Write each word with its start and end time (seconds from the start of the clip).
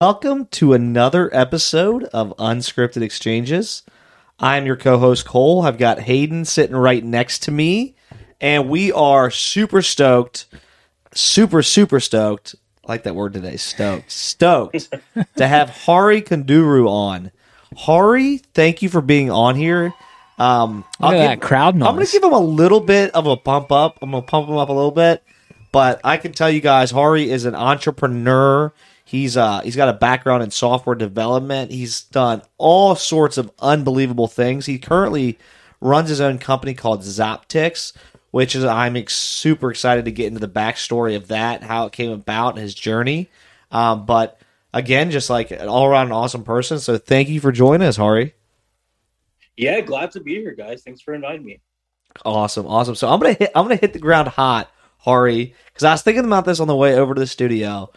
Welcome 0.00 0.46
to 0.52 0.72
another 0.72 1.28
episode 1.36 2.04
of 2.04 2.32
Unscripted 2.38 3.02
Exchanges. 3.02 3.82
I'm 4.38 4.64
your 4.64 4.76
co 4.76 4.96
host, 4.96 5.26
Cole. 5.26 5.60
I've 5.60 5.76
got 5.76 5.98
Hayden 6.00 6.46
sitting 6.46 6.74
right 6.74 7.04
next 7.04 7.40
to 7.42 7.50
me, 7.50 7.96
and 8.40 8.70
we 8.70 8.92
are 8.92 9.30
super 9.30 9.82
stoked, 9.82 10.46
super, 11.12 11.62
super 11.62 12.00
stoked. 12.00 12.54
I 12.86 12.92
like 12.92 13.02
that 13.02 13.14
word 13.14 13.34
today, 13.34 13.58
stoked, 13.58 14.10
stoked 14.10 14.88
to 15.36 15.46
have 15.46 15.68
Hari 15.68 16.22
Kunduru 16.22 16.88
on. 16.88 17.30
Hari, 17.76 18.38
thank 18.54 18.80
you 18.80 18.88
for 18.88 19.02
being 19.02 19.30
on 19.30 19.54
here. 19.54 19.92
Um, 20.38 20.76
Look 20.76 20.86
I'll 21.00 21.08
at 21.10 21.12
give- 21.18 21.40
that 21.40 21.46
crowd 21.46 21.76
noise. 21.76 21.88
I'm 21.88 21.94
going 21.96 22.06
to 22.06 22.12
give 22.12 22.24
him 22.24 22.32
a 22.32 22.38
little 22.38 22.80
bit 22.80 23.10
of 23.14 23.26
a 23.26 23.36
pump 23.36 23.70
up. 23.70 23.98
I'm 24.00 24.12
going 24.12 24.22
to 24.22 24.26
pump 24.30 24.48
him 24.48 24.56
up 24.56 24.70
a 24.70 24.72
little 24.72 24.92
bit, 24.92 25.22
but 25.72 26.00
I 26.04 26.16
can 26.16 26.32
tell 26.32 26.48
you 26.48 26.62
guys, 26.62 26.90
Hari 26.90 27.30
is 27.30 27.44
an 27.44 27.54
entrepreneur. 27.54 28.72
He's 29.10 29.36
uh 29.36 29.60
he's 29.62 29.74
got 29.74 29.88
a 29.88 29.92
background 29.92 30.44
in 30.44 30.52
software 30.52 30.94
development. 30.94 31.72
He's 31.72 32.04
done 32.04 32.42
all 32.58 32.94
sorts 32.94 33.38
of 33.38 33.50
unbelievable 33.58 34.28
things. 34.28 34.66
He 34.66 34.78
currently 34.78 35.36
runs 35.80 36.08
his 36.08 36.20
own 36.20 36.38
company 36.38 36.74
called 36.74 37.00
Zoptiks, 37.00 37.92
which 38.30 38.54
is 38.54 38.64
I'm 38.64 38.96
super 39.08 39.72
excited 39.72 40.04
to 40.04 40.12
get 40.12 40.28
into 40.28 40.38
the 40.38 40.46
backstory 40.46 41.16
of 41.16 41.26
that, 41.26 41.64
how 41.64 41.86
it 41.86 41.92
came 41.92 42.12
about, 42.12 42.50
and 42.50 42.58
his 42.62 42.72
journey. 42.72 43.28
Um, 43.72 44.06
but 44.06 44.40
again, 44.72 45.10
just 45.10 45.28
like 45.28 45.50
an 45.50 45.66
all 45.66 45.86
around 45.86 46.12
awesome 46.12 46.44
person. 46.44 46.78
So 46.78 46.96
thank 46.96 47.28
you 47.28 47.40
for 47.40 47.50
joining 47.50 47.88
us, 47.88 47.96
Hari. 47.96 48.32
Yeah, 49.56 49.80
glad 49.80 50.12
to 50.12 50.20
be 50.20 50.36
here, 50.36 50.54
guys. 50.54 50.84
Thanks 50.84 51.00
for 51.00 51.14
inviting 51.14 51.44
me. 51.44 51.60
Awesome, 52.24 52.64
awesome. 52.68 52.94
So 52.94 53.08
I'm 53.08 53.18
gonna 53.18 53.32
hit 53.32 53.50
I'm 53.56 53.64
gonna 53.64 53.74
hit 53.74 53.92
the 53.92 53.98
ground 53.98 54.28
hot, 54.28 54.70
Hari, 54.98 55.52
because 55.66 55.82
I 55.82 55.90
was 55.90 56.02
thinking 56.02 56.24
about 56.24 56.44
this 56.44 56.60
on 56.60 56.68
the 56.68 56.76
way 56.76 56.94
over 56.94 57.12
to 57.12 57.20
the 57.20 57.26
studio, 57.26 57.90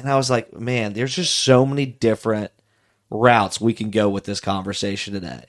and 0.00 0.10
I 0.10 0.16
was 0.16 0.30
like, 0.30 0.58
man, 0.58 0.92
there's 0.92 1.14
just 1.14 1.34
so 1.34 1.64
many 1.64 1.86
different 1.86 2.50
routes 3.10 3.60
we 3.60 3.72
can 3.72 3.90
go 3.90 4.08
with 4.08 4.24
this 4.24 4.40
conversation 4.40 5.14
today. 5.14 5.44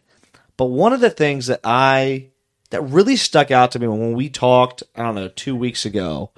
But 0.58 0.66
one 0.66 0.94
of 0.94 1.00
the 1.00 1.10
things 1.10 1.48
that 1.48 1.62
I 1.64 2.30
that 2.70 2.82
really 2.82 3.16
stuck 3.16 3.52
out 3.52 3.72
to 3.72 3.80
me 3.80 3.88
when 3.88 4.14
we 4.14 4.30
talked, 4.30 4.84
I 4.96 5.04
don't 5.04 5.16
know, 5.16 5.28
two 5.28 5.56
weeks 5.56 5.86
ago, 5.86 6.32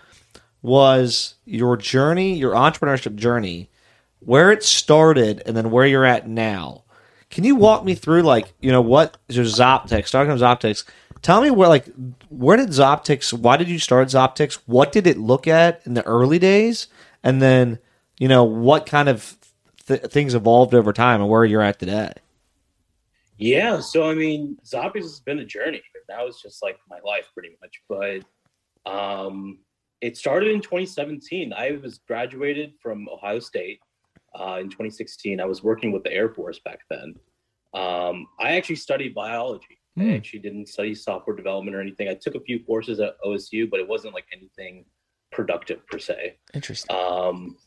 was 0.61 1.35
your 1.45 1.77
journey, 1.77 2.35
your 2.35 2.53
entrepreneurship 2.53 3.15
journey, 3.15 3.69
where 4.19 4.51
it 4.51 4.63
started, 4.63 5.43
and 5.45 5.55
then 5.55 5.71
where 5.71 5.85
you're 5.85 6.05
at 6.05 6.27
now. 6.27 6.83
Can 7.29 7.43
you 7.43 7.55
walk 7.55 7.83
me 7.83 7.95
through, 7.95 8.23
like, 8.23 8.53
you 8.61 8.71
know, 8.71 8.81
what 8.81 9.17
is 9.27 9.35
your 9.35 9.45
Zoptiks? 9.45 10.09
Talking 10.09 10.31
of 10.31 10.39
Zoptiks, 10.39 10.85
tell 11.21 11.41
me 11.41 11.51
where, 11.51 11.69
like, 11.69 11.87
where 12.29 12.57
did 12.57 12.69
Zoptiks? 12.69 13.33
Why 13.33 13.57
did 13.57 13.69
you 13.69 13.79
start 13.79 14.07
Zoptiks? 14.07 14.59
What 14.65 14.91
did 14.91 15.05
it 15.05 15.17
look 15.17 15.47
at 15.47 15.81
in 15.85 15.93
the 15.93 16.05
early 16.05 16.39
days, 16.39 16.87
and 17.21 17.41
then, 17.41 17.79
you 18.17 18.27
know, 18.27 18.43
what 18.43 18.85
kind 18.85 19.09
of 19.09 19.35
th- 19.87 20.01
things 20.03 20.35
evolved 20.35 20.73
over 20.73 20.93
time, 20.93 21.21
and 21.21 21.29
where 21.29 21.45
you're 21.45 21.61
at 21.61 21.79
today? 21.79 22.13
Yeah, 23.37 23.79
so 23.79 24.09
I 24.09 24.13
mean, 24.13 24.57
Zoptiks 24.65 25.01
has 25.01 25.19
been 25.19 25.39
a 25.39 25.45
journey. 25.45 25.81
That 26.07 26.23
was 26.23 26.41
just 26.41 26.61
like 26.61 26.77
my 26.89 26.99
life 27.03 27.27
pretty 27.33 27.55
much. 27.61 27.81
But 27.89 28.91
um, 28.91 29.59
it 30.01 30.17
started 30.17 30.51
in 30.51 30.61
2017. 30.61 31.53
I 31.53 31.79
was 31.81 31.99
graduated 32.07 32.73
from 32.81 33.07
Ohio 33.09 33.39
State 33.39 33.79
uh, 34.39 34.57
in 34.59 34.69
2016. 34.69 35.39
I 35.39 35.45
was 35.45 35.63
working 35.63 35.91
with 35.91 36.03
the 36.03 36.11
Air 36.11 36.29
Force 36.29 36.59
back 36.63 36.79
then. 36.89 37.15
Um, 37.73 38.27
I 38.39 38.55
actually 38.55 38.75
studied 38.75 39.15
biology. 39.15 39.79
Hmm. 39.95 40.11
I 40.11 40.15
actually 40.15 40.39
didn't 40.39 40.67
study 40.67 40.95
software 40.95 41.35
development 41.35 41.75
or 41.75 41.81
anything. 41.81 42.07
I 42.07 42.15
took 42.15 42.35
a 42.35 42.39
few 42.39 42.63
courses 42.63 42.99
at 42.99 43.15
OSU, 43.25 43.69
but 43.69 43.79
it 43.79 43.87
wasn't 43.87 44.13
like 44.13 44.25
anything 44.31 44.85
productive 45.31 45.85
per 45.87 45.99
se. 45.99 46.37
Interesting. 46.53 46.95
Um, 46.95 47.57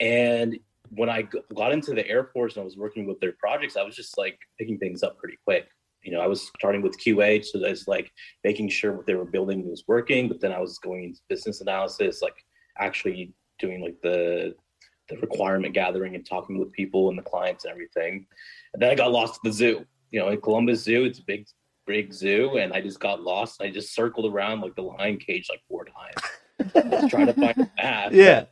and 0.00 0.58
when 0.90 1.08
I 1.08 1.24
got 1.54 1.72
into 1.72 1.94
the 1.94 2.06
Air 2.08 2.24
Force 2.24 2.54
and 2.54 2.62
I 2.62 2.64
was 2.64 2.76
working 2.76 3.06
with 3.06 3.20
their 3.20 3.32
projects, 3.32 3.76
I 3.76 3.82
was 3.82 3.96
just 3.96 4.16
like 4.16 4.38
picking 4.58 4.78
things 4.78 5.02
up 5.02 5.18
pretty 5.18 5.38
quick. 5.44 5.68
You 6.02 6.12
know, 6.12 6.20
I 6.20 6.26
was 6.26 6.50
starting 6.58 6.82
with 6.82 6.98
QA, 6.98 7.44
so 7.44 7.58
that's 7.58 7.88
like 7.88 8.12
making 8.44 8.68
sure 8.68 8.92
what 8.92 9.06
they 9.06 9.14
were 9.14 9.24
building 9.24 9.68
was 9.68 9.84
working. 9.88 10.28
But 10.28 10.40
then 10.40 10.52
I 10.52 10.60
was 10.60 10.78
going 10.78 11.04
into 11.04 11.20
business 11.28 11.60
analysis, 11.60 12.22
like 12.22 12.36
actually 12.78 13.32
doing 13.58 13.82
like 13.82 13.96
the 14.02 14.54
the 15.08 15.16
requirement 15.18 15.74
gathering 15.74 16.14
and 16.14 16.26
talking 16.26 16.58
with 16.58 16.72
people 16.72 17.08
and 17.08 17.18
the 17.18 17.22
clients 17.22 17.64
and 17.64 17.72
everything. 17.72 18.26
And 18.72 18.82
then 18.82 18.90
I 18.90 18.94
got 18.94 19.12
lost 19.12 19.36
at 19.36 19.42
the 19.44 19.52
zoo. 19.52 19.84
You 20.10 20.20
know, 20.20 20.28
in 20.28 20.40
Columbus 20.40 20.82
Zoo, 20.82 21.04
it's 21.04 21.18
a 21.18 21.24
big, 21.24 21.46
big 21.86 22.12
zoo, 22.12 22.58
and 22.58 22.72
I 22.72 22.80
just 22.80 23.00
got 23.00 23.22
lost. 23.22 23.60
I 23.60 23.70
just 23.70 23.94
circled 23.94 24.32
around 24.32 24.60
like 24.60 24.74
the 24.76 24.82
lion 24.82 25.18
cage 25.18 25.48
like 25.50 25.60
four 25.68 25.84
times. 25.84 27.08
Trying 27.10 27.26
to 27.26 27.34
find 27.34 27.58
a 27.58 27.70
map 27.76 28.12
Yeah, 28.12 28.44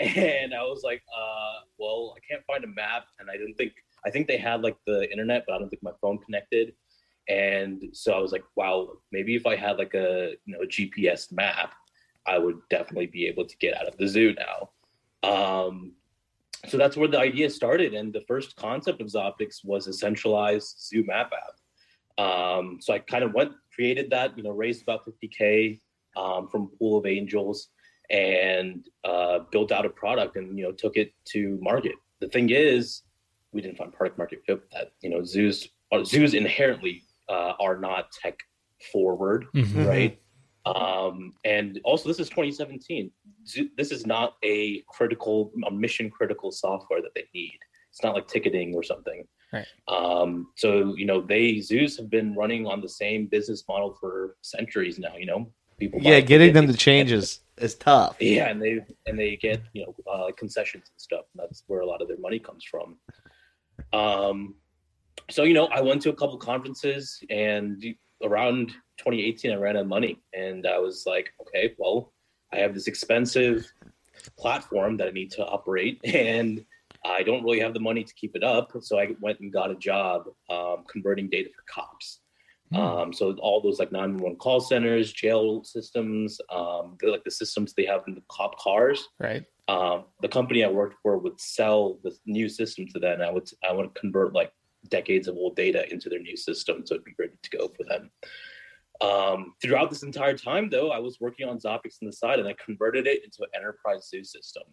and 0.00 0.54
I 0.54 0.62
was 0.62 0.82
like, 0.84 1.02
uh, 1.16 1.64
well, 1.78 2.14
I 2.16 2.20
can't 2.28 2.44
find 2.46 2.64
a 2.64 2.68
map, 2.68 3.06
and 3.18 3.30
I 3.30 3.36
didn't 3.36 3.54
think 3.54 3.72
I 4.06 4.10
think 4.10 4.28
they 4.28 4.38
had 4.38 4.62
like 4.62 4.76
the 4.86 5.10
internet, 5.10 5.44
but 5.46 5.54
I 5.54 5.58
don't 5.58 5.68
think 5.68 5.82
my 5.82 5.92
phone 6.00 6.18
connected. 6.18 6.74
And 7.28 7.82
so 7.92 8.12
I 8.12 8.20
was 8.20 8.32
like, 8.32 8.44
wow, 8.56 8.88
maybe 9.12 9.34
if 9.34 9.46
I 9.46 9.56
had 9.56 9.76
like 9.76 9.94
a 9.94 10.34
you 10.44 10.54
know 10.54 10.62
a 10.62 10.66
GPS 10.66 11.32
map, 11.32 11.74
I 12.26 12.38
would 12.38 12.58
definitely 12.70 13.06
be 13.06 13.26
able 13.26 13.44
to 13.46 13.56
get 13.58 13.76
out 13.76 13.88
of 13.88 13.96
the 13.96 14.06
zoo 14.06 14.34
now. 14.34 14.70
Um, 15.28 15.92
so 16.66 16.76
that's 16.76 16.96
where 16.96 17.08
the 17.08 17.18
idea 17.18 17.50
started, 17.50 17.94
and 17.94 18.12
the 18.12 18.22
first 18.22 18.56
concept 18.56 19.00
of 19.00 19.08
Zoptiks 19.08 19.64
was 19.64 19.86
a 19.86 19.92
centralized 19.92 20.80
zoo 20.80 21.04
map 21.04 21.32
app. 21.32 22.24
Um, 22.24 22.78
so 22.80 22.92
I 22.92 22.98
kind 22.98 23.22
of 23.22 23.32
went 23.32 23.52
created 23.78 24.10
that, 24.10 24.36
you 24.36 24.42
know, 24.42 24.50
raised 24.50 24.82
about 24.82 25.06
50k 25.06 25.78
um, 26.16 26.48
from 26.48 26.68
Pool 26.78 26.98
of 26.98 27.06
Angels 27.06 27.68
and 28.10 28.86
uh, 29.04 29.40
built 29.50 29.72
out 29.72 29.84
a 29.86 29.90
product 29.90 30.36
and 30.36 30.58
you 30.58 30.64
know 30.64 30.72
took 30.72 30.96
it 30.96 31.12
to 31.26 31.58
market. 31.60 31.92
The 32.20 32.28
thing 32.28 32.50
is, 32.50 33.02
we 33.52 33.60
didn't 33.60 33.76
find 33.78 33.92
product 33.92 34.18
market 34.18 34.40
fit 34.46 34.60
with 34.60 34.70
that. 34.70 34.92
You 35.02 35.10
know, 35.10 35.24
zoos 35.24 35.68
uh, 35.92 36.04
zoos 36.04 36.34
inherently 36.34 37.02
uh, 37.28 37.52
are 37.60 37.78
not 37.78 38.12
tech 38.12 38.38
forward, 38.92 39.46
Mhm. 39.54 39.86
right? 39.86 40.18
Um, 40.66 41.32
and 41.44 41.80
also, 41.84 42.08
this 42.08 42.20
is 42.20 42.28
2017. 42.28 43.10
Zoo, 43.46 43.70
this 43.76 43.90
is 43.90 44.06
not 44.06 44.34
a 44.44 44.82
critical, 44.88 45.50
a 45.66 45.70
mission 45.70 46.10
critical 46.10 46.50
software 46.50 47.00
that 47.00 47.14
they 47.14 47.24
need. 47.34 47.58
It's 47.90 48.02
not 48.02 48.14
like 48.14 48.28
ticketing 48.28 48.74
or 48.74 48.82
something. 48.82 49.24
Right. 49.50 49.66
Um, 49.88 50.52
so 50.56 50.94
you 50.96 51.06
know, 51.06 51.22
they 51.22 51.60
zoos 51.60 51.96
have 51.96 52.10
been 52.10 52.34
running 52.34 52.66
on 52.66 52.82
the 52.82 52.88
same 52.88 53.26
business 53.26 53.64
model 53.66 53.96
for 53.98 54.36
centuries 54.42 54.98
now. 54.98 55.16
You 55.16 55.24
know, 55.26 55.52
people. 55.78 56.00
yeah, 56.02 56.20
getting 56.20 56.52
them 56.52 56.66
to 56.66 56.72
they- 56.72 56.78
change 56.78 57.12
is 57.12 57.40
is 57.58 57.74
tough. 57.74 58.16
yeah, 58.20 58.48
and 58.48 58.62
they 58.62 58.80
and 59.06 59.18
they 59.18 59.36
get 59.36 59.60
you 59.72 59.86
know 59.86 59.94
uh, 60.12 60.30
concessions 60.36 60.84
and 60.92 61.00
stuff. 61.00 61.24
And 61.34 61.42
that's 61.42 61.62
where 61.66 61.80
a 61.80 61.86
lot 61.86 62.02
of 62.02 62.08
their 62.08 62.18
money 62.18 62.38
comes 62.38 62.64
from. 62.64 62.96
Um, 63.92 64.54
so 65.30 65.42
you 65.44 65.54
know, 65.54 65.66
I 65.66 65.80
went 65.80 66.02
to 66.02 66.10
a 66.10 66.14
couple 66.14 66.36
conferences, 66.38 67.22
and 67.30 67.84
around 68.22 68.68
2018, 68.98 69.52
I 69.52 69.56
ran 69.56 69.76
out 69.76 69.82
of 69.82 69.88
money, 69.88 70.20
and 70.34 70.66
I 70.66 70.78
was 70.78 71.04
like, 71.06 71.32
okay, 71.42 71.74
well, 71.78 72.12
I 72.52 72.56
have 72.58 72.74
this 72.74 72.86
expensive 72.86 73.70
platform 74.38 74.96
that 74.96 75.08
I 75.08 75.10
need 75.10 75.30
to 75.32 75.44
operate, 75.46 76.00
and 76.04 76.64
I 77.04 77.22
don't 77.22 77.44
really 77.44 77.60
have 77.60 77.74
the 77.74 77.80
money 77.80 78.04
to 78.04 78.14
keep 78.14 78.34
it 78.36 78.42
up. 78.42 78.72
So 78.80 78.98
I 78.98 79.14
went 79.20 79.40
and 79.40 79.52
got 79.52 79.70
a 79.70 79.76
job 79.76 80.24
um, 80.50 80.84
converting 80.90 81.28
data 81.28 81.50
for 81.54 81.62
cops. 81.72 82.20
Um, 82.74 83.12
so 83.12 83.34
all 83.40 83.60
those 83.60 83.78
like 83.78 83.92
911 83.92 84.38
call 84.38 84.60
centers, 84.60 85.12
jail 85.12 85.64
systems, 85.64 86.38
um, 86.52 86.96
like 87.02 87.24
the 87.24 87.30
systems 87.30 87.72
they 87.72 87.86
have 87.86 88.02
in 88.06 88.14
the 88.14 88.22
cop 88.28 88.58
cars. 88.58 89.08
Right. 89.18 89.44
Um, 89.68 90.04
the 90.22 90.28
company 90.28 90.64
I 90.64 90.68
worked 90.68 90.96
for 91.02 91.18
would 91.18 91.40
sell 91.40 91.98
the 92.02 92.14
new 92.26 92.48
system 92.48 92.86
to 92.88 92.98
them. 92.98 93.14
And 93.14 93.22
I 93.22 93.30
would 93.30 93.48
I 93.68 93.72
would 93.72 93.94
convert 93.94 94.34
like 94.34 94.52
decades 94.88 95.28
of 95.28 95.36
old 95.36 95.56
data 95.56 95.90
into 95.92 96.08
their 96.08 96.20
new 96.20 96.36
system, 96.36 96.84
so 96.84 96.94
it'd 96.94 97.04
be 97.04 97.14
ready 97.18 97.32
to 97.42 97.56
go 97.56 97.68
for 97.68 97.84
them. 97.84 98.10
Um, 99.00 99.54
throughout 99.62 99.90
this 99.90 100.02
entire 100.02 100.36
time, 100.36 100.70
though, 100.70 100.90
I 100.90 100.98
was 100.98 101.18
working 101.20 101.48
on 101.48 101.58
Zoptiks 101.58 102.02
on 102.02 102.06
the 102.06 102.12
side, 102.12 102.40
and 102.40 102.48
I 102.48 102.54
converted 102.64 103.06
it 103.06 103.24
into 103.24 103.42
an 103.42 103.48
enterprise 103.54 104.08
zoo 104.08 104.24
system. 104.24 104.64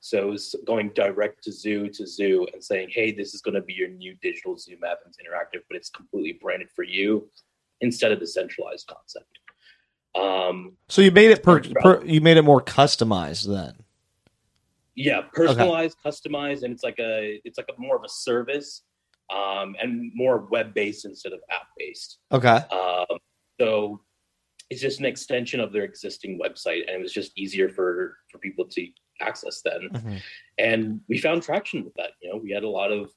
So 0.00 0.18
it 0.28 0.30
was 0.30 0.54
going 0.66 0.90
direct 0.94 1.42
to 1.44 1.52
zoo 1.52 1.88
to 1.90 2.06
zoo 2.06 2.46
and 2.52 2.62
saying, 2.62 2.88
"Hey, 2.92 3.12
this 3.12 3.34
is 3.34 3.40
going 3.40 3.54
to 3.54 3.60
be 3.62 3.74
your 3.74 3.88
new 3.88 4.14
digital 4.22 4.56
zoo 4.56 4.76
map. 4.80 4.98
It's 5.06 5.18
interactive, 5.18 5.62
but 5.68 5.76
it's 5.76 5.90
completely 5.90 6.38
branded 6.40 6.70
for 6.70 6.82
you 6.84 7.28
instead 7.80 8.12
of 8.12 8.20
the 8.20 8.26
centralized 8.26 8.86
concept." 8.86 9.38
Um, 10.14 10.76
So 10.88 11.02
you 11.02 11.10
made 11.10 11.30
it 11.30 11.42
per, 11.42 11.60
per 11.60 12.04
you 12.04 12.20
made 12.20 12.36
it 12.38 12.42
more 12.42 12.60
customized 12.62 13.46
then. 13.46 13.74
yeah 14.96 15.20
personalized 15.32 15.96
customized 16.04 16.62
and 16.64 16.72
it's 16.72 16.82
like 16.82 16.98
a 16.98 17.40
it's 17.44 17.56
like 17.58 17.68
a 17.76 17.80
more 17.80 17.94
of 17.96 18.02
a 18.04 18.08
service 18.08 18.82
um 19.30 19.76
and 19.80 20.10
more 20.14 20.48
web 20.50 20.74
based 20.74 21.04
instead 21.04 21.32
of 21.32 21.40
app 21.50 21.68
based 21.76 22.18
Okay. 22.32 22.58
um 22.72 23.18
so 23.60 24.00
it's 24.70 24.80
just 24.80 24.98
an 24.98 25.06
extension 25.06 25.60
of 25.60 25.72
their 25.72 25.84
existing 25.84 26.38
website 26.44 26.80
and 26.88 26.96
it 26.98 27.02
was 27.02 27.12
just 27.12 27.30
easier 27.38 27.68
for 27.68 28.16
for 28.30 28.38
people 28.38 28.64
to 28.64 28.88
access 29.20 29.62
then 29.62 29.88
Mhm. 29.90 30.22
and 30.58 31.00
we 31.08 31.18
found 31.18 31.42
traction 31.42 31.84
with 31.84 31.94
that 31.94 32.12
you 32.20 32.28
know 32.30 32.36
we 32.36 32.50
had 32.50 32.64
a 32.64 32.68
lot 32.68 32.92
of 32.92 33.10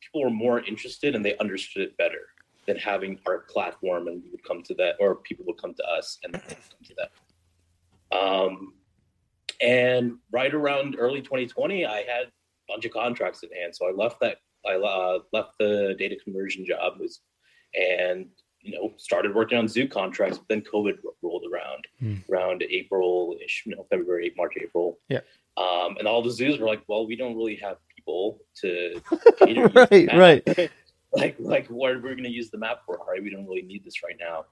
people 0.00 0.22
were 0.22 0.30
more 0.30 0.60
interested 0.60 1.14
and 1.14 1.24
they 1.24 1.36
understood 1.38 1.82
it 1.82 1.96
better 1.96 2.28
than 2.66 2.76
having 2.76 3.18
our 3.26 3.40
platform 3.40 4.08
and 4.08 4.22
we 4.22 4.30
would 4.30 4.44
come 4.44 4.62
to 4.62 4.74
that 4.74 4.96
or 5.00 5.16
people 5.16 5.44
would 5.46 5.58
come 5.58 5.74
to 5.74 5.84
us 5.86 6.18
and 6.22 6.32
come 6.32 6.84
to 6.84 6.94
that 6.96 8.16
um 8.16 8.74
and 9.60 10.18
right 10.32 10.54
around 10.54 10.96
early 10.98 11.20
2020 11.20 11.84
i 11.84 11.98
had 12.02 12.32
a 12.68 12.72
bunch 12.72 12.84
of 12.84 12.92
contracts 12.92 13.42
in 13.42 13.50
hand. 13.50 13.74
So 13.74 13.86
I 13.86 13.92
left 13.92 14.20
that. 14.20 14.38
I 14.66 14.74
uh, 14.76 15.18
left 15.32 15.58
the 15.58 15.94
data 15.98 16.16
conversion 16.22 16.64
job 16.64 16.98
was, 16.98 17.20
and 17.74 18.28
you 18.64 18.72
know 18.74 18.92
started 18.96 19.34
working 19.34 19.58
on 19.58 19.68
zoo 19.68 19.86
contracts. 19.86 20.38
But 20.38 20.48
then 20.48 20.62
COVID 20.62 20.96
rolled 21.22 21.44
around 21.52 21.86
Hmm. 22.00 22.16
around 22.30 22.62
April 22.68 23.36
ish, 23.44 23.62
you 23.66 23.76
know 23.76 23.86
February, 23.90 24.32
March, 24.36 24.54
April. 24.60 24.98
Yeah. 25.08 25.20
Um, 25.56 25.96
and 25.98 26.08
all 26.08 26.22
the 26.22 26.32
zoos 26.32 26.58
were 26.58 26.66
like, 26.66 26.82
well, 26.88 27.06
we 27.06 27.14
don't 27.14 27.36
really 27.36 27.56
have 27.56 27.76
people 27.94 28.40
to 28.62 29.00
cater 29.38 29.68
right, 29.68 30.08
right. 30.14 30.70
like 31.12 31.36
like 31.38 31.66
what 31.68 31.92
are 31.92 32.00
we 32.00 32.10
going 32.10 32.24
to 32.24 32.30
use 32.30 32.50
the 32.50 32.58
map 32.58 32.80
for? 32.84 32.98
All 32.98 33.06
right, 33.06 33.22
we 33.22 33.30
don't 33.30 33.46
really 33.46 33.62
need 33.62 33.84
this 33.84 34.02
right 34.02 34.16
now. 34.18 34.46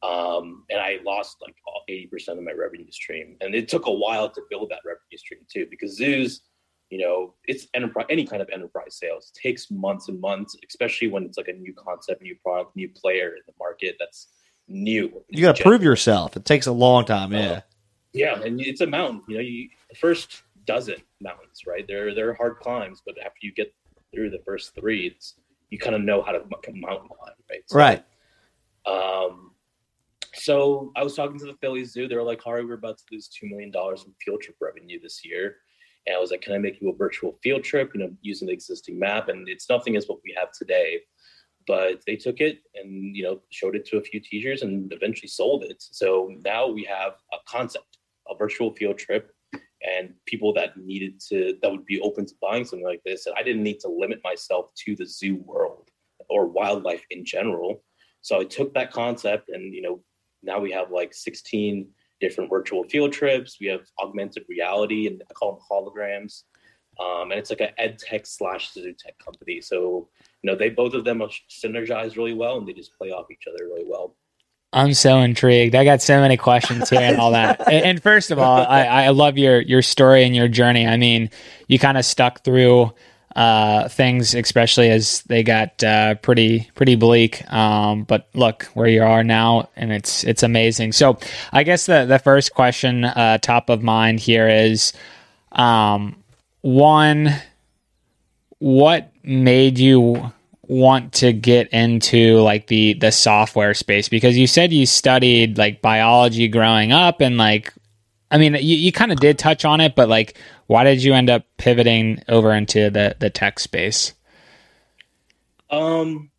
Um, 0.00 0.64
and 0.70 0.80
I 0.80 0.98
lost 1.04 1.36
like 1.42 1.56
eighty 1.88 2.06
percent 2.06 2.38
of 2.38 2.44
my 2.44 2.52
revenue 2.52 2.90
stream, 2.90 3.36
and 3.40 3.54
it 3.54 3.68
took 3.68 3.86
a 3.86 3.92
while 3.92 4.30
to 4.30 4.42
build 4.48 4.70
that 4.70 4.80
revenue 4.84 5.18
stream 5.18 5.40
too, 5.52 5.66
because 5.68 5.96
zoos, 5.96 6.42
you 6.90 6.98
know, 6.98 7.34
it's 7.44 7.66
enterprise 7.74 8.06
any 8.08 8.26
kind 8.26 8.40
of 8.40 8.48
enterprise 8.50 8.96
sales 8.96 9.30
it 9.34 9.38
takes 9.40 9.70
months 9.70 10.08
and 10.08 10.20
months, 10.20 10.56
especially 10.68 11.08
when 11.08 11.24
it's 11.24 11.36
like 11.36 11.48
a 11.48 11.52
new 11.52 11.74
concept, 11.74 12.22
new 12.22 12.36
product, 12.42 12.74
new 12.76 12.88
player 12.88 13.28
in 13.28 13.42
the 13.46 13.52
market 13.58 13.96
that's 13.98 14.28
new. 14.68 15.22
You 15.28 15.42
got 15.42 15.56
to 15.56 15.62
prove 15.62 15.82
yourself. 15.82 16.36
It 16.36 16.44
takes 16.44 16.66
a 16.66 16.72
long 16.72 17.04
time. 17.04 17.32
Yeah. 17.32 17.62
Yeah, 18.14 18.40
and 18.40 18.60
it's 18.60 18.80
a 18.80 18.86
mountain. 18.86 19.22
You 19.28 19.36
know, 19.36 19.42
you 19.42 19.68
the 19.90 19.96
first 19.96 20.42
dozen 20.64 20.96
mountains, 21.20 21.62
right? 21.66 21.84
They're 21.86 22.14
they're 22.14 22.34
hard 22.34 22.56
climbs, 22.58 23.02
but 23.04 23.16
after 23.18 23.38
you 23.42 23.52
get 23.52 23.74
through 24.14 24.30
the 24.30 24.40
first 24.46 24.74
three, 24.74 25.08
it's 25.08 25.34
you 25.70 25.78
kind 25.78 25.94
of 25.94 26.02
know 26.02 26.22
how 26.22 26.32
to 26.32 26.40
mountain 26.40 26.80
climb, 26.82 27.34
right? 27.50 27.62
So, 27.66 27.76
Right. 27.76 28.04
Um, 28.86 29.52
so 30.34 30.92
I 30.96 31.02
was 31.02 31.14
talking 31.14 31.38
to 31.38 31.44
the 31.44 31.56
Philly 31.60 31.84
Zoo. 31.84 32.08
They 32.08 32.14
were 32.14 32.22
like, 32.22 32.40
Hari, 32.42 32.64
we're 32.64 32.74
about 32.74 32.98
to 32.98 33.04
lose 33.12 33.28
two 33.28 33.46
million 33.46 33.70
dollars 33.70 34.04
in 34.06 34.14
field 34.24 34.40
trip 34.40 34.56
revenue 34.60 34.98
this 35.00 35.24
year." 35.24 35.56
And 36.08 36.16
I 36.16 36.20
was 36.20 36.30
like, 36.30 36.40
"Can 36.40 36.54
I 36.54 36.58
make 36.58 36.80
you 36.80 36.88
a 36.88 36.96
virtual 36.96 37.38
field 37.42 37.64
trip? 37.64 37.90
You 37.94 38.00
know, 38.00 38.10
using 38.22 38.48
the 38.48 38.54
existing 38.54 38.98
map, 38.98 39.28
and 39.28 39.46
it's 39.48 39.68
nothing 39.68 39.94
as 39.96 40.08
what 40.08 40.20
we 40.24 40.34
have 40.38 40.50
today." 40.52 41.02
But 41.66 42.02
they 42.06 42.16
took 42.16 42.40
it 42.40 42.60
and 42.74 43.14
you 43.14 43.22
know 43.24 43.42
showed 43.50 43.76
it 43.76 43.84
to 43.86 43.98
a 43.98 44.02
few 44.02 44.20
teachers 44.20 44.62
and 44.62 44.90
eventually 44.92 45.28
sold 45.28 45.64
it. 45.64 45.76
So 45.78 46.34
now 46.42 46.66
we 46.66 46.84
have 46.84 47.12
a 47.32 47.36
concept, 47.46 47.98
a 48.28 48.34
virtual 48.34 48.74
field 48.74 48.96
trip, 48.96 49.30
and 49.86 50.14
people 50.24 50.54
that 50.54 50.78
needed 50.78 51.20
to 51.28 51.58
that 51.60 51.70
would 51.70 51.84
be 51.84 52.00
open 52.00 52.24
to 52.26 52.34
buying 52.40 52.64
something 52.64 52.86
like 52.86 53.02
this. 53.04 53.26
And 53.26 53.36
I 53.38 53.42
didn't 53.42 53.62
need 53.62 53.80
to 53.80 53.88
limit 53.88 54.20
myself 54.24 54.70
to 54.86 54.96
the 54.96 55.06
zoo 55.06 55.36
world 55.36 55.90
or 56.30 56.46
wildlife 56.46 57.04
in 57.10 57.24
general. 57.24 57.84
So 58.22 58.40
I 58.40 58.44
took 58.44 58.72
that 58.74 58.92
concept 58.92 59.50
and 59.50 59.74
you 59.74 59.82
know 59.82 60.02
now 60.42 60.58
we 60.58 60.72
have 60.72 60.90
like 60.90 61.12
16 61.12 61.88
different 62.20 62.50
virtual 62.50 62.84
field 62.84 63.12
trips. 63.12 63.58
We 63.60 63.66
have 63.68 63.86
augmented 64.02 64.44
reality 64.48 65.06
and 65.06 65.22
I 65.28 65.32
call 65.32 65.52
them 65.52 65.62
holograms. 65.70 66.42
Um, 67.00 67.30
and 67.30 67.38
it's 67.38 67.50
like 67.50 67.60
an 67.60 67.70
ed 67.78 67.98
tech 67.98 68.26
slash 68.26 68.72
zoo 68.72 68.92
tech 68.98 69.14
company. 69.24 69.60
So, 69.60 70.08
you 70.42 70.50
know, 70.50 70.56
they 70.56 70.70
both 70.70 70.94
of 70.94 71.04
them 71.04 71.22
are 71.22 71.30
synergized 71.48 72.16
really 72.16 72.34
well 72.34 72.58
and 72.58 72.66
they 72.66 72.72
just 72.72 72.96
play 72.98 73.10
off 73.10 73.30
each 73.30 73.44
other 73.48 73.64
really 73.66 73.84
well. 73.86 74.16
I'm 74.72 74.92
so 74.92 75.18
intrigued. 75.20 75.74
I 75.74 75.84
got 75.84 76.02
so 76.02 76.20
many 76.20 76.36
questions 76.36 76.90
here 76.90 77.00
and 77.00 77.16
all 77.16 77.30
that. 77.30 77.60
and, 77.66 77.84
and 77.84 78.02
first 78.02 78.30
of 78.30 78.38
all, 78.38 78.58
I, 78.58 78.84
I 78.84 79.08
love 79.10 79.38
your 79.38 79.60
your 79.60 79.80
story 79.80 80.24
and 80.24 80.36
your 80.36 80.48
journey. 80.48 80.86
I 80.86 80.96
mean, 80.96 81.30
you 81.68 81.78
kind 81.78 81.96
of 81.96 82.04
stuck 82.04 82.44
through 82.44 82.92
uh, 83.38 83.88
things, 83.88 84.34
especially 84.34 84.90
as 84.90 85.22
they 85.28 85.44
got 85.44 85.84
uh, 85.84 86.16
pretty 86.16 86.68
pretty 86.74 86.96
bleak. 86.96 87.48
Um, 87.52 88.02
but 88.02 88.28
look 88.34 88.64
where 88.74 88.88
you 88.88 89.04
are 89.04 89.22
now, 89.22 89.68
and 89.76 89.92
it's 89.92 90.24
it's 90.24 90.42
amazing. 90.42 90.90
So, 90.90 91.20
I 91.52 91.62
guess 91.62 91.86
the 91.86 92.04
the 92.04 92.18
first 92.18 92.52
question, 92.52 93.04
uh, 93.04 93.38
top 93.38 93.70
of 93.70 93.80
mind 93.80 94.18
here 94.18 94.48
is, 94.48 94.92
um, 95.52 96.16
one, 96.62 97.32
what 98.58 99.12
made 99.22 99.78
you 99.78 100.32
want 100.62 101.12
to 101.12 101.32
get 101.32 101.68
into 101.68 102.40
like 102.40 102.66
the 102.66 102.94
the 102.94 103.12
software 103.12 103.72
space 103.72 104.08
because 104.08 104.36
you 104.36 104.48
said 104.48 104.72
you 104.72 104.84
studied 104.84 105.56
like 105.56 105.80
biology 105.80 106.48
growing 106.48 106.92
up 106.92 107.22
and 107.22 107.38
like 107.38 107.72
I 108.30 108.36
mean 108.36 108.54
you, 108.54 108.76
you 108.76 108.92
kind 108.92 109.10
of 109.10 109.18
did 109.18 109.38
touch 109.38 109.64
on 109.64 109.80
it 109.80 109.94
but 109.94 110.10
like 110.10 110.36
why 110.68 110.84
did 110.84 111.02
you 111.02 111.14
end 111.14 111.30
up 111.30 111.44
pivoting 111.56 112.22
over 112.28 112.52
into 112.52 112.90
the 112.90 113.16
the 113.18 113.30
tech 113.30 113.58
space? 113.58 114.14
Um, 115.70 116.30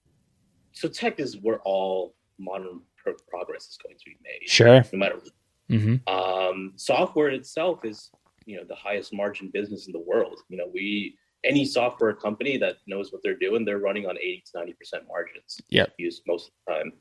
so 0.71 0.87
tech 0.87 1.19
is 1.19 1.37
where 1.41 1.59
all 1.65 2.15
modern 2.39 2.81
pro- 2.95 3.13
progress 3.27 3.67
is 3.67 3.77
going 3.83 3.97
to 3.97 4.05
be 4.05 4.17
made, 4.23 4.47
sure. 4.47 4.85
No 4.93 4.99
matter 4.99 5.15
what. 5.15 5.33
hmm 5.69 5.95
um, 6.07 6.73
software 6.77 7.29
itself 7.29 7.83
is 7.83 8.09
you 8.45 8.55
know 8.55 8.63
the 8.67 8.75
highest 8.75 9.13
margin 9.13 9.49
business 9.51 9.87
in 9.87 9.93
the 9.93 9.99
world. 9.99 10.39
You 10.47 10.57
know 10.57 10.69
we 10.71 11.15
any 11.43 11.65
software 11.65 12.13
company 12.13 12.57
that 12.57 12.77
knows 12.85 13.11
what 13.11 13.21
they're 13.23 13.37
doing 13.37 13.63
they're 13.65 13.79
running 13.79 14.05
on 14.05 14.17
80 14.17 14.43
to 14.51 14.59
90 14.59 14.73
percent 14.73 15.03
margins. 15.07 15.59
Yep. 15.69 15.93
used 15.97 16.21
most 16.27 16.47
of 16.49 16.53
the 16.67 16.73
time. 16.73 16.93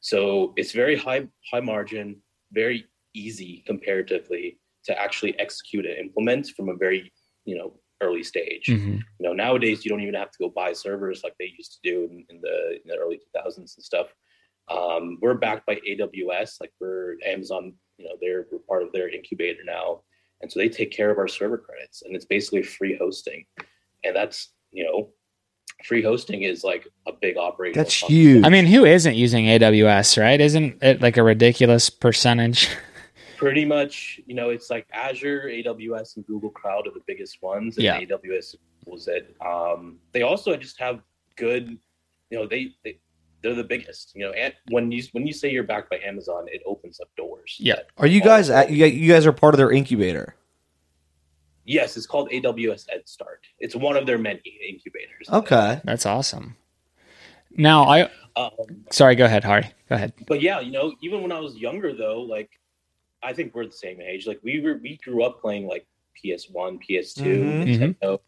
So 0.00 0.52
it's 0.56 0.70
very 0.72 0.96
high 0.96 1.26
high 1.50 1.60
margin 1.60 2.22
very 2.52 2.86
easy 3.14 3.64
comparatively 3.66 4.58
to 4.88 5.00
actually 5.00 5.38
execute 5.38 5.86
and 5.86 5.96
implement 5.96 6.48
from 6.56 6.68
a 6.68 6.74
very 6.74 7.12
you 7.44 7.56
know 7.56 7.78
early 8.00 8.22
stage. 8.22 8.66
Hmm 8.66 8.98
you 9.18 9.28
know 9.28 9.32
nowadays 9.32 9.84
you 9.84 9.90
don't 9.90 10.00
even 10.00 10.14
have 10.14 10.30
to 10.30 10.38
go 10.38 10.48
buy 10.48 10.72
servers 10.72 11.22
like 11.24 11.34
they 11.38 11.52
used 11.56 11.72
to 11.72 11.78
do 11.82 12.04
in, 12.04 12.24
in 12.28 12.40
the 12.40 12.78
in 12.82 12.82
the 12.86 12.96
early 12.96 13.20
2000s 13.36 13.56
and 13.56 13.68
stuff. 13.68 14.08
Um, 14.70 15.18
we're 15.22 15.34
backed 15.34 15.66
by 15.66 15.76
aws 15.76 16.60
like 16.60 16.72
we're 16.78 17.16
amazon 17.24 17.72
you 17.96 18.06
know 18.06 18.16
they're 18.20 18.46
we're 18.52 18.58
part 18.58 18.82
of 18.82 18.92
their 18.92 19.08
incubator 19.08 19.64
now. 19.64 20.02
And 20.40 20.52
so 20.52 20.60
they 20.60 20.68
take 20.68 20.92
care 20.92 21.10
of 21.10 21.18
our 21.18 21.26
server 21.26 21.58
credits 21.58 22.02
and 22.02 22.14
it's 22.14 22.24
basically 22.24 22.62
free 22.62 22.96
hosting. 22.96 23.44
And 24.04 24.14
that's 24.14 24.52
you 24.70 24.84
know 24.84 25.10
free 25.84 26.02
hosting 26.02 26.42
is 26.42 26.64
like 26.64 26.86
a 27.06 27.12
big 27.12 27.36
operating 27.36 27.78
That's 27.80 27.94
huge. 27.94 28.44
I 28.44 28.48
mean 28.48 28.66
who 28.66 28.84
isn't 28.84 29.14
using 29.14 29.46
AWS 29.46 30.20
right? 30.20 30.40
Isn't 30.40 30.82
it 30.82 31.00
like 31.00 31.16
a 31.16 31.22
ridiculous 31.22 31.90
percentage 31.90 32.68
pretty 33.38 33.64
much 33.64 34.20
you 34.26 34.34
know 34.34 34.50
it's 34.50 34.68
like 34.68 34.84
azure 34.92 35.44
aws 35.48 36.16
and 36.16 36.26
google 36.26 36.50
cloud 36.50 36.86
are 36.88 36.92
the 36.92 37.02
biggest 37.06 37.40
ones 37.40 37.76
and 37.76 37.84
Yeah. 37.84 38.00
aws 38.00 38.56
was 38.84 39.06
it 39.06 39.34
um, 39.40 39.98
they 40.12 40.22
also 40.22 40.56
just 40.56 40.78
have 40.80 41.00
good 41.36 41.70
you 42.30 42.38
know 42.38 42.46
they, 42.46 42.74
they 42.84 42.98
they're 43.42 43.54
the 43.54 43.62
biggest 43.64 44.12
you 44.16 44.24
know 44.26 44.32
and 44.32 44.52
when 44.70 44.90
you 44.90 45.02
when 45.12 45.24
you 45.26 45.32
say 45.32 45.50
you're 45.50 45.62
backed 45.62 45.88
by 45.88 45.98
amazon 46.04 46.46
it 46.48 46.62
opens 46.66 46.98
up 47.00 47.08
doors 47.16 47.56
Yeah. 47.60 47.80
Are 47.96 48.08
you 48.08 48.20
guys 48.20 48.50
at, 48.50 48.70
you 48.72 49.08
guys- 49.12 49.24
are 49.24 49.32
part 49.32 49.54
of 49.54 49.58
their 49.58 49.70
incubator? 49.70 50.34
yes 51.64 51.96
it's 51.96 52.06
called 52.06 52.28
aws 52.30 52.86
EdStart 52.96 53.42
it's 53.60 53.76
one 53.76 53.96
of 53.96 54.04
their 54.06 54.18
many 54.18 54.42
incubators 54.68 55.28
Okay. 55.32 55.80
that's 55.84 56.06
awesome 56.06 56.56
now 57.52 57.84
I 57.84 58.10
um, 58.36 58.50
sorry 58.90 59.14
go 59.14 59.26
ahead 59.26 59.44
Hari 59.44 59.70
go 59.88 59.94
ahead 59.94 60.12
but 60.26 60.40
yeah, 60.42 60.58
you 60.60 60.72
know, 60.72 60.94
even 61.02 61.22
when 61.22 61.32
I 61.32 61.40
was 61.40 61.56
younger 61.56 61.92
though, 61.94 62.20
like 62.20 62.50
I 63.22 63.32
think 63.32 63.54
we're 63.54 63.66
the 63.66 63.72
same 63.72 64.00
age. 64.00 64.26
Like 64.26 64.40
we 64.42 64.60
were 64.60 64.78
we 64.82 64.96
grew 64.98 65.22
up 65.24 65.40
playing 65.40 65.66
like 65.66 65.86
PS1, 66.24 66.78
PS2, 66.78 67.22
Mhm. 67.22 67.96
Nintendo. 67.98 68.20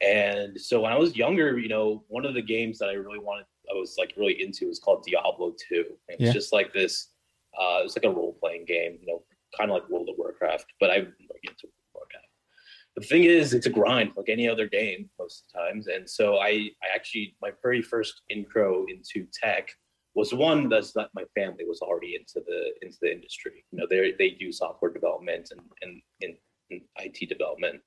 And 0.00 0.60
so 0.60 0.80
when 0.80 0.92
I 0.92 0.98
was 0.98 1.16
younger, 1.16 1.58
you 1.58 1.68
know, 1.68 2.04
one 2.08 2.24
of 2.26 2.34
the 2.34 2.42
games 2.42 2.78
that 2.78 2.88
I 2.88 2.94
really 2.94 3.18
wanted 3.18 3.46
I 3.70 3.74
was 3.74 3.96
like 3.98 4.12
really 4.16 4.42
into 4.42 4.68
was 4.68 4.78
called 4.78 5.04
Diablo 5.06 5.54
2. 5.68 5.84
And 6.08 6.20
It's 6.20 6.28
Yeah. 6.28 6.32
just 6.32 6.52
like 6.52 6.72
this 6.72 7.08
uh 7.58 7.82
it's 7.84 7.96
like 7.96 8.04
a 8.04 8.10
role 8.10 8.34
playing 8.40 8.64
game, 8.64 8.98
you 9.00 9.06
know, 9.06 9.24
kind 9.56 9.70
of 9.70 9.74
like 9.76 9.88
World 9.88 10.08
of 10.08 10.16
Warcraft, 10.18 10.72
but 10.80 10.90
I 10.90 10.96
like 10.98 11.44
into 11.44 11.66
World 11.66 11.74
of 11.88 11.94
Warcraft. 11.94 12.26
The 12.96 13.02
thing 13.06 13.24
is, 13.24 13.54
it's 13.54 13.66
a 13.66 13.70
grind 13.70 14.12
like 14.16 14.28
any 14.28 14.48
other 14.48 14.68
game 14.68 15.10
most 15.18 15.44
of 15.44 15.52
the 15.52 15.58
times. 15.58 15.86
And 15.88 16.08
so 16.08 16.38
I, 16.38 16.70
I 16.82 16.88
actually, 16.94 17.36
my 17.40 17.50
very 17.62 17.82
first 17.82 18.22
intro 18.28 18.84
into 18.86 19.26
tech 19.32 19.70
was 20.14 20.34
one 20.34 20.68
that's 20.68 20.92
that 20.92 21.08
my 21.14 21.24
family 21.34 21.64
was 21.66 21.80
already 21.80 22.16
into 22.16 22.44
the 22.46 22.72
into 22.82 22.96
the 23.00 23.10
industry. 23.12 23.64
You 23.72 23.78
know, 23.78 23.86
they 23.88 24.12
they 24.18 24.30
do 24.30 24.52
software 24.52 24.92
development 24.92 25.48
and 25.50 25.60
and, 25.82 26.02
and, 26.22 26.34
and 26.70 26.80
IT 26.98 27.28
development. 27.28 27.80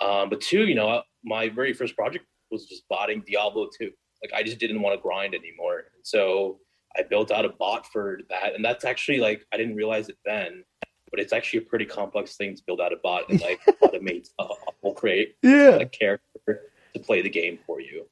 Um, 0.00 0.30
but 0.30 0.40
two, 0.40 0.66
you 0.66 0.74
know, 0.76 1.02
my 1.24 1.48
very 1.48 1.72
first 1.72 1.96
project 1.96 2.24
was 2.50 2.66
just 2.66 2.84
botting 2.88 3.22
Diablo 3.26 3.68
2. 3.78 3.90
Like 4.22 4.32
I 4.32 4.42
just 4.42 4.58
didn't 4.58 4.80
want 4.80 4.96
to 4.96 5.02
grind 5.02 5.34
anymore. 5.34 5.78
And 5.94 6.04
so 6.04 6.60
I 6.96 7.02
built 7.02 7.30
out 7.30 7.44
a 7.44 7.50
bot 7.50 7.86
for 7.92 8.20
that. 8.30 8.54
And 8.54 8.64
that's 8.64 8.84
actually 8.84 9.18
like 9.18 9.44
I 9.52 9.56
didn't 9.56 9.74
realize 9.74 10.08
it 10.08 10.16
then, 10.24 10.62
but 11.10 11.18
it's 11.20 11.32
actually 11.32 11.60
a 11.60 11.62
pretty 11.62 11.84
complex 11.84 12.36
thing 12.36 12.54
to 12.54 12.62
build 12.66 12.80
out 12.80 12.92
a 12.92 12.96
bot 13.02 13.28
and 13.28 13.40
like 13.40 13.60
automate 13.82 14.28
whole 14.38 14.94
create 14.94 15.36
Yeah. 15.42 15.76
a 15.76 15.86
character 15.86 16.70
to 16.94 17.00
play 17.00 17.20
the 17.22 17.30
game 17.30 17.58
for 17.66 17.80
you. 17.80 18.06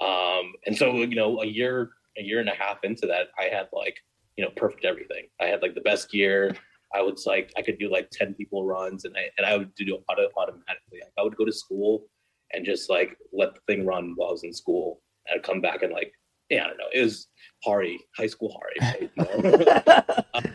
Um, 0.00 0.52
and 0.66 0.76
so 0.76 0.96
you 0.96 1.14
know, 1.16 1.40
a 1.42 1.46
year, 1.46 1.90
a 2.18 2.22
year 2.22 2.40
and 2.40 2.48
a 2.48 2.54
half 2.54 2.78
into 2.84 3.06
that, 3.06 3.28
I 3.38 3.44
had 3.44 3.68
like 3.72 3.96
you 4.36 4.44
know 4.44 4.50
perfect 4.56 4.84
everything. 4.84 5.26
I 5.40 5.46
had 5.46 5.62
like 5.62 5.74
the 5.74 5.80
best 5.80 6.10
gear. 6.10 6.54
I 6.94 7.02
was 7.02 7.26
like 7.26 7.52
I 7.56 7.62
could 7.62 7.78
do 7.78 7.90
like 7.90 8.10
ten 8.10 8.34
people 8.34 8.64
runs, 8.64 9.04
and 9.04 9.16
I 9.16 9.30
and 9.36 9.46
I 9.46 9.56
would 9.56 9.74
do 9.74 9.94
it 9.94 10.04
auto 10.08 10.28
automatically. 10.36 11.00
Like, 11.00 11.12
I 11.18 11.22
would 11.22 11.36
go 11.36 11.44
to 11.44 11.52
school 11.52 12.06
and 12.52 12.64
just 12.64 12.88
like 12.88 13.16
let 13.32 13.54
the 13.54 13.60
thing 13.66 13.84
run 13.84 14.14
while 14.16 14.30
I 14.30 14.32
was 14.32 14.44
in 14.44 14.52
school, 14.52 15.00
and 15.26 15.38
I'd 15.38 15.44
come 15.44 15.60
back 15.60 15.82
and 15.82 15.92
like 15.92 16.12
yeah, 16.50 16.64
I 16.64 16.68
don't 16.68 16.78
know. 16.78 16.88
It 16.92 17.02
was 17.02 17.28
Hari, 17.64 18.00
high 18.16 18.26
school 18.26 18.58
Hari. 18.58 18.76
right? 18.80 19.10
You 19.16 19.58
know? 19.58 20.52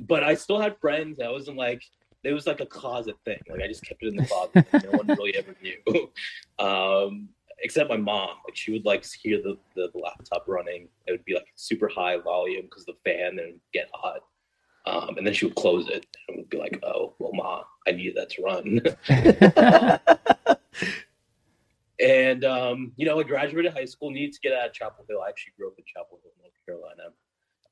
but 0.00 0.22
I 0.22 0.34
still 0.34 0.60
had 0.60 0.76
friends. 0.78 1.20
I 1.20 1.30
wasn't 1.30 1.56
like 1.56 1.82
it 2.24 2.32
was 2.32 2.46
like 2.46 2.60
a 2.60 2.66
closet 2.66 3.16
thing. 3.24 3.40
Like 3.48 3.62
I 3.62 3.66
just 3.66 3.84
kept 3.84 4.02
it 4.02 4.08
in 4.08 4.16
the 4.16 4.26
closet. 4.26 4.66
no 4.84 4.98
one 4.98 5.06
really 5.06 5.36
ever 5.36 5.54
knew, 5.62 6.10
um, 6.64 7.28
except 7.62 7.88
my 7.88 7.96
mom. 7.96 8.36
Like 8.44 8.56
she 8.56 8.72
would 8.72 8.84
like 8.84 9.04
hear 9.04 9.40
the, 9.42 9.56
the, 9.74 9.90
laptop 9.94 10.44
running. 10.46 10.88
It 11.06 11.12
would 11.12 11.24
be 11.24 11.32
like 11.34 11.46
super 11.56 11.88
high 11.88 12.18
volume 12.18 12.64
because 12.64 12.84
the 12.84 12.92
fan 13.04 13.38
and 13.38 13.58
get 13.72 13.88
hot. 13.94 14.20
Um, 14.84 15.16
and 15.16 15.24
then 15.26 15.32
she 15.32 15.46
would 15.46 15.54
close 15.54 15.88
it 15.88 16.04
and 16.28 16.36
would 16.38 16.50
be 16.50 16.58
like, 16.58 16.78
"Oh, 16.82 17.14
well, 17.20 17.32
ma, 17.32 17.62
I 17.86 17.92
need 17.92 18.16
that 18.16 18.30
to 18.30 18.42
run." 18.42 18.80
and 22.00 22.44
um, 22.44 22.92
you 22.96 23.06
know, 23.06 23.20
I 23.20 23.22
graduated 23.22 23.72
high 23.72 23.84
school, 23.84 24.10
needed 24.10 24.32
to 24.32 24.40
get 24.40 24.52
out 24.52 24.66
of 24.66 24.72
Chapel 24.72 25.04
Hill. 25.08 25.22
I 25.24 25.28
actually 25.28 25.52
grew 25.56 25.68
up 25.68 25.78
in 25.78 25.84
Chapel 25.84 26.18
Hill, 26.22 26.32
North 26.40 26.52
Carolina. 26.66 27.12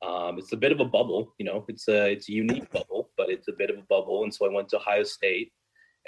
Um, 0.01 0.39
it's 0.39 0.53
a 0.53 0.57
bit 0.57 0.71
of 0.71 0.79
a 0.79 0.85
bubble, 0.85 1.35
you 1.37 1.45
know. 1.45 1.65
It's 1.67 1.89
a 1.89 2.11
it's 2.11 2.29
a 2.29 2.31
unique 2.31 2.71
bubble, 2.71 3.09
but 3.17 3.29
it's 3.29 3.49
a 3.49 3.53
bit 3.53 3.69
of 3.69 3.77
a 3.77 3.83
bubble. 3.83 4.23
And 4.23 4.33
so 4.33 4.49
I 4.49 4.53
went 4.53 4.69
to 4.69 4.77
Ohio 4.77 5.03
State. 5.03 5.51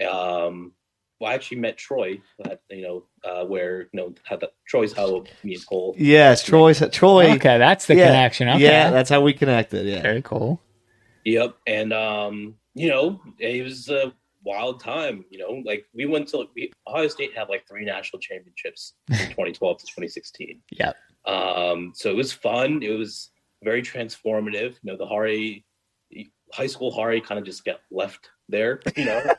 Um, 0.09 0.71
well, 1.19 1.31
I 1.31 1.35
actually 1.35 1.59
met 1.59 1.77
Troy, 1.77 2.21
at, 2.45 2.61
you 2.69 2.81
know, 2.81 3.03
uh, 3.23 3.45
where 3.45 3.81
you 3.81 3.89
know 3.93 4.13
had 4.23 4.39
the, 4.39 4.51
Troy's 4.67 4.93
how 4.93 5.23
me 5.43 5.55
and 5.55 5.65
Cole. 5.65 5.95
Yes, 5.97 6.43
Troy. 6.43 6.73
Troy. 6.73 7.31
Okay, 7.33 7.57
that's 7.57 7.85
the 7.85 7.95
yeah, 7.95 8.07
connection. 8.07 8.49
Okay. 8.49 8.63
Yeah, 8.63 8.91
that's 8.91 9.09
how 9.09 9.21
we 9.21 9.33
connected. 9.33 9.85
Yeah. 9.85 10.01
Very 10.01 10.21
cool. 10.21 10.61
Yep, 11.25 11.55
and 11.67 11.93
um, 11.93 12.55
you 12.73 12.89
know, 12.89 13.21
it 13.39 13.63
was 13.63 13.89
a 13.89 14.13
wild 14.43 14.81
time. 14.81 15.23
You 15.29 15.39
know, 15.39 15.61
like 15.65 15.85
we 15.93 16.05
went 16.05 16.27
to 16.29 16.45
we, 16.55 16.71
Ohio 16.87 17.07
State 17.07 17.35
had 17.35 17.49
like 17.49 17.67
three 17.67 17.85
national 17.85 18.19
championships 18.19 18.93
from 19.07 19.17
2012 19.17 19.77
to 19.77 19.85
2016. 19.85 20.61
Yep. 20.71 20.95
Um, 21.25 21.93
so 21.95 22.09
it 22.09 22.15
was 22.15 22.33
fun. 22.33 22.83
It 22.83 22.97
was 22.97 23.29
very 23.63 23.81
transformative. 23.81 24.75
You 24.81 24.91
know, 24.91 24.97
the 24.97 25.05
Hari 25.05 25.65
high 26.53 26.67
school 26.67 26.91
Hari 26.91 27.21
kind 27.21 27.39
of 27.39 27.45
just 27.45 27.63
got 27.65 27.79
left 27.91 28.29
there. 28.49 28.81
You 28.97 29.05
know. 29.05 29.35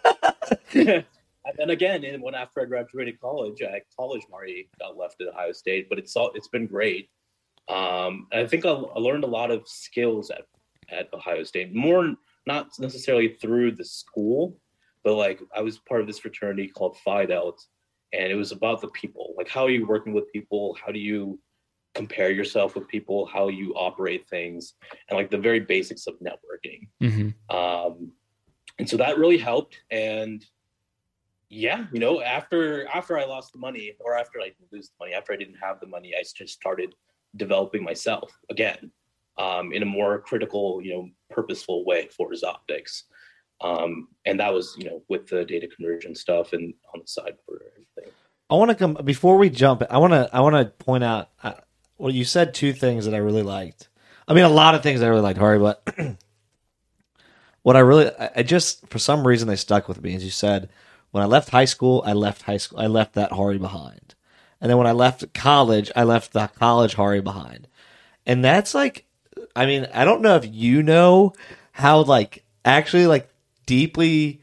and 1.44 1.54
then 1.56 1.70
again, 1.70 2.04
and 2.04 2.22
when 2.22 2.34
after 2.34 2.60
I 2.60 2.64
graduated 2.64 3.20
college, 3.20 3.62
I 3.62 3.82
college 3.96 4.22
Hari 4.30 4.68
got 4.78 4.96
left 4.96 5.20
at 5.20 5.28
Ohio 5.28 5.52
State, 5.52 5.88
but 5.88 5.98
it's 5.98 6.16
all 6.16 6.30
it's 6.34 6.48
been 6.48 6.66
great. 6.66 7.08
Um, 7.68 8.26
I 8.32 8.46
think 8.46 8.64
I, 8.64 8.70
I 8.70 8.98
learned 8.98 9.24
a 9.24 9.28
lot 9.28 9.50
of 9.50 9.66
skills 9.66 10.30
at 10.30 10.46
at 10.90 11.12
Ohio 11.12 11.42
State. 11.44 11.74
More 11.74 12.14
not 12.46 12.68
necessarily 12.78 13.28
through 13.28 13.72
the 13.72 13.84
school, 13.84 14.58
but 15.02 15.14
like 15.14 15.40
I 15.54 15.60
was 15.60 15.78
part 15.78 16.00
of 16.00 16.06
this 16.06 16.18
fraternity 16.18 16.68
called 16.68 16.96
Phi 17.04 17.26
Delta, 17.26 17.62
and 18.12 18.32
it 18.32 18.36
was 18.36 18.52
about 18.52 18.80
the 18.80 18.88
people. 18.88 19.34
Like 19.36 19.48
how 19.48 19.64
are 19.64 19.70
you 19.70 19.86
working 19.86 20.14
with 20.14 20.32
people? 20.32 20.76
How 20.84 20.92
do 20.92 20.98
you 20.98 21.38
compare 21.94 22.30
yourself 22.30 22.74
with 22.74 22.88
people? 22.88 23.26
How 23.26 23.48
you 23.48 23.74
operate 23.74 24.26
things, 24.28 24.74
and 25.08 25.16
like 25.18 25.30
the 25.30 25.38
very 25.38 25.60
basics 25.60 26.06
of 26.06 26.14
networking. 26.20 26.88
Mm-hmm. 27.02 27.54
Um, 27.54 28.12
and 28.78 28.88
so 28.88 28.96
that 28.96 29.18
really 29.18 29.38
helped. 29.38 29.76
And 29.90 30.44
yeah, 31.54 31.84
you 31.92 32.00
know, 32.00 32.20
after 32.20 32.87
after 32.88 33.18
I 33.18 33.25
lost 33.25 33.52
the 33.52 33.58
money, 33.58 33.92
or 34.00 34.16
after 34.16 34.40
I 34.40 34.52
lose 34.73 34.88
the 34.88 35.04
money, 35.04 35.14
after 35.14 35.32
I 35.32 35.37
didn't 35.37 35.56
have 35.56 35.80
the 35.80 35.87
money, 35.87 36.14
I 36.18 36.23
just 36.23 36.54
started 36.54 36.94
developing 37.37 37.82
myself 37.84 38.32
again 38.50 38.90
um, 39.38 39.73
in 39.73 39.82
a 39.82 39.87
more 39.87 40.20
critical, 40.20 40.80
you 40.82 40.94
know, 40.94 41.08
purposeful 41.30 41.84
way 41.84 42.08
for 42.08 42.30
Zoptiks. 42.32 43.02
Um, 43.61 44.08
and 44.26 44.38
that 44.40 44.52
was, 44.52 44.75
you 44.78 44.84
know, 44.84 45.02
with 45.08 45.26
the 45.28 45.44
data 45.44 45.68
conversion 45.68 46.14
stuff 46.14 46.52
and 46.52 46.75
on 46.92 47.00
the 47.00 47.06
side 47.06 47.37
for 47.46 47.62
everything. 47.73 48.12
I 48.50 48.54
want 48.56 48.70
to 48.70 48.75
come 48.75 48.99
before 49.04 49.38
we 49.38 49.49
jump. 49.49 49.82
I 49.88 49.99
want 49.99 50.12
to 50.12 50.28
I 50.32 50.40
want 50.40 50.56
to 50.56 50.84
point 50.84 51.04
out. 51.04 51.30
Uh, 51.42 51.54
well, 51.99 52.12
you 52.12 52.25
said 52.25 52.52
two 52.52 52.73
things 52.73 53.04
that 53.04 53.14
I 53.14 53.18
really 53.18 53.42
liked. 53.42 53.88
I 54.26 54.34
mean, 54.34 54.44
a 54.44 54.49
lot 54.49 54.75
of 54.75 54.82
things 54.82 55.02
I 55.02 55.08
really 55.08 55.20
liked, 55.20 55.38
Hari, 55.38 55.58
but 55.58 55.88
what 57.62 57.76
I 57.76 57.80
really, 57.80 58.11
I, 58.18 58.30
I 58.37 58.42
just 58.42 58.87
for 58.88 58.99
some 58.99 59.26
reason 59.26 59.49
they 59.49 59.56
stuck 59.56 59.88
with 59.88 60.02
me. 60.02 60.14
As 60.14 60.25
you 60.25 60.30
said, 60.30 60.68
when 61.14 61.23
I 61.23 61.26
left 61.26 61.50
high 61.50 61.64
school, 61.64 62.02
I 62.04 62.12
left 62.12 62.42
high 62.42 62.56
school. 62.56 62.80
I 62.80 62.88
left 62.88 63.14
that 63.14 63.30
Hari 63.30 63.59
behind, 63.59 64.16
and 64.61 64.68
then 64.68 64.76
when 64.76 64.88
I 64.88 64.92
left 64.92 65.33
college, 65.33 65.92
I 65.94 66.02
left 66.02 66.33
the 66.33 66.49
college 66.49 66.94
Hari 66.94 67.21
behind, 67.21 67.68
and 68.26 68.44
that's 68.44 68.75
like 68.75 69.06
I 69.54 69.66
mean, 69.66 69.87
I 69.94 70.04
don't 70.04 70.23
know 70.23 70.35
if 70.35 70.44
you 70.52 70.83
know 70.83 71.33
how 71.71 72.02
like 72.02 72.42
actually 72.64 73.06
like 73.06 73.28
deeply 73.64 74.40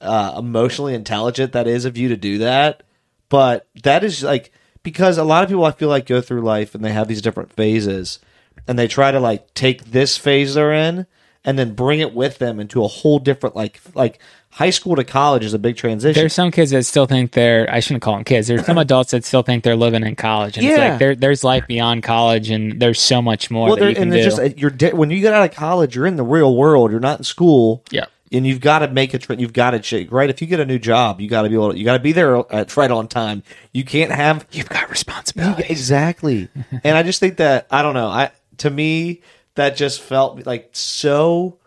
uh, 0.00 0.36
emotionally 0.38 0.94
intelligent 0.94 1.54
that 1.54 1.66
is 1.66 1.84
of 1.84 1.96
you 1.96 2.10
to 2.10 2.16
do 2.16 2.38
that, 2.38 2.84
but 3.28 3.66
that 3.82 4.04
is 4.04 4.22
like 4.22 4.52
because 4.84 5.18
a 5.18 5.24
lot 5.24 5.42
of 5.42 5.48
people 5.48 5.64
I 5.64 5.72
feel 5.72 5.88
like 5.88 6.06
go 6.06 6.20
through 6.20 6.42
life 6.42 6.76
and 6.76 6.84
they 6.84 6.92
have 6.92 7.08
these 7.08 7.20
different 7.20 7.52
phases 7.52 8.20
and 8.68 8.78
they 8.78 8.86
try 8.86 9.10
to 9.10 9.18
like 9.18 9.54
take 9.54 9.86
this 9.86 10.16
phase 10.16 10.54
they're 10.54 10.72
in 10.72 11.08
and 11.46 11.58
then 11.58 11.72
bring 11.74 12.00
it 12.00 12.12
with 12.12 12.36
them 12.38 12.60
into 12.60 12.84
a 12.84 12.88
whole 12.88 13.18
different 13.18 13.56
like 13.56 13.80
like 13.94 14.18
high 14.50 14.70
school 14.70 14.96
to 14.96 15.04
college 15.04 15.44
is 15.44 15.54
a 15.54 15.58
big 15.58 15.76
transition. 15.76 16.18
There's 16.20 16.32
some 16.32 16.50
kids 16.50 16.70
that 16.72 16.84
still 16.84 17.06
think 17.06 17.32
they're 17.32 17.66
I 17.72 17.80
shouldn't 17.80 18.02
call 18.02 18.14
them 18.14 18.24
kids. 18.24 18.48
There's 18.48 18.66
some 18.66 18.78
adults 18.86 19.12
that 19.12 19.24
still 19.24 19.42
think 19.42 19.64
they're 19.64 19.76
living 19.76 20.04
in 20.04 20.16
college. 20.16 20.58
And 20.58 20.66
it's 20.66 20.76
Yeah. 20.78 20.90
like 20.90 20.98
there, 20.98 21.14
there's 21.14 21.44
life 21.44 21.66
beyond 21.66 22.02
college 22.02 22.50
and 22.50 22.80
there's 22.80 23.00
so 23.00 23.22
much 23.22 23.50
more 23.50 23.68
well, 23.68 23.76
that 23.76 23.88
you 23.88 23.94
can 23.94 24.04
and 24.04 24.14
it's 24.14 24.24
just 24.24 24.38
uh, 24.38 24.54
you're 24.56 24.70
di- 24.70 24.92
when 24.92 25.10
you 25.10 25.20
get 25.20 25.32
out 25.32 25.48
of 25.48 25.54
college, 25.54 25.94
you're 25.96 26.06
in 26.06 26.16
the 26.16 26.24
real 26.24 26.54
world. 26.56 26.90
You're 26.90 27.00
not 27.00 27.20
in 27.20 27.24
school. 27.24 27.84
yeah. 27.90 28.06
and 28.32 28.44
you've 28.46 28.60
got 28.60 28.80
to 28.80 28.88
make 28.88 29.14
a 29.14 29.32
it. 29.32 29.38
You've 29.40 29.52
got 29.52 29.70
to 29.72 29.78
check 29.78 30.10
right. 30.10 30.28
If 30.30 30.40
you 30.42 30.48
get 30.48 30.58
a 30.58 30.64
new 30.66 30.78
job, 30.80 31.20
you 31.20 31.28
got 31.28 31.42
to 31.42 31.48
be 31.48 31.54
able. 31.54 31.72
To, 31.72 31.78
you 31.78 31.84
got 31.84 31.96
to 31.98 32.02
be 32.02 32.12
there 32.12 32.36
uh, 32.38 32.44
at 32.50 32.76
right 32.76 32.90
on 32.90 33.06
time. 33.08 33.42
You 33.72 33.84
can't 33.84 34.10
have 34.10 34.46
You've 34.50 34.68
got 34.70 34.88
responsibility. 34.90 35.64
exactly. 35.68 36.48
and 36.82 36.96
I 36.96 37.02
just 37.04 37.20
think 37.20 37.36
that 37.36 37.66
I 37.70 37.82
don't 37.82 37.94
know. 37.94 38.08
I 38.08 38.30
to 38.58 38.70
me 38.70 39.20
that 39.56 39.76
just 39.76 40.00
felt 40.00 40.46
like 40.46 40.70
so. 40.72 41.58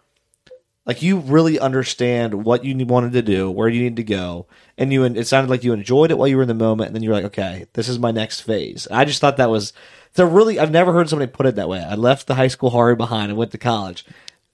Like 0.86 1.04
you 1.04 1.20
really 1.20 1.60
understand 1.60 2.46
what 2.46 2.66
you 2.66 2.76
wanted 2.84 3.12
to 3.14 3.22
do, 3.22 3.52
where 3.52 3.70
you 3.70 3.84
need 3.84 3.98
to 3.98 4.04
go, 4.04 4.48
and 4.76 4.92
you. 4.92 5.04
It 5.04 5.28
sounded 5.28 5.50
like 5.50 5.64
you 5.64 5.72
enjoyed 5.74 6.10
it 6.10 6.18
while 6.18 6.28
you 6.28 6.38
were 6.38 6.42
in 6.42 6.48
the 6.48 6.56
moment, 6.56 6.88
and 6.88 6.96
then 6.96 7.04
you're 7.04 7.14
like, 7.14 7.26
okay, 7.26 7.68
this 7.74 7.88
is 7.88 8.00
my 8.00 8.10
next 8.10 8.42
phase. 8.42 8.88
I 8.90 9.06
just 9.06 9.22
thought 9.22 9.38
that 9.38 9.52
was. 9.52 9.74
So 10.16 10.26
really, 10.26 10.60
I've 10.60 10.72
never 10.72 10.92
heard 10.92 11.08
somebody 11.08 11.32
put 11.32 11.46
it 11.46 11.56
that 11.58 11.70
way. 11.70 11.84
I 11.84 11.94
left 11.94 12.26
the 12.26 12.34
high 12.34 12.48
school 12.48 12.72
Hari 12.72 12.96
behind 12.96 13.30
and 13.30 13.38
went 13.38 13.52
to 13.52 13.60
college, 13.60 14.04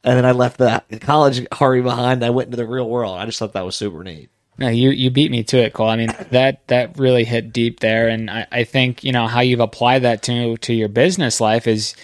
and 0.04 0.18
then 0.18 0.26
I 0.26 0.34
left 0.34 0.58
the 0.58 0.84
college 1.00 1.48
Hari 1.54 1.82
behind. 1.82 2.18
And 2.18 2.26
I 2.26 2.32
went 2.32 2.48
into 2.48 2.58
the 2.58 2.68
real 2.68 2.90
world. 2.90 3.18
I 3.18 3.26
just 3.26 3.40
thought 3.40 3.54
that 3.54 3.66
was 3.66 3.78
super 3.78 4.04
neat. 4.04 4.30
No, 4.58 4.70
you 4.70 4.90
you 4.90 5.12
beat 5.12 5.32
me 5.32 5.44
to 5.44 5.58
it, 5.58 5.74
Cole. 5.74 5.90
I 5.90 5.98
mean 5.98 6.14
that 6.32 6.68
that 6.68 6.98
really 6.98 7.26
hit 7.26 7.52
deep 7.52 7.82
there, 7.82 8.08
and 8.08 8.30
I, 8.30 8.48
I 8.52 8.64
think 8.64 9.04
you 9.04 9.12
know 9.12 9.28
how 9.28 9.42
you've 9.42 9.60
applied 9.60 10.04
that 10.04 10.24
to 10.24 10.58
to 10.58 10.74
your 10.74 10.88
business 10.88 11.42
life 11.42 11.68
is, 11.68 11.96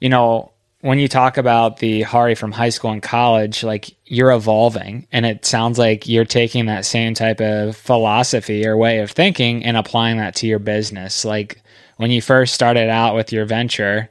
you 0.00 0.08
know, 0.08 0.52
when 0.84 0.98
you 0.98 1.08
talk 1.08 1.38
about 1.38 1.78
the 1.78 2.02
Hari 2.02 2.34
from 2.34 2.52
high 2.52 2.68
school 2.68 2.90
and 2.90 3.02
college, 3.02 3.64
like 3.64 3.96
you're 4.04 4.30
evolving, 4.30 5.06
and 5.10 5.24
it 5.24 5.46
sounds 5.46 5.78
like 5.78 6.06
you're 6.06 6.26
taking 6.26 6.66
that 6.66 6.84
same 6.84 7.14
type 7.14 7.40
of 7.40 7.74
philosophy 7.74 8.66
or 8.66 8.76
way 8.76 8.98
of 8.98 9.10
thinking 9.10 9.64
and 9.64 9.78
applying 9.78 10.18
that 10.18 10.34
to 10.36 10.46
your 10.46 10.58
business. 10.58 11.24
Like 11.24 11.62
when 11.96 12.10
you 12.10 12.20
first 12.20 12.52
started 12.52 12.90
out 12.90 13.14
with 13.14 13.32
your 13.32 13.46
venture, 13.46 14.10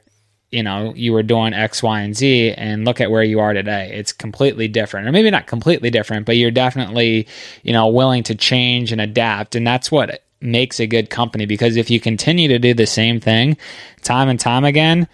you 0.50 0.64
know, 0.64 0.92
you 0.96 1.12
were 1.12 1.22
doing 1.22 1.54
X, 1.54 1.80
Y, 1.80 2.00
and 2.00 2.16
Z, 2.16 2.54
and 2.54 2.84
look 2.84 3.00
at 3.00 3.08
where 3.08 3.22
you 3.22 3.38
are 3.38 3.52
today. 3.52 3.92
It's 3.94 4.12
completely 4.12 4.66
different, 4.66 5.06
or 5.06 5.12
maybe 5.12 5.30
not 5.30 5.46
completely 5.46 5.90
different, 5.90 6.26
but 6.26 6.38
you're 6.38 6.50
definitely, 6.50 7.28
you 7.62 7.72
know, 7.72 7.86
willing 7.86 8.24
to 8.24 8.34
change 8.34 8.90
and 8.90 9.00
adapt. 9.00 9.54
And 9.54 9.64
that's 9.64 9.92
what 9.92 10.24
makes 10.40 10.80
a 10.80 10.88
good 10.88 11.08
company 11.08 11.46
because 11.46 11.76
if 11.76 11.88
you 11.88 12.00
continue 12.00 12.48
to 12.48 12.58
do 12.58 12.74
the 12.74 12.84
same 12.84 13.20
thing 13.20 13.56
time 14.02 14.28
and 14.28 14.40
time 14.40 14.64
again, 14.64 15.06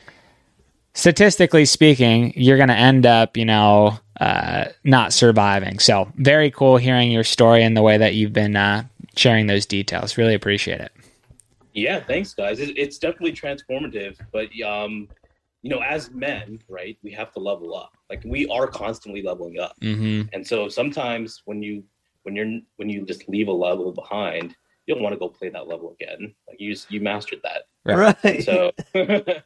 statistically 1.01 1.65
speaking, 1.65 2.33
you're 2.37 2.57
going 2.59 2.69
to 2.69 2.75
end 2.77 3.07
up, 3.07 3.37
you 3.37 3.45
know, 3.45 3.99
uh, 4.21 4.67
not 4.85 5.13
surviving. 5.13 5.79
So, 5.79 6.13
very 6.17 6.51
cool 6.51 6.77
hearing 6.77 7.11
your 7.11 7.25
story 7.25 7.63
and 7.65 7.77
the 7.77 7.83
way 7.83 7.97
that 7.97 8.15
you've 8.15 8.35
been 8.35 8.55
uh, 8.55 8.85
sharing 9.17 9.47
those 9.47 9.65
details. 9.67 10.19
Really 10.19 10.35
appreciate 10.35 10.81
it. 10.81 10.93
Yeah, 11.73 12.01
thanks, 12.01 12.35
guys. 12.35 12.59
It's 12.61 12.99
definitely 12.99 13.33
transformative, 13.33 14.19
but 14.33 14.49
um, 14.67 15.09
you 15.63 15.71
know, 15.71 15.81
as 15.81 16.11
men, 16.11 16.61
right, 16.69 16.99
we 17.03 17.11
have 17.13 17.33
to 17.33 17.41
level 17.41 17.75
up. 17.77 17.93
Like 18.11 18.23
we 18.27 18.47
are 18.49 18.67
constantly 18.67 19.23
leveling 19.23 19.59
up, 19.59 19.79
Mm-hmm. 19.81 20.29
and 20.33 20.47
so 20.47 20.69
sometimes 20.69 21.43
when 21.47 21.63
you 21.63 21.83
when 22.25 22.35
you're 22.37 22.61
when 22.77 22.91
you 22.91 23.07
just 23.07 23.29
leave 23.29 23.49
a 23.49 23.53
level 23.53 23.93
behind, 23.93 24.55
you 24.87 24.95
don't 24.95 25.03
want 25.03 25.13
to 25.15 25.19
go 25.19 25.29
play 25.29 25.49
that 25.49 25.69
level 25.69 25.97
again. 25.99 26.35
Like 26.49 26.61
you 26.61 26.73
just 26.73 26.91
you 26.91 27.01
mastered 27.01 27.41
that. 27.45 27.63
Right. 27.85 28.43
So, 28.43 28.73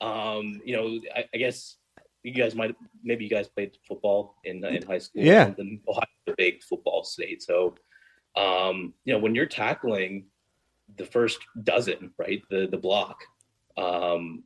um, 0.00 0.60
you 0.64 0.76
know, 0.76 1.00
I, 1.14 1.24
I 1.32 1.36
guess 1.38 1.76
you 2.22 2.32
guys 2.32 2.54
might 2.54 2.74
maybe 3.02 3.24
you 3.24 3.30
guys 3.30 3.48
played 3.48 3.76
football 3.86 4.36
in 4.44 4.64
in 4.64 4.82
high 4.82 4.98
school. 4.98 5.22
Yeah. 5.22 5.46
something. 5.46 5.80
Ohio's 5.88 6.06
a 6.28 6.34
big 6.36 6.62
football 6.62 7.04
state, 7.04 7.42
so 7.42 7.74
um, 8.36 8.94
you 9.04 9.12
know 9.12 9.18
when 9.18 9.34
you're 9.34 9.46
tackling 9.46 10.26
the 10.96 11.06
first 11.06 11.38
dozen, 11.62 12.12
right, 12.18 12.42
the 12.50 12.68
the 12.70 12.78
block, 12.78 13.18
um, 13.76 14.44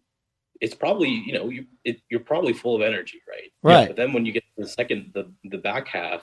it's 0.61 0.75
probably 0.75 1.11
you 1.11 1.33
know 1.33 1.49
you 1.49 1.67
it, 1.85 2.00
you're 2.11 2.21
probably 2.21 2.52
full 2.52 2.76
of 2.76 2.83
energy, 2.83 3.21
right? 3.28 3.52
Right. 3.62 3.88
But 3.88 3.97
then 3.97 4.12
when 4.12 4.26
you 4.26 4.33
get 4.33 4.43
to 4.57 4.62
the 4.62 4.69
second 4.69 5.12
the 5.14 5.33
the 5.45 5.59
back 5.59 5.88
half, 5.88 6.23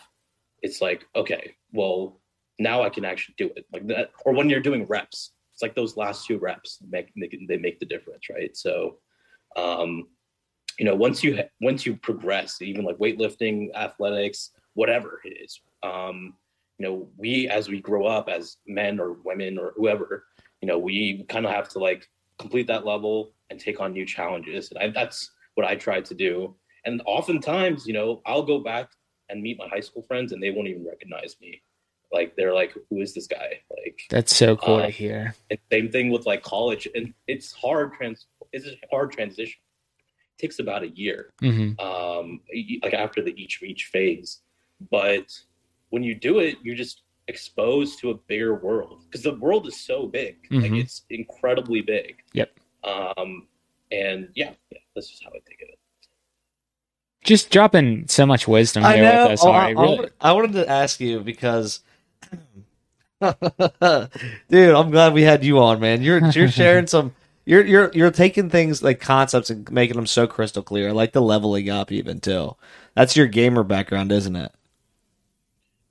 it's 0.62 0.82
like 0.82 1.06
okay, 1.16 1.56
well 1.72 2.20
now 2.60 2.84
I 2.84 2.90
can 2.90 3.06
actually 3.06 3.36
do 3.38 3.50
it 3.56 3.66
like 3.74 3.88
that. 3.88 4.12
Or 4.26 4.34
when 4.34 4.50
you're 4.50 4.60
doing 4.62 4.86
reps, 4.86 5.32
it's 5.54 5.62
like 5.62 5.76
those 5.76 5.98
last 5.98 6.26
two 6.26 6.38
reps 6.38 6.80
make, 6.90 7.12
make 7.16 7.38
they 7.48 7.58
make 7.58 7.80
the 7.80 7.86
difference, 7.86 8.30
right? 8.30 8.56
So, 8.56 8.98
um, 9.56 10.08
you 10.80 10.86
know, 10.86 10.96
once 10.96 11.24
you 11.24 11.42
once 11.62 11.86
you 11.86 11.96
progress, 11.96 12.62
even 12.62 12.84
like 12.86 12.98
weightlifting, 12.98 13.74
athletics, 13.76 14.52
whatever 14.74 15.22
it 15.24 15.30
is. 15.42 15.60
Um, 15.84 16.34
you 16.78 16.86
know, 16.86 17.08
we 17.18 17.48
as 17.48 17.70
we 17.70 17.80
grow 17.80 18.06
up 18.06 18.28
as 18.28 18.58
men 18.68 19.00
or 19.00 19.14
women 19.24 19.58
or 19.58 19.74
whoever, 19.78 20.26
you 20.62 20.68
know, 20.68 20.78
we 20.78 21.24
kind 21.30 21.46
of 21.46 21.52
have 21.52 21.70
to 21.70 21.80
like 21.80 22.08
complete 22.38 22.68
that 22.68 22.86
level 22.86 23.32
and 23.50 23.60
take 23.60 23.80
on 23.80 23.94
new 23.94 24.06
challenges. 24.06 24.72
And 24.72 24.80
I, 24.80 24.90
that's 24.90 25.32
what 25.54 25.66
I 25.66 25.76
try 25.76 26.02
to 26.02 26.14
do. 26.14 26.56
And 26.84 27.02
oftentimes, 27.06 27.88
you 27.88 27.94
know, 27.94 28.22
I'll 28.26 28.44
go 28.44 28.60
back 28.60 28.90
and 29.30 29.42
meet 29.42 29.58
my 29.58 29.68
high 29.70 29.80
school 29.80 30.04
friends 30.04 30.34
and 30.34 30.44
they 30.44 30.52
won't 30.52 30.68
even 30.68 30.86
recognize 30.86 31.36
me. 31.42 31.62
Like 32.12 32.36
they're 32.36 32.54
like, 32.54 32.74
who 32.90 33.02
is 33.02 33.14
this 33.14 33.28
guy? 33.28 33.60
Like 33.70 34.02
That's 34.10 34.36
so 34.36 34.56
cool 34.58 34.80
to 34.80 34.86
Um, 34.86 34.92
hear. 34.92 35.34
and 35.50 35.60
same 35.72 35.90
thing 35.92 36.10
with 36.10 36.26
like 36.26 36.44
college. 36.44 36.88
And 36.94 37.14
it's 37.28 37.54
hard 37.54 37.94
trans 37.94 38.28
it's 38.56 38.68
a 38.68 38.78
hard 38.90 39.12
transition. 39.12 39.60
It 40.38 40.42
takes 40.42 40.60
about 40.60 40.84
a 40.84 40.90
year 40.90 41.32
hmm 41.40 41.72
um, 41.80 42.42
like 42.84 42.94
after 42.94 43.22
the 43.22 43.34
each 43.42 43.62
each 43.64 43.86
phase. 43.86 44.42
But 44.92 45.28
when 45.90 46.04
you 46.04 46.16
do 46.16 46.40
it, 46.40 46.58
you're 46.64 46.76
just 46.76 47.02
exposed 47.28 48.00
to 48.00 48.12
a 48.12 48.14
bigger 48.14 48.56
world 48.56 49.02
because 49.06 49.24
the 49.24 49.36
world 49.36 49.68
is 49.68 49.80
so 49.80 50.06
big. 50.08 50.36
Like 50.52 50.72
Mhm. 50.72 50.82
it's 50.82 51.04
incredibly 51.10 51.82
big. 51.82 52.22
Yep. 52.34 52.52
Um, 52.84 53.48
and 53.92 54.30
yeah, 54.36 54.54
yeah, 54.72 54.78
that's 54.94 55.10
just 55.10 55.24
how 55.24 55.30
I 55.32 55.40
think 55.48 55.62
of 55.64 55.70
it. 55.70 55.80
Just 57.24 57.50
dropping 57.50 58.08
so 58.08 58.26
much 58.28 58.48
wisdom 58.48 58.84
I 58.86 58.96
here 58.96 59.04
know. 59.04 59.24
with 59.24 59.32
us, 59.34 59.44
Oh, 59.44 59.52
Hari. 59.52 59.66
I, 59.76 59.80
I 59.80 59.82
really. 59.82 59.96
wanted- 59.96 60.14
I 60.22 60.32
wanted 60.34 60.52
to 60.54 60.70
ask 60.70 61.00
you 61.00 61.22
because, 61.22 61.80
dude, 63.22 64.76
I'm 64.76 64.92
glad 64.92 65.14
we 65.14 65.24
had 65.24 65.44
you 65.44 65.60
on, 65.60 65.80
man. 65.80 66.02
You're 66.04 66.20
you're 66.30 66.50
sharing 66.52 66.86
some. 66.96 67.16
You're 67.46 67.64
you're 67.66 67.92
you're 67.94 68.12
taking 68.12 68.50
things 68.50 68.82
like 68.82 69.00
concepts 69.00 69.50
and 69.50 69.72
making 69.72 69.96
them 69.96 70.08
so 70.08 70.26
crystal 70.26 70.64
clear. 70.64 70.90
I 70.90 70.92
like 70.92 71.14
the 71.14 71.22
leveling 71.22 71.70
up 71.70 71.92
even 71.92 72.20
too. 72.20 72.56
That's 72.96 73.16
your 73.16 73.28
gamer 73.28 73.64
background, 73.64 74.12
isn't 74.12 74.36
it? 74.36 74.52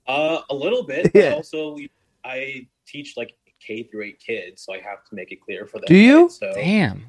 Uh, 0.06 0.40
a 0.50 0.54
little 0.54 0.82
bit. 0.82 1.10
Yeah. 1.14 1.30
But 1.30 1.36
also, 1.36 1.78
I 2.24 2.66
teach 2.86 3.16
like 3.16 3.34
K 3.60 3.84
through 3.84 4.04
eight 4.04 4.18
kids, 4.18 4.62
so 4.62 4.74
I 4.74 4.78
have 4.80 5.04
to 5.08 5.14
make 5.14 5.30
it 5.30 5.40
clear 5.40 5.66
for 5.66 5.78
them. 5.78 5.86
Do 5.86 5.96
you? 5.96 6.22
right? 6.22 6.32
So, 6.32 6.52
Damn. 6.54 7.06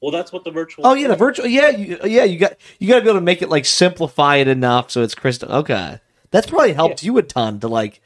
well, 0.00 0.12
that's 0.12 0.32
what 0.32 0.44
the 0.44 0.50
virtual. 0.52 0.86
Oh 0.86 0.94
yeah, 0.94 1.08
the 1.08 1.16
virtual. 1.16 1.46
Yeah, 1.46 1.70
you, 1.70 1.98
yeah. 2.04 2.24
You 2.24 2.38
got 2.38 2.54
you 2.78 2.88
got 2.88 2.96
to 2.96 3.02
be 3.02 3.08
able 3.08 3.18
to 3.18 3.24
make 3.24 3.42
it 3.42 3.48
like 3.48 3.64
simplify 3.64 4.36
it 4.36 4.48
enough 4.48 4.92
so 4.92 5.02
it's 5.02 5.14
crystal. 5.16 5.50
Okay, 5.50 5.98
that's 6.30 6.46
probably 6.46 6.72
helped 6.72 7.02
you 7.02 7.18
a 7.18 7.22
ton 7.22 7.58
to 7.60 7.68
like 7.68 8.00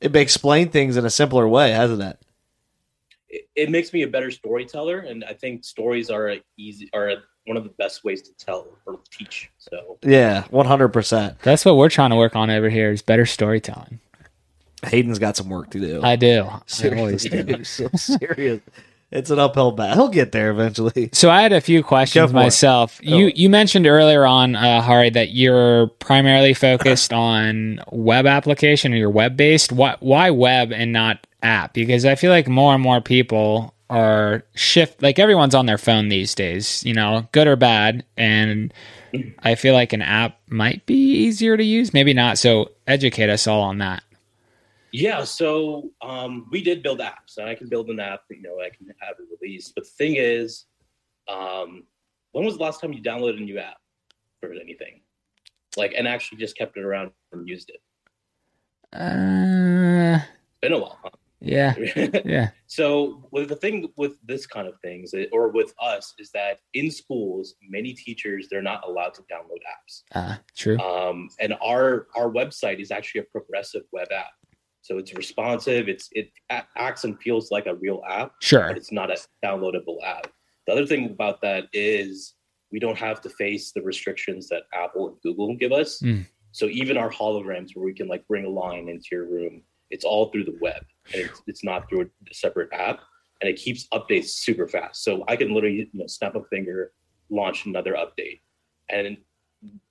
it 0.00 0.14
explain 0.14 0.68
things 0.68 0.96
in 0.96 1.04
a 1.04 1.10
simpler 1.10 1.48
way, 1.48 1.72
hasn't 1.72 2.02
it? 2.02 2.18
It, 3.28 3.48
it 3.54 3.70
makes 3.70 3.92
me 3.92 4.02
a 4.02 4.08
better 4.08 4.30
storyteller, 4.30 5.00
and 5.00 5.24
I 5.24 5.32
think 5.32 5.64
stories 5.64 6.10
are 6.10 6.36
easy 6.56 6.88
are 6.92 7.12
one 7.46 7.56
of 7.56 7.64
the 7.64 7.70
best 7.70 8.04
ways 8.04 8.22
to 8.22 8.34
tell 8.36 8.66
or 8.86 9.00
teach. 9.10 9.50
So 9.58 9.98
Yeah, 10.02 10.44
one 10.50 10.66
hundred 10.66 10.88
percent. 10.88 11.38
That's 11.40 11.64
what 11.64 11.76
we're 11.76 11.88
trying 11.88 12.10
to 12.10 12.16
work 12.16 12.36
on 12.36 12.50
over 12.50 12.68
here 12.68 12.90
is 12.90 13.02
better 13.02 13.26
storytelling. 13.26 14.00
Hayden's 14.84 15.18
got 15.18 15.36
some 15.36 15.48
work 15.48 15.70
to 15.70 15.80
do. 15.80 16.02
I 16.02 16.16
do. 16.16 16.44
I 16.44 16.60
always 16.96 17.22
Seriously, 17.22 17.42
do. 17.42 17.64
so 17.64 17.88
serious. 17.94 18.60
It's 19.12 19.30
an 19.30 19.38
uphill 19.38 19.70
battle. 19.72 19.94
He'll 19.94 20.08
get 20.12 20.32
there 20.32 20.50
eventually. 20.50 21.10
So 21.16 21.30
I 21.30 21.42
had 21.42 21.52
a 21.52 21.60
few 21.60 21.82
questions 21.82 22.32
myself. 22.32 23.00
You 23.02 23.32
you 23.34 23.48
mentioned 23.48 23.86
earlier 23.86 24.26
on, 24.26 24.54
uh, 24.56 24.82
Hari, 24.82 25.10
that 25.10 25.30
you're 25.30 25.86
primarily 25.98 26.52
focused 26.54 27.12
on 27.12 27.80
web 27.90 28.26
application 28.26 28.92
or 28.92 28.96
you're 28.96 29.10
web 29.10 29.36
based. 29.36 29.72
Why 29.72 29.96
why 30.00 30.30
web 30.30 30.72
and 30.72 30.92
not 30.92 31.26
app? 31.42 31.72
Because 31.74 32.04
I 32.04 32.16
feel 32.16 32.30
like 32.30 32.48
more 32.48 32.74
and 32.74 32.82
more 32.82 33.00
people 33.00 33.74
are 33.88 34.42
shift 34.54 35.00
like 35.00 35.18
everyone's 35.18 35.54
on 35.54 35.66
their 35.66 35.78
phone 35.78 36.08
these 36.08 36.34
days. 36.34 36.82
You 36.84 36.94
know, 36.94 37.28
good 37.32 37.46
or 37.46 37.56
bad, 37.56 38.04
and 38.16 38.74
I 39.38 39.54
feel 39.54 39.74
like 39.74 39.92
an 39.92 40.02
app 40.02 40.38
might 40.48 40.84
be 40.86 40.94
easier 40.94 41.56
to 41.56 41.64
use. 41.64 41.94
Maybe 41.94 42.12
not. 42.12 42.38
So 42.38 42.72
educate 42.86 43.30
us 43.30 43.46
all 43.46 43.62
on 43.62 43.78
that. 43.78 44.02
Yeah, 44.96 45.24
so 45.24 45.90
um, 46.00 46.46
we 46.50 46.62
did 46.62 46.82
build 46.82 47.00
apps, 47.00 47.36
and 47.36 47.46
I 47.46 47.54
can 47.54 47.68
build 47.68 47.90
an 47.90 48.00
app. 48.00 48.22
You 48.30 48.40
know, 48.40 48.60
I 48.60 48.70
can 48.70 48.86
have 49.00 49.16
it 49.18 49.26
released. 49.40 49.74
But 49.74 49.84
the 49.84 49.90
thing 49.90 50.14
is, 50.16 50.64
um, 51.28 51.84
when 52.32 52.46
was 52.46 52.56
the 52.56 52.62
last 52.62 52.80
time 52.80 52.94
you 52.94 53.02
downloaded 53.02 53.36
a 53.36 53.44
new 53.44 53.58
app 53.58 53.76
for 54.40 54.52
anything? 54.52 55.02
Like, 55.76 55.92
and 55.94 56.08
actually 56.08 56.38
just 56.38 56.56
kept 56.56 56.78
it 56.78 56.82
around 56.82 57.10
and 57.32 57.46
used 57.46 57.68
it. 57.70 57.82
Uh, 58.98 60.18
It's 60.18 60.60
been 60.62 60.72
a 60.72 60.78
while. 60.78 60.98
Huh? 61.02 61.10
yeah, 61.40 61.74
yeah. 62.24 62.48
So, 62.66 63.28
with 63.32 63.50
the 63.50 63.56
thing 63.56 63.92
with 63.96 64.16
this 64.24 64.46
kind 64.46 64.66
of 64.66 64.80
things, 64.80 65.12
eh, 65.12 65.26
or 65.30 65.48
with 65.48 65.74
us, 65.78 66.14
is 66.18 66.30
that 66.30 66.60
in 66.72 66.90
schools, 66.90 67.56
many 67.68 67.92
teachers 67.92 68.48
they're 68.50 68.62
not 68.62 68.82
allowed 68.88 69.12
to 69.14 69.20
download 69.22 69.60
apps. 69.76 70.04
Uh, 70.14 70.36
true. 70.56 70.78
Um, 70.78 71.28
and 71.38 71.52
our 71.62 72.06
our 72.16 72.30
website 72.30 72.80
is 72.80 72.90
actually 72.90 73.20
a 73.20 73.24
progressive 73.24 73.82
web 73.92 74.08
app, 74.10 74.32
so 74.86 74.98
it's 74.98 75.12
responsive. 75.14 75.88
It's 75.88 76.08
it 76.12 76.30
acts 76.48 77.02
and 77.02 77.20
feels 77.20 77.50
like 77.50 77.66
a 77.66 77.74
real 77.74 78.02
app, 78.08 78.34
Sure. 78.40 78.68
but 78.68 78.76
it's 78.76 78.92
not 78.92 79.10
a 79.10 79.18
downloadable 79.44 79.96
app. 80.04 80.28
The 80.66 80.72
other 80.74 80.86
thing 80.86 81.06
about 81.06 81.40
that 81.42 81.64
is 81.72 82.34
we 82.70 82.78
don't 82.78 82.96
have 82.96 83.20
to 83.22 83.28
face 83.28 83.72
the 83.72 83.82
restrictions 83.82 84.48
that 84.48 84.62
Apple 84.72 85.08
and 85.08 85.16
Google 85.22 85.56
give 85.56 85.72
us. 85.72 86.00
Mm. 86.02 86.24
So 86.52 86.66
even 86.66 86.96
our 86.96 87.10
holograms, 87.10 87.70
where 87.74 87.84
we 87.84 87.94
can 87.94 88.06
like 88.06 88.24
bring 88.28 88.44
a 88.44 88.48
line 88.48 88.88
into 88.88 89.08
your 89.10 89.26
room, 89.26 89.62
it's 89.90 90.04
all 90.04 90.30
through 90.30 90.44
the 90.44 90.56
web, 90.60 90.84
and 91.12 91.22
it's, 91.22 91.42
it's 91.48 91.64
not 91.64 91.88
through 91.88 92.02
a 92.02 92.34
separate 92.34 92.72
app, 92.72 93.00
and 93.40 93.50
it 93.50 93.56
keeps 93.56 93.88
updates 93.88 94.28
super 94.28 94.68
fast. 94.68 95.02
So 95.02 95.24
I 95.26 95.34
can 95.34 95.52
literally 95.52 95.90
you 95.92 95.98
know 96.00 96.06
snap 96.06 96.36
a 96.36 96.44
finger, 96.44 96.92
launch 97.28 97.66
another 97.66 97.94
update, 97.94 98.40
and 98.88 99.16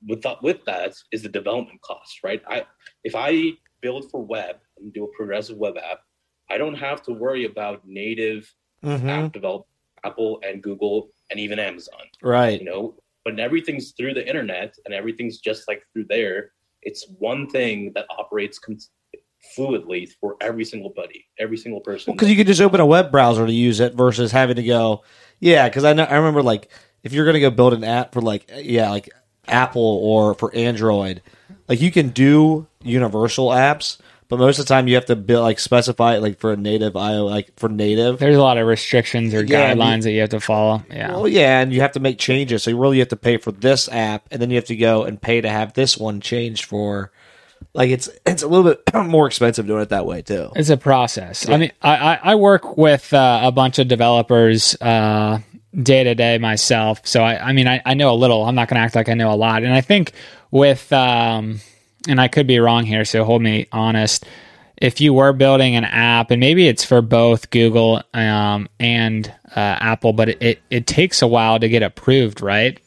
with 0.08 0.21
that, 0.21 0.41
with 0.41 0.63
that 0.65 0.93
is 1.12 1.23
the 1.23 1.29
development 1.29 1.81
cost, 1.81 2.23
right? 2.23 2.41
I 2.47 2.65
if 3.03 3.13
I 3.13 3.51
build 3.81 4.10
for 4.10 4.21
web 4.21 4.55
and 4.77 4.93
do 4.93 5.03
a 5.05 5.07
progressive 5.15 5.57
web 5.57 5.75
app, 5.77 5.99
I 6.49 6.57
don't 6.57 6.75
have 6.75 7.01
to 7.03 7.11
worry 7.13 7.45
about 7.45 7.81
native 7.88 8.51
Mm-hmm. 8.83 9.09
app 9.09 9.31
develop 9.33 9.65
Apple 10.03 10.39
and 10.47 10.61
Google 10.61 11.09
and 11.31 11.39
even 11.39 11.57
Amazon, 11.57 12.01
Right. 12.21 12.59
you 12.59 12.65
know. 12.67 12.93
When 13.23 13.39
everything's 13.39 13.93
through 13.93 14.13
the 14.13 14.27
internet 14.27 14.75
and 14.85 14.93
everything's 14.93 15.39
just 15.39 15.67
like 15.67 15.81
through 15.91 16.05
there, 16.07 16.51
it's 16.83 17.07
one 17.17 17.49
thing 17.49 17.91
that 17.95 18.05
operates 18.15 18.59
con- 18.59 18.77
fluidly 19.57 20.07
for 20.21 20.35
every 20.41 20.65
single 20.65 20.91
buddy, 20.91 21.25
every 21.39 21.57
single 21.57 21.79
person. 21.81 22.13
Because 22.13 22.29
you 22.29 22.35
can 22.35 22.45
just 22.45 22.61
open 22.61 22.79
a 22.79 22.85
web 22.85 23.11
browser 23.11 23.47
to 23.47 23.51
use 23.51 23.79
it 23.79 23.95
versus 23.95 24.31
having 24.31 24.55
to 24.57 24.63
go. 24.63 25.03
Yeah, 25.39 25.67
because 25.67 25.83
I 25.83 25.93
know 25.93 26.03
I 26.03 26.15
remember 26.17 26.43
like 26.43 26.69
if 27.03 27.11
you're 27.13 27.25
gonna 27.25 27.39
go 27.39 27.49
build 27.49 27.73
an 27.73 27.83
app 27.83 28.13
for 28.13 28.21
like 28.21 28.51
yeah 28.55 28.91
like 28.91 29.09
Apple 29.47 29.81
or 30.03 30.35
for 30.35 30.53
Android, 30.53 31.23
like 31.67 31.81
you 31.81 31.91
can 31.91 32.09
do 32.09 32.67
universal 32.83 33.47
apps, 33.49 33.97
but 34.27 34.39
most 34.39 34.59
of 34.59 34.65
the 34.65 34.73
time 34.73 34.88
you 34.88 34.95
have 34.95 35.05
to 35.05 35.15
build 35.15 35.43
like 35.43 35.59
specify 35.59 36.15
it 36.15 36.21
like 36.21 36.39
for 36.39 36.53
a 36.53 36.57
native 36.57 36.95
IO 36.95 37.25
like 37.25 37.51
for 37.57 37.69
native. 37.69 38.19
There's 38.19 38.38
a 38.38 38.41
lot 38.41 38.57
of 38.57 38.67
restrictions 38.67 39.33
or 39.33 39.43
Yeah, 39.43 39.71
and 39.71 39.79
guidelines 39.79 40.03
that 40.03 40.11
you 40.11 40.21
have 40.21 40.29
to 40.29 40.39
follow. 40.39 40.83
Yeah. 40.89 41.11
Well, 41.11 41.27
yeah, 41.27 41.59
and 41.59 41.71
you 41.71 41.81
have 41.81 41.91
to 41.93 41.99
make 41.99 42.17
changes. 42.17 42.63
So 42.63 42.71
you 42.71 42.77
really 42.77 42.99
have 42.99 43.09
to 43.09 43.15
pay 43.15 43.38
for 43.38 43.51
this 43.51 43.88
app, 43.89 44.27
and 44.31 44.41
then 44.41 44.49
you 44.49 44.55
have 44.55 44.65
to 44.65 44.75
go 44.75 45.03
and 45.03 45.21
pay 45.21 45.41
to 45.41 45.49
have 45.49 45.73
this 45.73 45.97
one 45.97 46.21
changed 46.21 46.65
for. 46.65 47.11
Like 47.73 47.89
it's 47.89 48.09
it's 48.25 48.43
a 48.43 48.47
little 48.47 48.63
bit 48.63 48.81
more 49.07 49.27
expensive 49.27 49.67
doing 49.67 49.81
it 49.81 49.89
that 49.89 50.05
way 50.05 50.21
too. 50.21 50.51
It's 50.55 50.69
a 50.69 50.77
process. 50.77 51.47
I 51.49 51.57
mean, 51.57 51.71
I, 51.81 51.95
I, 51.95 52.19
I 52.23 52.35
work 52.35 52.77
with 52.77 53.13
uh, 53.13 53.41
a 53.43 53.51
bunch 53.51 53.79
of 53.79 53.88
developers 53.88 54.75
uh, 54.81 55.39
day 55.73 56.03
to 56.03 56.15
day 56.15 56.38
myself. 56.38 57.01
So, 57.05 57.23
I, 57.23 57.49
I 57.49 57.53
mean, 57.53 57.67
I, 57.67 57.81
I 57.85 57.93
know 57.93 58.11
a 58.13 58.15
little. 58.15 58.45
I'm 58.45 58.55
not 58.55 58.69
going 58.69 58.75
to 58.75 58.81
act 58.81 58.95
like 58.95 59.09
I 59.09 59.13
know 59.13 59.31
a 59.31 59.35
lot. 59.35 59.63
And 59.63 59.73
I 59.73 59.81
think 59.81 60.13
with, 60.51 60.91
um, 60.93 61.59
and 62.07 62.19
I 62.19 62.27
could 62.27 62.47
be 62.47 62.59
wrong 62.59 62.85
here, 62.85 63.05
so 63.05 63.23
hold 63.23 63.41
me 63.41 63.67
honest. 63.71 64.25
If 64.77 64.99
you 64.99 65.13
were 65.13 65.31
building 65.33 65.75
an 65.75 65.85
app, 65.85 66.31
and 66.31 66.39
maybe 66.39 66.67
it's 66.67 66.83
for 66.83 67.01
both 67.01 67.49
Google 67.49 68.01
um, 68.13 68.67
and 68.79 69.27
uh, 69.55 69.59
Apple, 69.59 70.11
but 70.13 70.29
it, 70.29 70.41
it, 70.41 70.61
it 70.69 70.87
takes 70.87 71.21
a 71.21 71.27
while 71.27 71.59
to 71.59 71.69
get 71.69 71.81
approved, 71.81 72.41
right? 72.41 72.79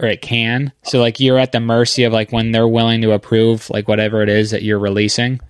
Or 0.00 0.08
it 0.08 0.20
can. 0.20 0.72
So, 0.82 1.00
like, 1.00 1.20
you're 1.20 1.38
at 1.38 1.52
the 1.52 1.60
mercy 1.60 2.04
of 2.04 2.12
like 2.12 2.32
when 2.32 2.50
they're 2.52 2.68
willing 2.68 3.02
to 3.02 3.12
approve, 3.12 3.70
like 3.70 3.86
whatever 3.88 4.22
it 4.22 4.28
is 4.28 4.50
that 4.50 4.62
you're 4.62 4.78
releasing. 4.78 5.40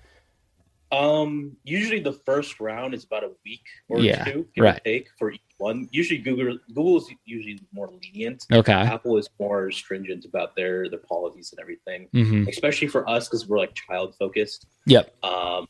Um, 0.91 1.55
usually 1.63 1.99
the 1.99 2.13
first 2.13 2.59
round 2.59 2.93
is 2.93 3.03
about 3.03 3.23
a 3.23 3.31
week 3.45 3.65
or 3.87 3.99
Yeah, 3.99 4.23
two, 4.23 4.47
give 4.55 4.63
right. 4.63 4.81
take 4.83 5.09
for 5.19 5.31
each 5.31 5.41
one. 5.59 5.87
Usually 5.91 6.19
Google 6.19 6.57
Google 6.67 6.97
is 6.97 7.09
usually 7.25 7.59
more 7.71 7.89
lenient. 7.89 8.45
Okay. 8.51 8.73
Apple 8.73 9.17
is 9.17 9.29
more 9.39 9.71
stringent 9.71 10.25
about 10.25 10.55
their 10.55 10.89
their 10.89 10.99
policies 10.99 11.53
and 11.53 11.59
everything, 11.59 12.07
hmm 12.11 12.47
especially 12.47 12.87
for 12.87 13.07
us 13.07 13.27
because 13.27 13.47
we're 13.47 13.59
like 13.59 13.73
child 13.75 14.15
focused. 14.17 14.65
Yep. 14.85 15.13
Um, 15.23 15.67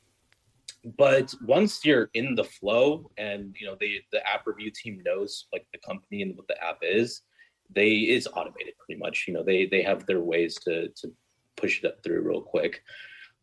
but 0.97 1.33
once 1.45 1.83
you're 1.83 2.09
in 2.13 2.35
the 2.35 2.43
flow 2.43 3.11
and 3.17 3.55
you 3.59 3.67
know 3.67 3.75
the 3.79 3.99
the 4.11 4.25
app 4.27 4.47
review 4.47 4.71
team 4.71 5.01
knows 5.05 5.47
like 5.51 5.65
the 5.73 5.79
company 5.79 6.21
and 6.21 6.37
what 6.37 6.47
the 6.47 6.63
app 6.63 6.79
is, 6.81 7.21
they 7.69 7.91
is 7.91 8.27
automated 8.27 8.73
pretty 8.83 8.99
much. 8.99 9.25
You 9.27 9.33
know 9.33 9.43
they 9.43 9.65
they 9.65 9.81
have 9.81 10.05
their 10.05 10.21
ways 10.21 10.55
to 10.65 10.89
to 10.89 11.11
push 11.57 11.83
it 11.83 11.87
up 11.87 12.01
through 12.03 12.21
real 12.21 12.41
quick. 12.41 12.83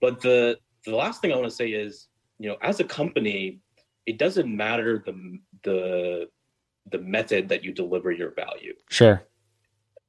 But 0.00 0.20
the 0.20 0.58
the 0.84 0.94
last 0.94 1.20
thing 1.20 1.32
I 1.32 1.36
want 1.36 1.48
to 1.48 1.54
say 1.54 1.70
is 1.70 2.08
you 2.38 2.48
know 2.48 2.56
as 2.62 2.80
a 2.80 2.84
company, 2.84 3.60
it 4.06 4.18
doesn't 4.18 4.48
matter 4.48 5.02
the 5.04 5.38
the 5.62 6.28
the 6.90 6.98
method 6.98 7.48
that 7.48 7.64
you 7.64 7.72
deliver 7.72 8.12
your 8.12 8.32
value 8.34 8.74
Sure. 8.90 9.22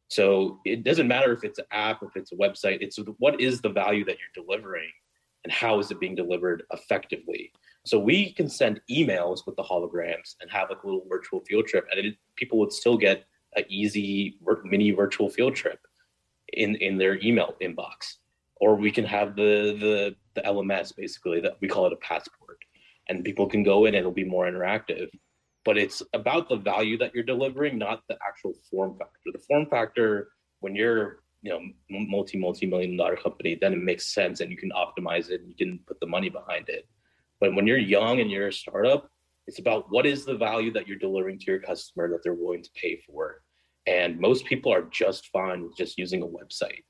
So 0.10 0.60
it 0.66 0.84
doesn't 0.84 1.08
matter 1.08 1.34
if 1.34 1.44
it's 1.44 1.60
an 1.60 1.66
app, 1.72 2.02
if 2.02 2.16
it's 2.16 2.32
a 2.32 2.36
website, 2.36 2.78
it's 2.82 2.98
what 3.18 3.42
is 3.42 3.62
the 3.62 3.70
value 3.70 4.06
that 4.06 4.18
you're 4.18 4.46
delivering 4.46 4.90
and 5.44 5.52
how 5.52 5.80
is 5.80 5.92
it 5.92 6.00
being 6.00 6.16
delivered 6.16 6.64
effectively. 6.72 7.52
So 7.86 8.00
we 8.00 8.34
can 8.34 8.50
send 8.50 8.82
emails 8.90 9.46
with 9.46 9.56
the 9.56 9.64
holograms 9.64 10.36
and 10.42 10.50
have 10.52 10.70
like 10.70 10.84
a 10.84 10.86
little 10.86 11.06
virtual 11.08 11.42
field 11.42 11.68
trip, 11.68 11.88
and 11.92 12.06
it, 12.06 12.16
people 12.36 12.60
would 12.60 12.74
still 12.74 12.98
get 12.98 13.26
an 13.56 13.64
easy 13.70 14.38
mini 14.66 14.92
virtual 14.92 15.30
field 15.30 15.56
trip 15.56 15.80
in 16.54 16.76
in 16.76 16.98
their 16.98 17.18
email 17.24 17.56
inbox. 17.62 18.16
Or 18.58 18.76
we 18.76 18.92
can 18.92 19.06
have 19.06 19.36
the 19.36 19.78
the 19.80 20.16
the 20.34 20.42
LMS 20.42 20.96
basically 20.96 21.40
that 21.42 21.58
we 21.62 21.68
call 21.68 21.86
it 21.86 21.94
a 21.94 21.98
passport, 21.98 22.60
and 23.08 23.24
people 23.24 23.48
can 23.48 23.64
go 23.64 23.86
in 23.86 23.96
and 23.96 24.00
it'll 24.00 24.12
be 24.12 24.26
more 24.26 24.46
interactive. 24.46 25.10
But 25.68 25.78
it's 25.78 26.02
about 26.14 26.48
the 26.48 26.56
value 26.56 26.98
that 27.00 27.14
you're 27.14 27.26
delivering, 27.26 27.78
not 27.78 28.02
the 28.08 28.18
actual 28.26 28.54
form 28.72 28.98
factor. 28.98 29.32
The 29.34 29.40
form 29.40 29.66
factor, 29.66 30.30
when 30.62 30.78
you're 30.78 31.20
you 31.42 31.52
know 31.52 31.60
multi 31.90 32.38
multi 32.38 32.66
million 32.66 32.96
dollar 32.96 33.18
company, 33.18 33.58
then 33.60 33.74
it 33.74 33.84
makes 33.84 34.08
sense 34.14 34.40
and 34.40 34.50
you 34.50 34.56
can 34.56 34.72
optimize 34.72 35.30
it 35.30 35.42
and 35.42 35.50
you 35.50 35.56
can 35.58 35.80
put 35.86 36.00
the 36.00 36.08
money 36.08 36.30
behind 36.30 36.70
it. 36.70 36.88
But 37.42 37.54
when 37.54 37.68
you're 37.68 37.78
young 37.78 38.22
and 38.22 38.32
you're 38.32 38.48
a 38.48 38.54
startup, 38.54 39.12
it's 39.46 39.60
about 39.60 39.88
what 39.90 40.06
is 40.06 40.24
the 40.24 40.38
value 40.38 40.72
that 40.72 40.88
you're 40.88 40.98
delivering 40.98 41.38
to 41.40 41.46
your 41.48 41.60
customer 41.60 42.08
that 42.12 42.24
they're 42.24 42.34
willing 42.34 42.64
to 42.64 42.70
pay 42.74 43.02
for. 43.06 43.42
And 43.86 44.22
most 44.22 44.46
people 44.46 44.72
are 44.72 44.84
just 44.84 45.28
fine 45.34 45.64
with 45.64 45.76
just 45.76 45.98
using 45.98 46.24
a 46.24 46.28
website. 46.28 46.86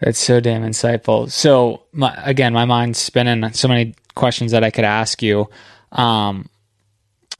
That's 0.00 0.18
so 0.18 0.40
damn 0.40 0.64
insightful. 0.64 1.30
So 1.30 1.84
my, 1.92 2.14
again, 2.26 2.52
my 2.52 2.66
mind's 2.66 2.98
spinning. 2.98 3.50
So 3.54 3.68
many 3.68 3.94
questions 4.14 4.52
that 4.52 4.62
I 4.62 4.70
could 4.70 4.84
ask 4.84 5.22
you. 5.22 5.48
Um, 5.92 6.50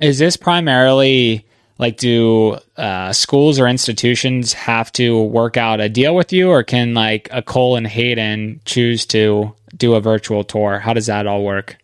is 0.01 0.19
this 0.19 0.37
primarily 0.37 1.47
like 1.79 1.99
do 1.99 2.59
uh, 2.77 3.13
schools 3.13 3.59
or 3.59 3.67
institutions 3.67 4.53
have 4.55 4.91
to 4.93 5.23
work 5.23 5.57
out 5.57 5.81
a 5.81 5.89
deal 5.89 6.15
with 6.15 6.33
you, 6.33 6.51
or 6.51 6.63
can 6.63 6.95
like 6.95 7.29
a 7.31 7.43
Cole 7.43 7.77
and 7.77 7.87
Hayden 7.87 8.61
choose 8.65 9.05
to 9.07 9.55
do 9.77 9.95
a 9.95 10.01
virtual 10.01 10.43
tour? 10.43 10.79
How 10.79 10.95
does 10.95 11.07
that 11.07 11.27
all 11.27 11.45
work? 11.45 11.77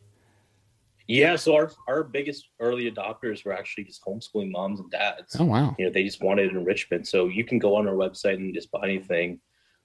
Yeah, 1.09 1.37
so 1.37 1.55
our 1.55 1.71
our 1.89 2.03
biggest 2.05 2.49
early 2.59 2.91
adopters 2.91 3.45
were 3.45 3.53
actually 3.53 3.85
just 3.85 4.03
homeschooling 4.05 4.51
moms 4.51 4.81
and 4.81 4.91
dads. 4.91 5.37
Oh 5.39 5.45
wow! 5.45 5.75
You 5.79 5.87
know, 5.87 5.93
they 5.93 6.05
just 6.05 6.23
wanted 6.23 6.53
enrichment. 6.53 7.07
So 7.07 7.29
you 7.29 7.45
can 7.45 7.59
go 7.59 7.77
on 7.77 7.87
our 7.87 7.95
website 7.95 8.37
and 8.37 8.55
just 8.55 8.71
buy 8.71 8.85
anything. 8.85 9.41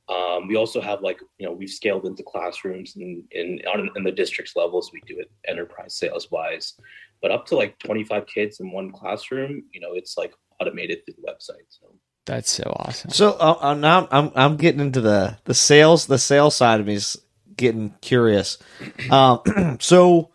Um, 0.09 0.47
we 0.47 0.55
also 0.55 0.79
have 0.79 1.01
like 1.01 1.19
you 1.37 1.45
know 1.45 1.51
we've 1.51 1.69
scaled 1.69 2.05
into 2.05 2.23
classrooms 2.23 2.95
and 2.95 3.23
in 3.31 3.59
on 3.67 3.89
in 3.97 4.03
the 4.03 4.11
districts 4.11 4.55
levels 4.55 4.91
we 4.93 5.01
do 5.05 5.19
it 5.19 5.29
enterprise 5.45 5.95
sales 5.95 6.31
wise, 6.31 6.75
but 7.21 7.31
up 7.31 7.45
to 7.47 7.55
like 7.55 7.79
25 7.79 8.27
kids 8.27 8.59
in 8.59 8.71
one 8.71 8.91
classroom, 8.91 9.63
you 9.71 9.79
know, 9.79 9.93
it's 9.93 10.17
like 10.17 10.33
automated 10.59 11.05
through 11.05 11.15
the 11.15 11.31
website. 11.31 11.65
So 11.69 11.87
that's 12.25 12.51
so 12.51 12.63
awesome. 12.77 13.11
So 13.11 13.37
uh, 13.39 13.73
now 13.73 14.07
I'm 14.11 14.31
I'm 14.35 14.57
getting 14.57 14.81
into 14.81 15.01
the 15.01 15.37
the 15.45 15.53
sales 15.53 16.07
the 16.07 16.17
sales 16.17 16.55
side 16.55 16.79
of 16.79 16.87
me 16.87 16.95
is 16.95 17.17
getting 17.55 17.93
curious. 18.01 18.57
Um, 19.09 19.77
so 19.79 20.31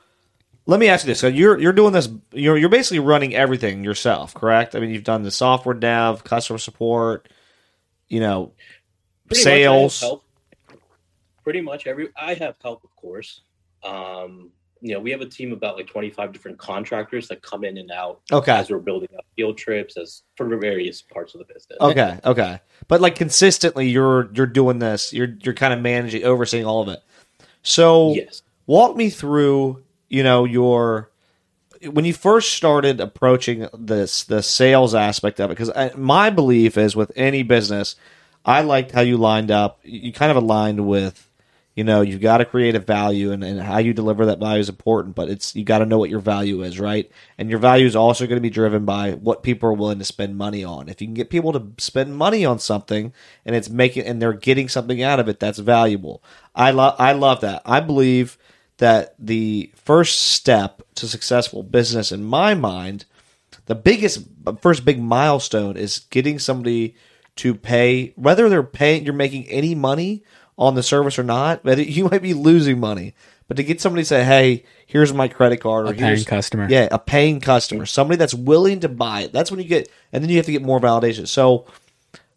let 0.67 0.81
me 0.81 0.89
ask 0.89 1.05
you 1.05 1.09
this: 1.09 1.21
so 1.21 1.27
you're 1.27 1.59
you're 1.59 1.73
doing 1.73 1.93
this. 1.93 2.09
You're 2.33 2.57
you're 2.57 2.69
basically 2.69 3.01
running 3.01 3.35
everything 3.35 3.85
yourself, 3.85 4.33
correct? 4.35 4.75
I 4.75 4.81
mean, 4.81 4.91
you've 4.91 5.05
done 5.05 5.23
the 5.23 5.31
software 5.31 5.75
dev, 5.75 6.25
customer 6.25 6.59
support, 6.59 7.29
you 8.09 8.21
know, 8.21 8.53
Pretty 9.27 9.43
sales. 9.43 10.03
Much 10.03 10.21
Pretty 11.45 11.61
much 11.61 11.87
every. 11.87 12.09
I 12.17 12.35
have 12.35 12.57
help, 12.63 12.85
of 12.85 12.95
course. 12.95 13.41
Um, 13.83 14.51
you 14.83 14.93
know, 14.93 15.01
we 15.01 15.13
have 15.13 15.21
a 15.21 15.27
team 15.27 15.53
of 15.53 15.59
about 15.59 15.77
like 15.77 15.87
25 15.87 16.33
different 16.33 16.59
contractors 16.59 17.29
that 17.29 17.41
come 17.41 17.63
in 17.63 17.79
and 17.79 17.91
out 17.93 18.21
okay. 18.33 18.53
as 18.53 18.69
we're 18.69 18.79
building 18.79 19.09
up 19.17 19.25
field 19.37 19.57
trips 19.57 19.97
as 19.97 20.23
for 20.37 20.47
various 20.57 21.01
parts 21.01 21.35
of 21.35 21.39
the 21.39 21.45
business. 21.45 21.79
Okay, 21.81 22.19
okay. 22.25 22.61
But 22.89 23.01
like 23.01 23.15
consistently 23.15 23.89
you're 23.89 24.31
you're 24.35 24.47
doing 24.47 24.81
this. 24.81 25.13
You're 25.13 25.37
you're 25.41 25.55
kind 25.55 25.73
of 25.73 25.81
managing 25.81 26.25
overseeing 26.25 26.67
all 26.67 26.83
of 26.83 26.89
it. 26.89 27.01
So 27.63 28.15
yes. 28.15 28.43
walk 28.67 28.97
me 28.97 29.09
through 29.09 29.85
you 30.09 30.23
know 30.23 30.45
your 30.45 31.11
when 31.91 32.05
you 32.05 32.13
first 32.13 32.53
started 32.53 33.01
approaching 33.01 33.69
this 33.77 34.25
the 34.25 34.43
sales 34.43 34.95
aspect 34.95 35.41
of 35.41 35.51
it 35.51 35.57
because 35.57 35.97
my 35.97 36.31
belief 36.31 36.77
is 36.77 36.95
with 36.95 37.11
any 37.17 37.43
business 37.43 37.97
i 38.45 38.61
liked 38.61 38.93
how 38.93 39.01
you 39.01 39.17
lined 39.17 39.51
up 39.51 39.81
you 39.83 40.13
kind 40.13 40.31
of 40.31 40.37
aligned 40.37 40.87
with 40.87 41.29
you 41.75 41.85
know 41.85 42.03
you've 42.03 42.21
got 42.21 42.39
to 42.39 42.45
create 42.45 42.75
a 42.75 42.81
value 42.81 43.33
and, 43.33 43.43
and 43.43 43.61
how 43.61 43.79
you 43.79 43.95
deliver 43.95 44.27
that 44.27 44.39
value 44.39 44.61
is 44.61 44.69
important 44.69 45.15
but 45.15 45.29
it's 45.29 45.55
you 45.57 45.65
got 45.65 45.79
to 45.79 45.87
know 45.87 45.99
what 45.99 46.11
your 46.11 46.21
value 46.21 46.63
is 46.63 46.79
right? 46.79 47.11
And 47.39 47.49
your 47.49 47.59
value 47.59 47.87
is 47.87 47.97
also 47.97 48.27
going 48.27 48.37
to 48.37 48.43
be 48.43 48.51
driven 48.51 48.85
by 48.85 49.13
what 49.13 49.43
people 49.43 49.69
are 49.69 49.75
willing 49.75 49.99
to 49.99 50.05
spend 50.05 50.37
money 50.37 50.65
on. 50.65 50.89
If 50.89 51.01
you 51.01 51.07
can 51.07 51.15
get 51.15 51.31
people 51.31 51.53
to 51.53 51.67
spend 51.79 52.17
money 52.17 52.45
on 52.45 52.59
something 52.59 53.13
and 53.45 53.57
it's 53.57 53.69
making 53.69 54.05
and 54.05 54.21
they're 54.21 54.33
getting 54.33 54.69
something 54.69 55.03
out 55.03 55.21
of 55.21 55.29
it 55.29 55.41
that's 55.41 55.59
valuable. 55.59 56.23
I 56.55 56.71
love 56.71 56.97
i 56.99 57.13
love 57.13 57.41
that. 57.41 57.63
I 57.65 57.81
believe 57.81 58.37
that 58.79 59.15
the 59.19 59.71
first 59.77 60.19
step 60.33 60.83
to 60.97 61.07
successful 61.07 61.63
business, 61.63 62.11
in 62.11 62.25
my 62.25 62.55
mind, 62.55 63.05
the 63.67 63.75
biggest, 63.77 64.27
first 64.61 64.85
big 64.85 65.01
milestone 65.01 65.77
is 65.77 66.01
getting 66.11 66.39
somebody 66.39 66.97
to 67.37 67.55
pay, 67.55 68.13
whether 68.17 68.49
they're 68.49 68.63
paying, 68.63 69.05
you're 69.05 69.15
making 69.15 69.47
any 69.47 69.75
money 69.75 70.25
on 70.59 70.75
the 70.75 70.83
service 70.83 71.19
or 71.19 71.23
not, 71.23 71.63
but 71.63 71.79
you 71.87 72.05
might 72.09 72.23
be 72.23 72.35
losing 72.35 72.81
money. 72.81 73.15
But 73.49 73.57
to 73.57 73.65
get 73.65 73.81
somebody 73.81 74.03
to 74.03 74.07
say, 74.07 74.25
"Hey, 74.25 74.65
here's 74.87 75.13
my 75.13 75.29
credit 75.29 75.59
card," 75.59 75.87
or 75.87 75.91
a 75.91 75.95
paying 75.95 76.25
customer, 76.25 76.69
yeah, 76.71 76.89
a 76.91 76.99
paying 76.99 77.41
customer, 77.41 77.85
somebody 77.87 78.17
that's 78.17 78.35
willing 78.35 78.81
to 78.81 78.89
buy 78.89 79.23
it. 79.23 79.33
That's 79.33 79.51
when 79.51 79.61
you 79.61 79.67
get, 79.67 79.91
and 80.13 80.23
then 80.23 80.31
you 80.31 80.37
have 80.37 80.47
to 80.47 80.53
get 80.53 80.63
more 80.63 80.81
validation. 80.81 81.29
So, 81.29 81.67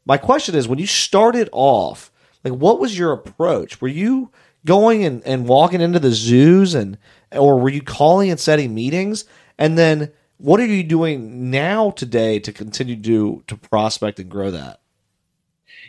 my 0.06 0.18
question 0.18 0.56
is, 0.56 0.68
when 0.68 0.80
you 0.80 0.88
started 0.88 1.48
off, 1.54 2.12
like, 2.44 2.54
what 2.54 2.80
was 2.80 2.98
your 2.98 3.14
approach? 3.14 3.80
Were 3.80 3.88
you 3.88 4.32
going 4.66 5.06
and, 5.06 5.24
and 5.26 5.48
walking 5.48 5.80
into 5.80 6.00
the 6.00 6.12
zoos 6.12 6.76
and 6.76 6.98
or 7.32 7.60
were 7.60 7.70
you 7.70 7.82
calling 7.82 8.30
and 8.30 8.40
setting 8.40 8.74
meetings? 8.74 9.26
And 9.58 9.78
then 9.78 10.12
what 10.38 10.60
are 10.60 10.66
you 10.66 10.84
doing 10.84 11.50
now 11.50 11.92
today 11.92 12.40
to 12.40 12.52
continue 12.52 13.02
to 13.02 13.44
to 13.48 13.58
prospect 13.58 14.20
and 14.20 14.30
grow 14.30 14.52
that? 14.52 14.82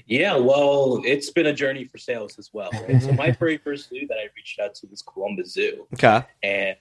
Yeah, 0.07 0.37
well, 0.37 1.03
it's 1.05 1.31
been 1.31 1.47
a 1.47 1.53
journey 1.53 1.85
for 1.85 1.99
sales 1.99 2.39
as 2.39 2.51
well. 2.53 2.71
Right? 2.89 3.03
so 3.03 3.13
my 3.13 3.33
very 3.33 3.59
first 3.59 3.89
zoo 3.89 4.07
that 4.09 4.19
I 4.19 4.29
reached 4.37 4.59
out 4.61 4.75
to 4.77 4.87
was 4.87 5.03
Columbus 5.03 5.53
Zoo. 5.53 5.87
Okay. 5.95 6.25
And 6.43 6.77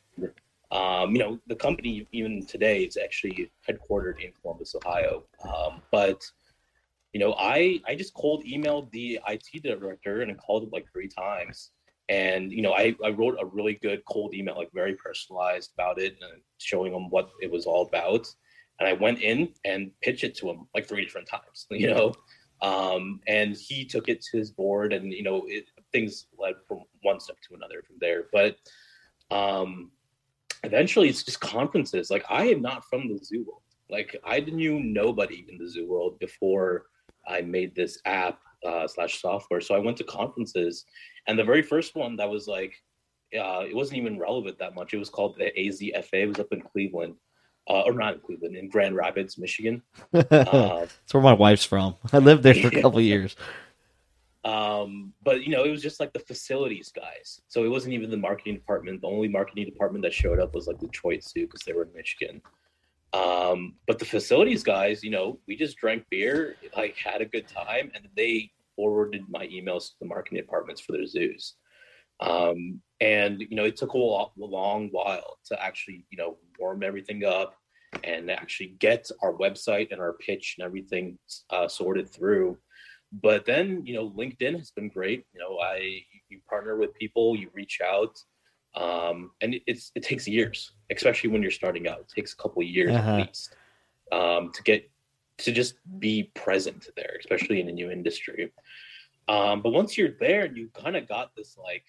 um, 0.72 1.12
you 1.14 1.20
know, 1.20 1.40
the 1.48 1.56
company 1.56 2.08
even 2.12 2.46
today 2.46 2.84
is 2.84 2.98
actually 2.98 3.52
headquartered 3.68 4.24
in 4.24 4.32
Columbus, 4.42 4.76
Ohio. 4.76 5.24
Um, 5.44 5.82
but 5.92 6.24
you 7.14 7.20
know, 7.20 7.34
I 7.38 7.80
I 7.88 7.96
just 7.96 8.14
cold 8.14 8.44
emailed 8.46 8.92
the 8.92 9.20
IT 9.28 9.64
director 9.64 10.22
and 10.22 10.32
I 10.32 10.36
called 10.36 10.64
him 10.64 10.70
like 10.72 10.92
three 10.92 11.08
times 11.08 11.72
and 12.10 12.52
you 12.52 12.62
know 12.62 12.74
I, 12.74 12.96
I 13.04 13.10
wrote 13.10 13.38
a 13.40 13.46
really 13.46 13.74
good 13.74 14.04
cold 14.06 14.34
email 14.34 14.56
like 14.56 14.72
very 14.74 14.96
personalized 14.96 15.72
about 15.74 16.00
it 16.00 16.18
and 16.22 16.42
showing 16.58 16.94
him 16.94 17.10
what 17.10 17.30
it 17.42 17.52
was 17.52 17.66
all 17.66 17.88
about 17.88 18.28
and 18.80 18.88
i 18.88 18.94
went 18.94 19.22
in 19.22 19.50
and 19.64 19.92
pitched 20.02 20.24
it 20.24 20.36
to 20.38 20.50
him 20.50 20.68
like 20.76 20.88
three 20.88 21.04
different 21.04 21.28
times 21.28 21.66
you 21.72 21.88
know 21.88 22.14
um, 22.62 23.20
and 23.28 23.56
he 23.56 23.86
took 23.86 24.10
it 24.10 24.22
to 24.22 24.38
his 24.38 24.52
board 24.52 24.94
and 24.94 25.12
you 25.12 25.24
know 25.24 25.44
it, 25.48 25.66
things 25.92 26.28
led 26.38 26.56
from 26.68 26.84
one 27.02 27.20
step 27.20 27.38
to 27.48 27.56
another 27.56 27.82
from 27.86 27.98
there. 28.00 28.26
But 28.32 28.58
um, 29.32 29.92
eventually 30.64 31.10
it's 31.10 31.24
just 31.24 31.40
conferences. 31.40 32.10
Like 32.10 32.26
i 32.30 32.46
am 32.48 32.62
not 32.62 32.86
from 32.86 33.08
the 33.08 33.24
zoo 33.24 33.46
world. 33.46 33.62
Like 33.90 34.16
i 34.24 34.40
knew 34.40 34.80
nobody 34.80 35.46
in 35.50 35.58
the 35.58 35.70
zoo 35.70 35.88
world 35.88 36.20
before 36.20 36.86
i 37.28 37.42
made 37.42 37.76
this 37.76 38.00
app 38.06 38.40
uh, 38.66 38.88
slash 38.88 39.22
software. 39.22 39.62
So 39.62 39.76
i 39.76 39.80
went 39.80 39.98
to 39.98 40.04
conferences 40.04 40.86
and 41.28 41.38
the 41.38 41.44
very 41.44 41.62
first 41.62 41.96
one 41.96 42.16
that 42.18 42.30
was 42.30 42.48
like, 42.48 42.76
uh, 43.38 43.64
it 43.68 43.76
wasn't 43.76 43.98
even 43.98 44.20
relevant 44.20 44.60
that 44.60 44.76
much. 44.76 44.94
It 44.94 45.00
was 45.00 45.10
called 45.10 45.36
the 45.38 45.52
AZFA. 45.58 46.14
It 46.14 46.28
was 46.28 46.40
up 46.40 46.52
in 46.52 46.62
Cleveland, 46.62 47.16
uh, 47.68 47.82
or 47.82 47.94
not 47.94 48.16
in 48.16 48.20
Cleveland, 48.22 48.56
in 48.56 48.70
Grand 48.70 48.96
Rapids, 48.96 49.38
Michigan. 49.38 49.82
Uh, 50.14 50.24
That's 50.30 51.14
where 51.14 51.24
my 51.24 51.34
wife's 51.34 51.66
from. 51.66 51.96
I 52.14 52.20
lived 52.20 52.44
there 52.44 52.54
for 52.54 52.68
a 52.68 52.72
couple 52.82 53.02
years. 53.02 53.36
Um, 54.44 55.12
but 55.24 55.44
you 55.44 55.50
know, 55.50 55.64
it 55.64 55.72
was 55.72 55.82
just 55.82 56.00
like 56.00 56.14
the 56.14 56.20
facilities 56.20 56.92
guys. 56.92 57.42
So 57.48 57.64
it 57.64 57.70
wasn't 57.70 57.96
even 57.96 58.12
the 58.12 58.18
marketing 58.18 58.54
department. 58.54 59.02
The 59.02 59.08
only 59.08 59.28
marketing 59.28 59.66
department 59.66 60.04
that 60.04 60.14
showed 60.14 60.40
up 60.40 60.54
was 60.54 60.68
like 60.68 60.78
Detroit 60.80 61.24
Zoo 61.24 61.48
because 61.48 61.62
they 61.62 61.74
were 61.74 61.84
in 61.84 61.94
Michigan. 61.96 62.42
Um, 63.14 63.76
but 63.88 63.98
the 63.98 64.06
facilities 64.06 64.64
guys, 64.64 65.04
you 65.04 65.10
know, 65.10 65.40
we 65.48 65.56
just 65.56 65.78
drank 65.78 66.06
beer, 66.12 66.58
like 66.76 66.96
had 66.98 67.22
a 67.22 67.26
good 67.26 67.48
time, 67.48 67.92
and 67.96 68.08
they 68.16 68.52
forwarded 68.76 69.24
my 69.30 69.48
emails 69.48 69.88
to 69.88 69.94
the 70.02 70.06
marketing 70.06 70.38
departments 70.38 70.82
for 70.82 70.92
their 70.92 71.08
zoos. 71.08 71.56
Um, 72.20 72.82
and 73.02 73.42
you 73.42 73.56
know, 73.56 73.66
it 73.66 73.76
took 73.76 73.94
a, 73.94 73.98
a 73.98 74.30
long 74.38 74.90
while 74.92 75.38
to 75.46 75.62
actually, 75.62 76.06
you 76.10 76.18
know, 76.18 76.38
warm 76.60 76.84
everything 76.84 77.26
up 77.26 77.56
and 78.04 78.30
actually 78.30 78.76
get 78.80 79.10
our 79.22 79.34
website 79.34 79.92
and 79.92 80.02
our 80.02 80.14
pitch 80.14 80.56
and 80.58 80.66
everything 80.66 81.18
uh, 81.50 81.68
sorted 81.68 82.10
through. 82.10 82.58
But 83.12 83.46
then, 83.46 83.86
you 83.86 83.94
know, 83.94 84.10
LinkedIn 84.10 84.58
has 84.58 84.72
been 84.72 84.90
great. 84.90 85.26
You 85.34 85.40
know, 85.40 85.60
I 85.60 86.02
you 86.30 86.40
partner 86.50 86.76
with 86.76 86.94
people, 86.96 87.36
you 87.36 87.50
reach 87.54 87.80
out, 87.86 88.18
um, 88.76 89.32
and 89.42 89.56
it's 89.68 89.92
it 89.96 90.04
takes 90.04 90.28
years, 90.28 90.72
especially 90.90 91.30
when 91.30 91.42
you're 91.42 91.52
starting 91.52 91.88
out. 91.88 92.00
It 92.00 92.10
takes 92.14 92.34
a 92.34 92.38
couple 92.38 92.62
years 92.64 92.94
uh-huh. 92.94 93.12
at 93.12 93.28
least 93.28 93.56
um, 94.12 94.52
to 94.54 94.64
get 94.64 94.90
to 95.38 95.52
just 95.52 95.76
be 96.00 96.32
present 96.34 96.88
there, 96.96 97.18
especially 97.20 97.62
in 97.62 97.70
a 97.70 97.72
new 97.72 97.92
industry. 97.92 98.52
Um, 99.28 99.62
but 99.62 99.72
once 99.72 99.98
you're 99.98 100.16
there, 100.20 100.46
and 100.46 100.58
you 100.58 100.70
kind 100.74 100.96
of 100.96 101.08
got 101.08 101.36
this 101.36 101.58
like 101.58 101.84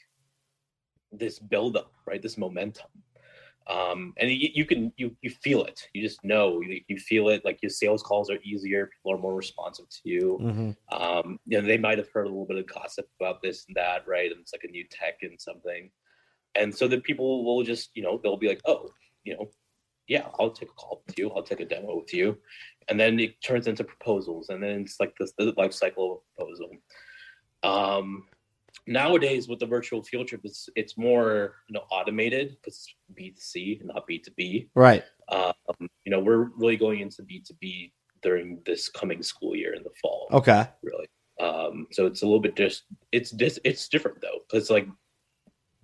this 1.12 1.38
buildup, 1.38 1.92
right? 2.06 2.22
This 2.22 2.38
momentum. 2.38 2.86
Um, 3.68 4.14
and 4.18 4.30
you, 4.30 4.48
you, 4.54 4.64
can 4.64 4.92
you 4.96 5.16
you 5.22 5.30
feel 5.30 5.64
it. 5.64 5.88
You 5.92 6.00
just 6.00 6.22
know 6.22 6.60
you, 6.60 6.82
you, 6.86 6.98
feel 6.98 7.30
it. 7.30 7.44
Like 7.44 7.58
your 7.62 7.70
sales 7.70 8.02
calls 8.02 8.30
are 8.30 8.38
easier. 8.44 8.86
People 8.86 9.12
are 9.12 9.20
more 9.20 9.34
responsive 9.34 9.88
to 9.88 10.00
you. 10.04 10.38
Mm-hmm. 10.40 11.02
Um, 11.02 11.40
you 11.46 11.60
know, 11.60 11.66
they 11.66 11.78
might 11.78 11.98
have 11.98 12.08
heard 12.12 12.26
a 12.26 12.28
little 12.28 12.46
bit 12.46 12.58
of 12.58 12.66
gossip 12.68 13.08
about 13.20 13.42
this 13.42 13.64
and 13.66 13.76
that, 13.76 14.06
right? 14.06 14.30
And 14.30 14.40
it's 14.40 14.52
like 14.52 14.62
a 14.62 14.70
new 14.70 14.84
tech 14.88 15.18
and 15.22 15.40
something. 15.40 15.90
And 16.54 16.74
so 16.74 16.86
the 16.86 17.00
people 17.00 17.44
will 17.44 17.64
just, 17.64 17.90
you 17.94 18.02
know, 18.02 18.20
they'll 18.22 18.36
be 18.36 18.48
like, 18.48 18.62
oh, 18.66 18.90
you 19.24 19.34
know, 19.34 19.50
yeah, 20.06 20.28
I'll 20.38 20.50
take 20.50 20.70
a 20.70 20.74
call 20.74 21.02
with 21.06 21.18
you. 21.18 21.30
I'll 21.30 21.42
take 21.42 21.60
a 21.60 21.64
demo 21.64 21.96
with 21.96 22.14
you. 22.14 22.38
And 22.88 22.98
then 22.98 23.18
it 23.18 23.42
turns 23.42 23.66
into 23.66 23.82
proposals. 23.82 24.48
And 24.48 24.62
then 24.62 24.82
it's 24.82 25.00
like 25.00 25.14
this 25.18 25.32
the 25.36 25.52
life 25.56 25.72
cycle 25.72 26.12
of 26.12 26.18
a 26.18 26.44
proposal. 26.44 26.70
Um, 27.64 28.24
nowadays 28.86 29.48
with 29.48 29.58
the 29.58 29.66
virtual 29.66 30.02
field 30.02 30.28
trip, 30.28 30.42
it's 30.44 30.68
it's 30.76 30.96
more 30.96 31.56
you 31.68 31.74
know 31.74 31.84
automated 31.90 32.56
because 32.60 32.86
B 33.14 33.30
two 33.30 33.40
C 33.40 33.80
not 33.84 34.06
B 34.06 34.18
two 34.18 34.32
B. 34.36 34.68
Right. 34.74 35.04
Um, 35.28 35.52
you 36.04 36.10
know, 36.10 36.20
we're 36.20 36.50
really 36.56 36.76
going 36.76 37.00
into 37.00 37.22
B 37.22 37.42
two 37.46 37.54
B 37.60 37.92
during 38.22 38.60
this 38.64 38.88
coming 38.88 39.22
school 39.22 39.54
year 39.54 39.74
in 39.74 39.82
the 39.82 39.90
fall. 40.00 40.28
Okay. 40.32 40.66
Really. 40.82 41.06
Um, 41.40 41.86
so 41.92 42.06
it's 42.06 42.22
a 42.22 42.24
little 42.24 42.40
bit 42.40 42.56
just 42.56 42.84
it's 43.12 43.30
dis, 43.30 43.58
it's 43.64 43.88
different 43.88 44.20
though 44.20 44.40
because 44.48 44.70
like 44.70 44.88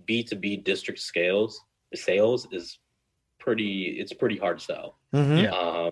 B 0.07 0.23
two 0.23 0.37
B 0.37 0.57
district 0.57 1.01
scales 1.01 1.61
sales 1.95 2.49
is 2.53 2.79
pretty 3.39 3.97
it's 3.99 4.13
pretty 4.13 4.39
hard 4.39 4.61
sell. 4.61 4.99
Mm-hmm. 5.15 5.37
Yeah. 5.39 5.51
Um, 5.51 5.91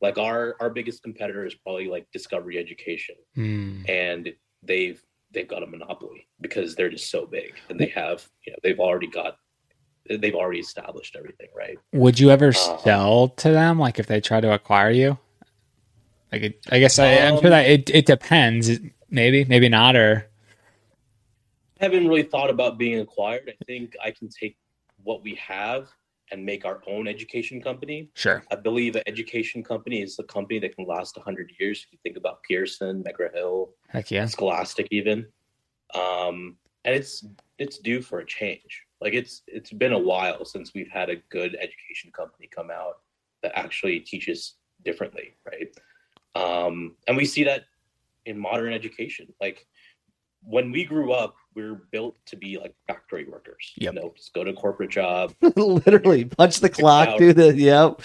like 0.00 0.18
our 0.18 0.56
our 0.60 0.70
biggest 0.70 1.02
competitor 1.02 1.46
is 1.46 1.54
probably 1.54 1.88
like 1.88 2.06
Discovery 2.12 2.58
Education, 2.58 3.14
mm. 3.36 3.88
and 3.88 4.32
they've 4.62 5.02
they've 5.34 5.48
got 5.48 5.62
a 5.62 5.66
monopoly 5.66 6.26
because 6.40 6.74
they're 6.74 6.90
just 6.90 7.10
so 7.10 7.26
big 7.26 7.54
and 7.68 7.78
they 7.78 7.86
have 7.86 8.26
you 8.46 8.52
know 8.52 8.58
they've 8.62 8.80
already 8.80 9.06
got 9.06 9.36
they've 10.08 10.34
already 10.34 10.60
established 10.60 11.16
everything 11.16 11.48
right? 11.56 11.78
Would 11.92 12.18
you 12.18 12.30
ever 12.30 12.48
um, 12.48 12.78
sell 12.82 13.28
to 13.28 13.50
them 13.50 13.78
like 13.78 13.98
if 13.98 14.06
they 14.06 14.20
try 14.20 14.40
to 14.40 14.52
acquire 14.52 14.90
you? 14.90 15.18
Like 16.30 16.42
it, 16.42 16.66
i 16.70 16.78
guess 16.78 16.98
I, 16.98 17.06
am 17.06 17.40
sure 17.40 17.50
that 17.50 17.66
it, 17.66 17.90
it 17.90 18.06
depends. 18.06 18.70
Maybe 19.10 19.44
maybe 19.44 19.68
not 19.68 19.96
or? 19.96 20.28
I 21.80 21.84
haven't 21.84 22.08
really 22.08 22.22
thought 22.22 22.50
about 22.50 22.78
being 22.78 23.00
acquired. 23.00 23.52
I 23.60 23.64
think 23.64 23.94
i 24.02 24.10
can 24.10 24.28
take 24.28 24.56
what 25.02 25.22
we 25.22 25.34
have 25.36 25.88
and 26.30 26.44
make 26.44 26.64
our 26.64 26.80
own 26.86 27.06
education 27.06 27.60
company. 27.60 28.08
Sure. 28.14 28.42
I 28.50 28.56
believe 28.56 28.96
an 28.96 29.02
education 29.06 29.62
company 29.62 30.02
is 30.02 30.18
a 30.18 30.24
company 30.24 30.58
that 30.60 30.74
can 30.74 30.86
last 30.86 31.16
100 31.16 31.52
years. 31.58 31.84
If 31.86 31.92
you 31.92 31.98
think 32.02 32.16
about 32.16 32.42
Pearson, 32.42 33.04
McGraw 33.04 33.32
Hill, 33.32 33.70
Heck 33.88 34.10
yeah. 34.10 34.26
Scholastic, 34.26 34.88
even. 34.90 35.26
Um, 35.94 36.56
and 36.84 36.94
it's 36.94 37.24
it's 37.58 37.78
due 37.78 38.02
for 38.02 38.18
a 38.18 38.26
change. 38.26 38.82
Like 39.00 39.14
it's 39.14 39.42
it's 39.46 39.72
been 39.72 39.92
a 39.92 39.98
while 39.98 40.44
since 40.44 40.72
we've 40.74 40.90
had 40.90 41.10
a 41.10 41.16
good 41.30 41.56
education 41.56 42.10
company 42.12 42.48
come 42.54 42.70
out 42.70 42.98
that 43.42 43.52
actually 43.54 44.00
teaches 44.00 44.56
differently, 44.84 45.34
right? 45.46 45.68
Um, 46.34 46.96
and 47.06 47.16
we 47.16 47.24
see 47.24 47.44
that 47.44 47.64
in 48.26 48.38
modern 48.38 48.72
education. 48.72 49.32
Like 49.40 49.66
when 50.46 50.70
we 50.70 50.84
grew 50.84 51.12
up, 51.12 51.36
we 51.54 51.62
are 51.62 51.74
built 51.90 52.16
to 52.26 52.36
be 52.36 52.58
like 52.58 52.74
factory 52.86 53.24
workers. 53.24 53.72
Yep. 53.76 53.94
You 53.94 54.00
know, 54.00 54.12
just 54.16 54.34
go 54.34 54.44
to 54.44 54.50
a 54.50 54.54
corporate 54.54 54.90
job. 54.90 55.34
Literally 55.56 56.24
punch 56.24 56.60
the 56.60 56.68
clock, 56.68 57.18
do 57.18 57.32
the 57.32 57.54
yep. 57.54 58.00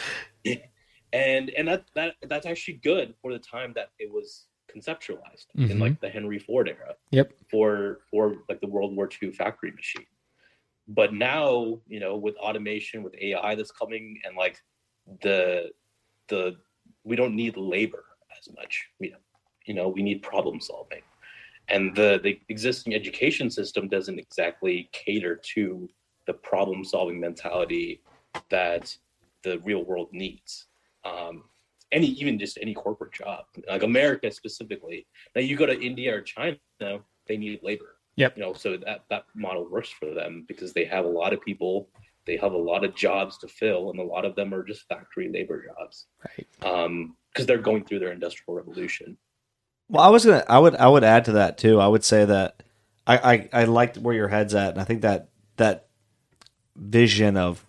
And 1.11 1.49
and 1.49 1.67
that 1.67 1.85
that 1.95 2.15
that's 2.27 2.45
actually 2.45 2.75
good 2.83 3.15
for 3.19 3.33
the 3.33 3.39
time 3.39 3.73
that 3.75 3.89
it 3.97 4.11
was 4.11 4.45
conceptualized 4.71 5.47
mm-hmm. 5.57 5.71
in 5.71 5.79
like 5.79 5.99
the 5.99 6.09
Henry 6.09 6.37
Ford 6.37 6.69
era. 6.69 6.93
Yep. 7.09 7.33
For 7.49 8.01
for 8.11 8.35
like 8.47 8.61
the 8.61 8.67
World 8.67 8.95
War 8.95 9.09
II 9.21 9.31
factory 9.31 9.71
machine. 9.71 10.05
But 10.87 11.11
now, 11.15 11.79
you 11.87 11.99
know, 11.99 12.15
with 12.15 12.35
automation, 12.37 13.01
with 13.01 13.15
AI 13.19 13.55
that's 13.55 13.71
coming 13.71 14.19
and 14.23 14.37
like 14.37 14.61
the 15.23 15.71
the 16.27 16.57
we 17.03 17.15
don't 17.15 17.35
need 17.35 17.57
labor 17.57 18.05
as 18.39 18.53
much. 18.55 18.85
You 18.99 19.13
know, 19.13 19.17
you 19.65 19.73
know, 19.73 19.87
we 19.87 20.03
need 20.03 20.21
problem 20.21 20.61
solving 20.61 21.01
and 21.69 21.95
the 21.95 22.19
the 22.23 22.39
existing 22.49 22.93
education 22.93 23.49
system 23.49 23.87
doesn't 23.87 24.19
exactly 24.19 24.89
cater 24.91 25.35
to 25.55 25.89
the 26.27 26.33
problem 26.33 26.83
solving 26.83 27.19
mentality 27.19 28.01
that 28.49 28.95
the 29.43 29.59
real 29.59 29.83
world 29.83 30.09
needs. 30.11 30.67
Um, 31.05 31.43
any 31.91 32.07
even 32.07 32.37
just 32.37 32.59
any 32.61 32.73
corporate 32.73 33.13
job 33.13 33.45
like 33.67 33.83
america 33.83 34.31
specifically. 34.31 35.07
Now 35.35 35.41
you 35.41 35.55
go 35.55 35.65
to 35.65 35.79
india 35.79 36.15
or 36.15 36.21
china 36.21 36.57
they 36.79 37.37
need 37.37 37.61
labor. 37.63 37.95
Yep. 38.15 38.37
You 38.37 38.43
know 38.43 38.53
so 38.53 38.77
that 38.77 39.05
that 39.09 39.23
model 39.33 39.67
works 39.69 39.89
for 39.89 40.13
them 40.13 40.45
because 40.47 40.73
they 40.73 40.85
have 40.85 41.05
a 41.05 41.09
lot 41.09 41.33
of 41.33 41.41
people 41.41 41.89
they 42.25 42.37
have 42.37 42.51
a 42.51 42.57
lot 42.57 42.83
of 42.83 42.95
jobs 42.95 43.39
to 43.39 43.47
fill 43.47 43.89
and 43.89 43.99
a 43.99 44.03
lot 44.03 44.23
of 44.23 44.35
them 44.35 44.53
are 44.53 44.63
just 44.63 44.87
factory 44.87 45.29
labor 45.29 45.65
jobs. 45.65 46.07
Right. 46.27 46.47
Um 46.61 47.15
because 47.33 47.45
they're 47.45 47.57
going 47.57 47.85
through 47.85 47.99
their 47.99 48.11
industrial 48.11 48.57
revolution 48.57 49.17
well, 49.89 50.03
I 50.03 50.09
was 50.09 50.25
gonna. 50.25 50.45
I 50.47 50.59
would. 50.59 50.75
I 50.75 50.87
would 50.87 51.03
add 51.03 51.25
to 51.25 51.33
that 51.33 51.57
too. 51.57 51.79
I 51.79 51.87
would 51.87 52.03
say 52.03 52.25
that 52.25 52.61
I, 53.05 53.17
I, 53.17 53.49
I 53.53 53.63
liked 53.65 53.97
where 53.97 54.15
your 54.15 54.27
head's 54.27 54.53
at, 54.53 54.71
and 54.71 54.79
I 54.79 54.83
think 54.83 55.01
that 55.01 55.29
that 55.57 55.87
vision 56.75 57.37
of, 57.37 57.65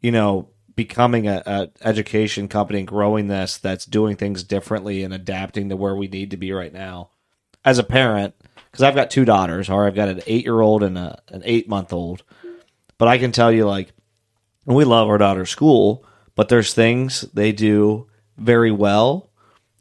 you 0.00 0.10
know, 0.10 0.48
becoming 0.74 1.28
a, 1.28 1.42
a 1.44 1.68
education 1.82 2.48
company 2.48 2.80
and 2.80 2.88
growing 2.88 3.28
this 3.28 3.58
that's 3.58 3.84
doing 3.84 4.16
things 4.16 4.42
differently 4.42 5.04
and 5.04 5.12
adapting 5.12 5.68
to 5.68 5.76
where 5.76 5.94
we 5.94 6.08
need 6.08 6.30
to 6.30 6.38
be 6.38 6.52
right 6.52 6.72
now. 6.72 7.10
As 7.62 7.78
a 7.78 7.84
parent, 7.84 8.34
because 8.70 8.82
I've 8.82 8.94
got 8.94 9.10
two 9.10 9.26
daughters, 9.26 9.68
or 9.68 9.86
I've 9.86 9.94
got 9.94 10.08
an 10.08 10.22
eight 10.26 10.44
year 10.44 10.60
old 10.60 10.82
and 10.82 10.96
a, 10.96 11.20
an 11.28 11.42
eight 11.44 11.68
month 11.68 11.92
old, 11.92 12.22
but 12.96 13.06
I 13.06 13.18
can 13.18 13.32
tell 13.32 13.52
you 13.52 13.66
like, 13.66 13.92
we 14.64 14.84
love 14.84 15.08
our 15.08 15.18
daughter's 15.18 15.50
school, 15.50 16.06
but 16.34 16.48
there's 16.48 16.72
things 16.72 17.22
they 17.34 17.52
do 17.52 18.08
very 18.38 18.70
well 18.70 19.29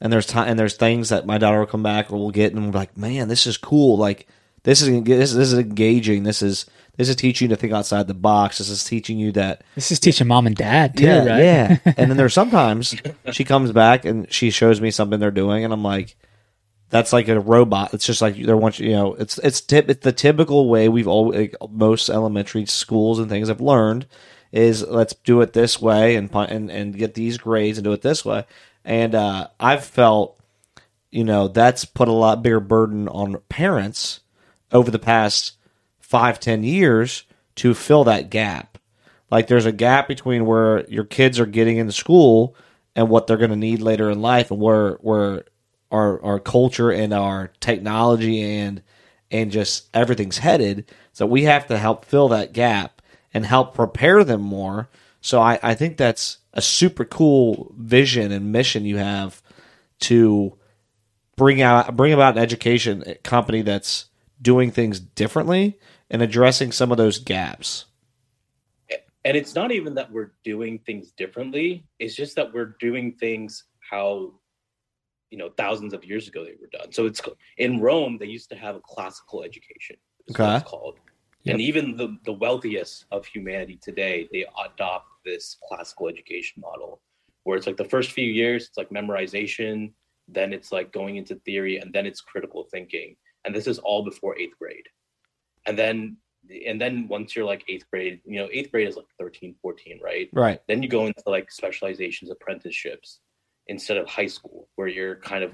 and 0.02 0.12
there's 0.12 0.26
time 0.26 0.48
and 0.48 0.60
there's 0.60 0.76
things 0.76 1.10
that 1.10 1.26
my 1.26 1.38
daughter 1.38 1.60
will 1.60 1.66
come 1.66 1.84
back 1.84 2.12
or 2.12 2.18
will 2.18 2.32
get 2.32 2.54
and 2.54 2.62
we'll 2.62 2.72
be 2.72 2.78
like, 2.78 2.98
man, 2.98 3.28
this 3.28 3.46
is 3.48 3.58
cool. 3.58 3.98
Like 3.98 4.28
this 4.64 4.82
is 4.82 5.04
this, 5.04 5.34
this 5.34 5.54
is 5.54 5.60
engaging. 5.60 6.24
This 6.24 6.42
is 6.42 6.66
this 6.98 7.08
is 7.08 7.16
teaching 7.16 7.50
you 7.50 7.56
to 7.56 7.60
think 7.60 7.74
outside 7.74 8.08
the 8.08 8.14
box. 8.14 8.58
This 8.58 8.70
is 8.70 8.84
teaching 8.84 9.18
you 9.18 9.32
that 9.34 9.64
this 9.76 9.92
is 9.92 10.00
teaching 10.00 10.28
mom 10.28 10.48
and 10.48 10.56
dad 10.56 10.98
too, 10.98 11.06
yeah, 11.06 11.26
right? 11.26 11.44
Yeah. 11.44 11.78
and 11.98 12.10
then 12.10 12.18
there's 12.18 12.34
sometimes 12.34 12.96
she 13.32 13.44
comes 13.44 13.72
back 13.72 14.06
and 14.06 14.32
she 14.32 14.52
shows 14.52 14.82
me 14.82 14.92
something 14.92 15.20
they're 15.20 15.32
doing, 15.32 15.64
and 15.64 15.74
I'm 15.74 15.84
like, 15.84 16.16
that's 16.90 17.14
like 17.14 17.28
a 17.28 17.40
robot. 17.40 17.94
It's 17.94 18.06
just 18.06 18.22
like 18.22 18.36
they're 18.36 18.58
want 18.58 18.80
you 18.80 18.92
know, 18.92 19.14
it's 19.14 19.38
it's 19.40 19.62
tip 19.62 19.90
it's 19.90 20.04
the 20.04 20.12
typical 20.12 20.70
way 20.70 20.90
we've 20.90 21.08
all 21.08 21.32
like, 21.32 21.56
most 21.70 22.10
elementary 22.10 22.66
schools 22.66 23.20
and 23.20 23.30
things 23.30 23.48
have 23.48 23.62
learned 23.62 24.06
is 24.52 24.86
let's 24.86 25.14
do 25.14 25.42
it 25.42 25.54
this 25.54 25.80
way 25.82 26.16
and 26.16 26.30
and 26.34 26.72
and 26.72 26.98
get 26.98 27.14
these 27.14 27.38
grades 27.38 27.78
and 27.78 27.86
do 27.86 27.94
it 27.94 28.02
this 28.02 28.26
way. 28.26 28.46
And 28.90 29.14
uh, 29.14 29.50
I've 29.60 29.86
felt, 29.86 30.40
you 31.12 31.24
know, 31.24 31.48
that's 31.48 31.86
put 31.86 32.08
a 32.08 32.12
lot 32.12 32.42
bigger 32.42 32.60
burden 32.60 33.08
on 33.08 33.40
parents 33.48 34.22
over 34.72 34.90
the 34.90 34.98
past 34.98 35.58
five, 36.00 36.40
ten 36.40 36.64
years 36.64 37.24
to 37.58 37.76
fill 37.76 38.04
that 38.06 38.32
gap. 38.32 38.80
Like 39.30 39.46
there's 39.46 39.68
a 39.68 39.72
gap 39.72 40.08
between 40.08 40.48
where 40.48 40.90
your 40.90 41.04
kids 41.04 41.40
are 41.40 41.46
getting 41.46 41.78
into 41.78 41.94
school 41.94 42.56
and 42.96 43.10
what 43.10 43.28
they're 43.28 43.38
going 43.38 43.52
to 43.52 43.56
need 43.56 43.80
later 43.80 44.10
in 44.10 44.24
life, 44.24 44.50
and 44.50 44.60
where 44.60 44.94
where 45.02 45.44
our 45.92 46.20
our 46.24 46.40
culture 46.40 46.92
and 46.92 47.14
our 47.14 47.52
technology 47.60 48.42
and 48.42 48.82
and 49.30 49.52
just 49.52 49.88
everything's 49.94 50.40
headed. 50.40 50.92
So 51.14 51.28
we 51.28 51.44
have 51.44 51.68
to 51.68 51.78
help 51.78 52.06
fill 52.06 52.30
that 52.30 52.54
gap 52.54 53.04
and 53.36 53.46
help 53.46 53.76
prepare 53.76 54.24
them 54.24 54.42
more. 54.42 54.90
So 55.22 55.40
I, 55.40 55.60
I 55.62 55.76
think 55.76 55.98
that's 55.98 56.39
a 56.54 56.62
super 56.62 57.06
cool 57.06 57.74
vision 57.78 58.32
and 58.32 58.52
mission 58.52 58.86
you 58.86 58.98
have 58.98 59.42
to 60.00 60.58
bring 61.36 61.62
out 61.62 61.96
bring 61.96 62.14
about 62.14 62.38
an 62.38 62.44
education 62.44 63.04
company 63.24 63.62
that's 63.62 64.06
doing 64.42 64.72
things 64.72 65.00
differently 65.00 65.80
and 66.10 66.22
addressing 66.22 66.72
some 66.72 66.92
of 66.92 66.98
those 66.98 67.20
gaps. 67.20 67.86
And 69.26 69.36
it's 69.36 69.54
not 69.54 69.72
even 69.72 69.96
that 69.96 70.12
we're 70.12 70.32
doing 70.44 70.80
things 70.80 71.12
differently, 71.12 71.86
it's 72.00 72.16
just 72.16 72.36
that 72.38 72.54
we're 72.54 72.76
doing 72.80 73.14
things 73.14 73.66
how 73.90 74.34
you 75.30 75.38
know 75.38 75.50
thousands 75.58 75.94
of 75.94 76.04
years 76.06 76.28
ago 76.28 76.44
they 76.44 76.56
were 76.60 76.70
done. 76.72 76.92
So 76.92 77.06
it's 77.06 77.22
in 77.58 77.80
Rome 77.80 78.18
they 78.18 78.26
used 78.26 78.50
to 78.50 78.56
have 78.56 78.76
a 78.76 78.82
classical 78.82 79.44
education. 79.44 79.98
Okay. 80.32 80.62
Called. 80.66 81.00
Yep. 81.44 81.54
And 81.54 81.62
even 81.62 81.96
the, 81.96 82.18
the 82.26 82.34
wealthiest 82.34 83.06
of 83.12 83.26
humanity 83.26 83.80
today, 83.82 84.28
they 84.32 84.46
adopt 84.66 85.09
this 85.26 85.58
classical 85.68 86.08
education 86.08 86.62
model 86.62 87.02
where 87.44 87.58
it's 87.58 87.68
like 87.68 87.78
the 87.78 87.86
first 87.86 88.12
few 88.12 88.26
years, 88.26 88.68
it's 88.68 88.78
like 88.78 88.90
memorization, 88.90 89.92
then 90.28 90.54
it's 90.54 90.72
like 90.72 90.92
going 90.92 91.16
into 91.18 91.36
theory, 91.36 91.78
and 91.78 91.92
then 91.94 92.06
it's 92.06 92.22
critical 92.22 92.68
thinking. 92.72 93.16
And 93.46 93.56
this 93.56 93.68
is 93.68 93.80
all 93.80 94.04
before 94.04 94.38
eighth 94.38 94.58
grade. 94.60 94.88
And 95.66 95.78
then 95.78 96.18
and 96.66 96.80
then 96.80 97.08
once 97.08 97.36
you're 97.36 97.46
like 97.46 97.64
eighth 97.68 97.86
grade, 97.92 98.22
you 98.26 98.40
know, 98.40 98.48
eighth 98.52 98.72
grade 98.72 98.88
is 98.88 98.96
like 98.96 99.06
13, 99.20 99.56
14, 99.62 100.00
right? 100.02 100.30
Right. 100.32 100.62
Then 100.68 100.82
you 100.82 100.90
go 100.90 101.06
into 101.06 101.22
like 101.26 101.52
specializations, 101.52 102.32
apprenticeships. 102.32 103.20
instead 103.68 103.98
of 103.98 104.08
high 104.08 104.26
school 104.26 104.68
where 104.76 104.88
you're 104.88 105.18
kind 105.18 105.44
of 105.44 105.52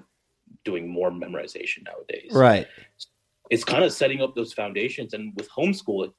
doing 0.63 0.87
more 0.87 1.11
memorization 1.11 1.83
nowadays. 1.85 2.31
Right. 2.31 2.67
It's 3.49 3.63
kind 3.63 3.83
of 3.83 3.91
setting 3.91 4.21
up 4.21 4.35
those 4.35 4.53
foundations 4.53 5.13
and 5.13 5.33
with 5.35 5.49
homeschool 5.49 6.11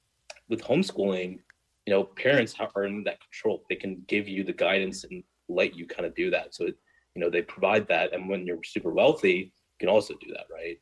with 0.49 0.63
homeschooling, 0.63 1.41
you 1.87 1.95
know, 1.95 2.05
parents 2.05 2.55
are 2.59 2.85
in 2.85 3.05
that 3.05 3.21
control. 3.21 3.65
They 3.71 3.77
can 3.77 4.03
give 4.09 4.29
you 4.29 4.43
the 4.43 4.53
guidance 4.53 5.05
and 5.05 5.23
let 5.49 5.77
you 5.77 5.87
kind 5.87 6.05
of 6.05 6.15
do 6.15 6.31
that. 6.31 6.55
So, 6.55 6.67
it, 6.67 6.77
you 7.15 7.21
know, 7.21 7.31
they 7.31 7.43
provide 7.43 7.87
that. 7.89 8.13
And 8.13 8.29
when 8.29 8.45
you're 8.45 8.59
super 8.65 8.93
wealthy, 8.93 9.53
you 9.55 9.79
can 9.79 9.89
also 9.89 10.15
do 10.15 10.33
that, 10.33 10.47
right? 10.53 10.79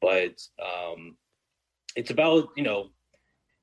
But 0.00 0.40
um, 0.64 1.16
it's 1.94 2.10
about, 2.10 2.48
you 2.56 2.62
know, 2.62 2.90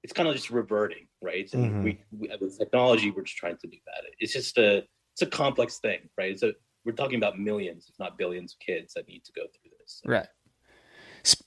it's 0.04 0.14
kind 0.14 0.30
of 0.30 0.36
just 0.36 0.52
reverting, 0.52 1.08
right? 1.22 1.52
And 1.54 1.74
Mhm. 1.74 1.84
we, 1.84 2.00
we, 2.12 2.30
with 2.40 2.58
technology, 2.60 3.10
we're 3.10 3.24
just 3.24 3.38
trying 3.38 3.58
to 3.58 3.68
do 3.68 3.78
that. 3.88 4.04
It's 4.20 4.34
just 4.34 4.58
a, 4.60 4.84
it's 5.14 5.24
a 5.24 5.26
complex 5.26 5.80
thing, 5.80 6.08
right? 6.18 6.32
It's 6.32 6.44
a, 6.44 6.54
we're 6.86 6.92
talking 6.92 7.18
about 7.18 7.40
millions, 7.40 7.88
if 7.90 7.98
not 7.98 8.16
billions 8.16 8.54
of 8.54 8.60
kids 8.60 8.94
that 8.94 9.08
need 9.08 9.24
to 9.26 9.32
go 9.32 9.42
through 9.42 9.72
this. 9.80 10.02
Right. 10.06 10.28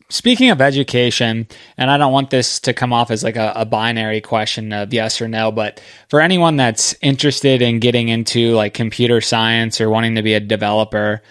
Speaking 0.09 0.51
of 0.51 0.61
education, 0.61 1.47
and 1.77 1.91
I 1.91 1.99
don't 1.99 2.13
want 2.13 2.31
this 2.31 2.59
to 2.61 2.73
come 2.73 2.93
off 2.93 3.11
as 3.11 3.23
like 3.23 3.37
a, 3.37 3.53
a 3.55 3.65
binary 3.65 4.21
question 4.21 4.73
of 4.73 4.93
yes 4.93 5.21
or 5.21 5.29
no, 5.29 5.53
but 5.53 5.81
for 6.09 6.21
anyone 6.21 6.57
that's 6.57 6.95
interested 7.03 7.63
in 7.63 7.79
getting 7.79 8.09
into 8.09 8.55
like 8.55 8.75
computer 8.75 9.21
science 9.21 9.81
or 9.81 9.91
wanting 9.91 10.15
to 10.15 10.23
be 10.23 10.35
a 10.35 10.41
developer, 10.41 11.23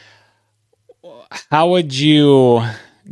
how 1.51 1.69
would 1.71 1.93
you 1.93 2.63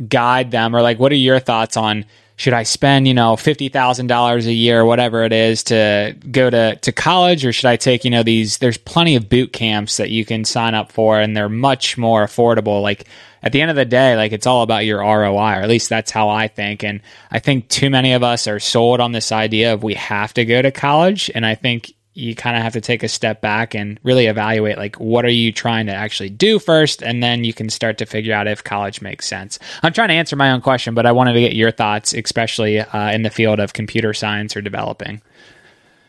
guide 0.08 0.50
them? 0.52 0.74
Or 0.74 0.82
like 0.82 0.98
what 0.98 1.12
are 1.12 1.16
your 1.16 1.40
thoughts 1.40 1.76
on 1.76 2.06
should 2.36 2.52
I 2.52 2.64
spend, 2.64 3.08
you 3.08 3.14
know, 3.14 3.34
$50,000 3.34 4.46
a 4.46 4.52
year, 4.52 4.84
whatever 4.84 5.24
it 5.24 5.32
is 5.32 5.64
to 5.64 6.14
go 6.30 6.50
to, 6.50 6.76
to 6.76 6.92
college 6.92 7.46
or 7.46 7.52
should 7.52 7.68
I 7.68 7.76
take, 7.76 8.04
you 8.04 8.10
know, 8.10 8.22
these, 8.22 8.58
there's 8.58 8.76
plenty 8.76 9.16
of 9.16 9.30
boot 9.30 9.54
camps 9.54 9.96
that 9.96 10.10
you 10.10 10.26
can 10.26 10.44
sign 10.44 10.74
up 10.74 10.92
for 10.92 11.18
and 11.18 11.34
they're 11.34 11.48
much 11.48 11.96
more 11.96 12.26
affordable. 12.26 12.82
Like 12.82 13.06
at 13.42 13.52
the 13.52 13.62
end 13.62 13.70
of 13.70 13.76
the 13.76 13.86
day, 13.86 14.16
like 14.16 14.32
it's 14.32 14.46
all 14.46 14.62
about 14.62 14.84
your 14.84 14.98
ROI, 14.98 15.32
or 15.34 15.62
at 15.62 15.68
least 15.68 15.88
that's 15.88 16.10
how 16.10 16.28
I 16.28 16.48
think. 16.48 16.84
And 16.84 17.00
I 17.30 17.38
think 17.38 17.68
too 17.68 17.88
many 17.88 18.12
of 18.12 18.22
us 18.22 18.46
are 18.46 18.60
sold 18.60 19.00
on 19.00 19.12
this 19.12 19.32
idea 19.32 19.72
of 19.72 19.82
we 19.82 19.94
have 19.94 20.34
to 20.34 20.44
go 20.44 20.60
to 20.60 20.70
college. 20.70 21.30
And 21.34 21.46
I 21.46 21.54
think 21.54 21.94
you 22.16 22.34
kind 22.34 22.56
of 22.56 22.62
have 22.62 22.72
to 22.72 22.80
take 22.80 23.02
a 23.02 23.08
step 23.08 23.40
back 23.40 23.74
and 23.74 24.00
really 24.02 24.26
evaluate 24.26 24.78
like 24.78 24.96
what 24.96 25.24
are 25.24 25.28
you 25.28 25.52
trying 25.52 25.86
to 25.86 25.92
actually 25.92 26.30
do 26.30 26.58
first 26.58 27.02
and 27.02 27.22
then 27.22 27.44
you 27.44 27.52
can 27.52 27.68
start 27.68 27.98
to 27.98 28.06
figure 28.06 28.34
out 28.34 28.48
if 28.48 28.64
college 28.64 29.02
makes 29.02 29.26
sense 29.26 29.58
i'm 29.82 29.92
trying 29.92 30.08
to 30.08 30.14
answer 30.14 30.34
my 30.34 30.50
own 30.50 30.60
question 30.60 30.94
but 30.94 31.04
i 31.04 31.12
wanted 31.12 31.34
to 31.34 31.40
get 31.40 31.54
your 31.54 31.70
thoughts 31.70 32.14
especially 32.14 32.80
uh, 32.80 33.10
in 33.12 33.22
the 33.22 33.30
field 33.30 33.60
of 33.60 33.72
computer 33.74 34.14
science 34.14 34.56
or 34.56 34.62
developing 34.62 35.20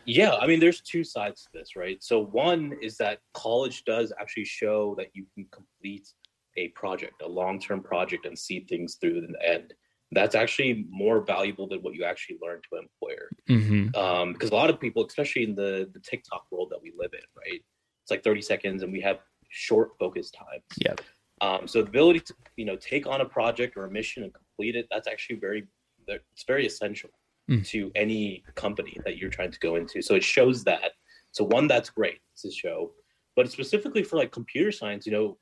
Yeah, 0.06 0.36
I 0.36 0.46
mean, 0.46 0.58
there's 0.58 0.80
two 0.80 1.04
sides 1.04 1.42
to 1.42 1.48
this, 1.52 1.76
right? 1.76 2.02
So 2.02 2.24
one 2.24 2.72
is 2.80 2.96
that 2.96 3.18
college 3.34 3.84
does 3.84 4.10
actually 4.18 4.46
show 4.46 4.94
that 4.96 5.08
you 5.12 5.26
can 5.34 5.44
complete 5.52 6.08
a 6.56 6.68
project, 6.68 7.20
a 7.22 7.28
long-term 7.28 7.82
project, 7.82 8.24
and 8.24 8.38
see 8.38 8.60
things 8.60 8.94
through 8.94 9.20
to 9.20 9.26
the 9.26 9.46
end. 9.46 9.74
That's 10.12 10.34
actually 10.34 10.86
more 10.90 11.20
valuable 11.20 11.68
than 11.68 11.80
what 11.80 11.94
you 11.94 12.04
actually 12.04 12.38
learn 12.40 12.60
to 12.70 12.78
employer. 12.78 13.30
mm-hmm. 13.48 13.94
Um, 13.94 14.32
because 14.32 14.50
a 14.50 14.54
lot 14.54 14.70
of 14.70 14.80
people, 14.80 15.04
especially 15.06 15.44
in 15.44 15.54
the 15.54 15.90
the 15.92 16.00
TikTok 16.00 16.46
world 16.50 16.70
that 16.70 16.82
we 16.82 16.92
live 16.98 17.12
in, 17.12 17.26
right? 17.36 17.60
It's 18.02 18.10
like 18.10 18.24
30 18.24 18.42
seconds, 18.42 18.82
and 18.82 18.92
we 18.92 19.00
have 19.02 19.18
short 19.50 19.90
focus 19.98 20.30
times. 20.30 20.64
Yep. 20.78 21.00
Um, 21.40 21.68
so 21.68 21.82
the 21.82 21.88
ability 21.88 22.20
to 22.20 22.34
you 22.56 22.64
know 22.64 22.76
take 22.76 23.06
on 23.06 23.20
a 23.20 23.26
project 23.26 23.76
or 23.76 23.84
a 23.84 23.90
mission 23.90 24.22
and 24.24 24.32
complete 24.32 24.76
it, 24.76 24.86
that's 24.90 25.06
actually 25.06 25.36
very 25.36 25.66
it's 26.06 26.44
very 26.46 26.66
essential 26.66 27.10
Mm. 27.48 27.66
to 27.68 27.90
any 27.94 28.44
company 28.56 28.98
that 29.06 29.16
you're 29.16 29.30
trying 29.30 29.50
to 29.50 29.58
go 29.58 29.76
into. 29.76 30.02
So 30.02 30.14
it 30.14 30.22
shows 30.22 30.64
that. 30.64 30.92
So 31.32 31.44
one, 31.44 31.66
that's 31.66 31.88
great 31.88 32.20
to 32.42 32.50
show, 32.50 32.92
but 33.36 33.50
specifically 33.50 34.02
for 34.02 34.16
like 34.16 34.32
computer 34.32 34.70
science, 34.70 35.06
you 35.06 35.12
know, 35.12 35.38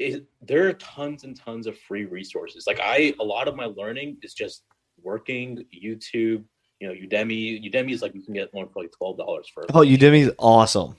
it, 0.00 0.24
there 0.40 0.66
are 0.66 0.72
tons 0.72 1.24
and 1.24 1.36
tons 1.36 1.66
of 1.66 1.78
free 1.78 2.06
resources. 2.06 2.64
Like 2.66 2.80
I, 2.80 3.14
a 3.20 3.24
lot 3.24 3.48
of 3.48 3.54
my 3.54 3.66
learning 3.66 4.16
is 4.22 4.32
just 4.32 4.64
working, 5.02 5.64
YouTube, 5.74 6.44
you 6.80 6.88
know, 6.88 6.94
Udemy. 6.94 7.62
Udemy 7.70 7.92
is 7.92 8.00
like 8.00 8.14
you 8.14 8.22
can 8.22 8.32
get 8.32 8.52
one 8.52 8.68
for 8.70 8.82
like 8.82 8.92
twelve 8.96 9.18
dollars 9.18 9.48
for. 9.52 9.66
Oh, 9.74 9.84
Udemy's 9.84 10.32
awesome. 10.38 10.96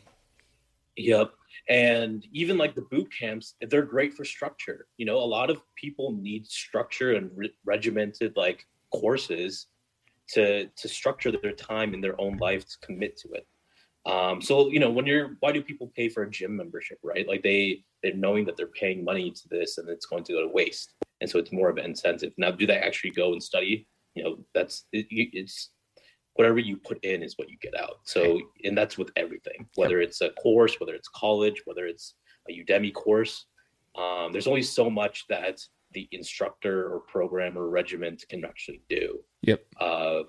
Yep. 0.98 1.32
And 1.68 2.26
even 2.32 2.58
like 2.58 2.76
the 2.76 2.84
boot 2.84 3.12
camps, 3.18 3.56
they're 3.70 3.82
great 3.82 4.14
for 4.14 4.24
structure. 4.24 4.88
You 4.98 5.08
know, 5.08 5.18
a 5.18 5.26
lot 5.26 5.50
of 5.50 5.62
people 5.76 6.12
need 6.14 6.46
structure 6.46 7.16
and 7.16 7.32
re- 7.36 7.54
regimented 7.66 8.34
like 8.36 8.66
courses 8.94 9.68
to 10.34 10.68
to 10.68 10.88
structure 10.88 11.32
their 11.32 11.54
time 11.54 11.96
in 11.96 12.02
their 12.02 12.20
own 12.22 12.38
life 12.38 12.66
to 12.68 12.78
commit 12.86 13.18
to 13.18 13.30
it. 13.30 13.48
Um, 14.06 14.42
so 14.42 14.70
you 14.70 14.80
know, 14.80 14.90
when 14.90 15.06
you're, 15.06 15.38
why 15.42 15.52
do 15.52 15.62
people 15.62 15.92
pay 15.96 16.10
for 16.10 16.24
a 16.24 16.30
gym 16.30 16.56
membership, 16.56 16.98
right? 17.04 17.28
Like 17.28 17.44
they 17.44 17.84
they're 18.02 18.16
knowing 18.16 18.46
that 18.46 18.58
they're 18.58 18.68
paying 18.68 19.04
money 19.04 19.32
to 19.32 19.48
this 19.50 19.78
and 19.78 19.88
it's 19.90 20.08
going 20.08 20.24
to 20.26 20.34
go 20.34 20.42
to 20.42 20.48
waste, 20.48 20.94
and 21.22 21.30
so 21.30 21.38
it's 21.40 21.52
more 21.52 21.70
of 21.70 21.78
an 21.78 21.86
incentive. 21.86 22.34
Now, 22.38 22.52
do 22.52 22.66
they 22.66 22.78
actually 22.78 23.12
go 23.12 23.34
and 23.34 23.44
study? 23.44 23.88
You 24.16 24.24
know, 24.24 24.38
that's 24.54 24.86
it, 24.92 25.06
it's 25.12 25.70
whatever 26.34 26.60
you 26.60 26.78
put 26.78 27.04
in 27.04 27.22
is 27.24 27.38
what 27.38 27.50
you 27.50 27.58
get 27.62 27.80
out. 27.80 28.00
So, 28.04 28.40
and 28.64 28.78
that's 28.78 28.98
with 28.98 29.12
everything, 29.18 29.68
whether 29.76 30.00
it's 30.00 30.22
a 30.22 30.30
course, 30.32 30.80
whether 30.80 30.96
it's 30.96 31.10
college, 31.10 31.62
whether 31.66 31.86
it's 31.86 32.16
a 32.50 32.54
Udemy 32.54 32.94
course. 32.94 33.46
Um, 33.96 34.32
there's 34.32 34.48
only 34.48 34.62
so 34.62 34.90
much 34.90 35.26
that 35.28 35.60
the 35.94 36.08
instructor 36.12 36.94
or 36.94 37.02
program 37.02 37.58
or 37.58 37.70
regiment 37.70 38.24
can 38.30 38.46
actually 38.46 38.82
do. 38.90 39.20
Yep. 39.42 39.66
Uh, 39.80 40.22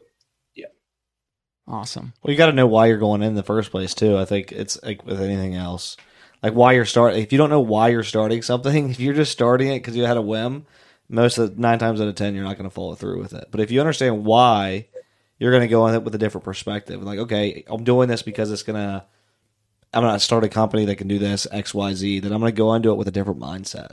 awesome 1.72 2.12
Well, 2.22 2.30
you 2.30 2.38
got 2.38 2.46
to 2.46 2.52
know 2.52 2.66
why 2.66 2.86
you're 2.86 2.98
going 2.98 3.22
in 3.22 3.34
the 3.34 3.42
first 3.42 3.70
place 3.70 3.94
too. 3.94 4.18
I 4.18 4.24
think 4.24 4.52
it's 4.52 4.78
like 4.82 5.04
with 5.06 5.20
anything 5.20 5.54
else, 5.54 5.96
like 6.42 6.52
why 6.52 6.72
you're 6.72 6.84
starting. 6.84 7.22
If 7.22 7.32
you 7.32 7.38
don't 7.38 7.50
know 7.50 7.60
why 7.60 7.88
you're 7.88 8.04
starting 8.04 8.42
something, 8.42 8.90
if 8.90 9.00
you're 9.00 9.14
just 9.14 9.32
starting 9.32 9.68
it 9.68 9.78
because 9.78 9.96
you 9.96 10.04
had 10.04 10.16
a 10.18 10.22
whim, 10.22 10.66
most 11.08 11.38
of 11.38 11.56
the, 11.56 11.60
nine 11.60 11.78
times 11.78 12.00
out 12.00 12.08
of 12.08 12.14
ten 12.14 12.34
you're 12.34 12.44
not 12.44 12.58
going 12.58 12.68
to 12.68 12.74
follow 12.74 12.94
through 12.94 13.18
with 13.20 13.32
it. 13.32 13.46
But 13.50 13.60
if 13.60 13.70
you 13.70 13.80
understand 13.80 14.24
why, 14.24 14.88
you're 15.38 15.50
going 15.50 15.62
to 15.62 15.68
go 15.68 15.86
in 15.88 15.94
it 15.94 16.04
with 16.04 16.14
a 16.14 16.18
different 16.18 16.44
perspective. 16.44 17.02
Like, 17.02 17.18
okay, 17.20 17.64
I'm 17.66 17.84
doing 17.84 18.08
this 18.08 18.22
because 18.22 18.52
it's 18.52 18.62
gonna. 18.62 19.06
I'm 19.94 20.02
gonna 20.02 20.18
start 20.20 20.42
a 20.44 20.48
company 20.48 20.86
that 20.86 20.96
can 20.96 21.06
do 21.06 21.18
this 21.18 21.46
X 21.52 21.74
Y 21.74 21.92
Z. 21.94 22.20
Then 22.20 22.32
I'm 22.32 22.40
gonna 22.40 22.52
go 22.52 22.72
into 22.74 22.90
it 22.90 22.96
with 22.96 23.08
a 23.08 23.10
different 23.10 23.40
mindset. 23.40 23.92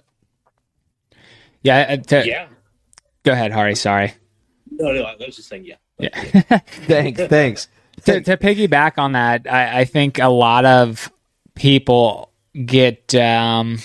yeah, 1.61 1.79
uh, 1.89 1.97
to- 1.97 2.25
yeah. 2.25 2.47
go 3.23 3.33
ahead 3.33 3.51
hari 3.51 3.75
sorry 3.75 4.13
No, 4.71 4.93
no, 4.93 5.03
I 5.03 5.15
was 5.19 5.35
just 5.35 5.49
saying, 5.49 5.65
yeah. 5.65 5.75
But, 5.99 6.13
yeah 6.15 6.59
Thanks, 6.87 7.21
thanks. 7.23 7.67
to, 8.05 8.21
to 8.21 8.37
piggyback 8.37 8.97
on 8.97 9.11
that, 9.13 9.45
I, 9.51 9.81
I 9.81 9.85
think 9.85 10.19
a 10.19 10.29
lot 10.29 10.65
of 10.65 11.11
people 11.55 12.31
get 12.65 13.13
um, 13.15 13.79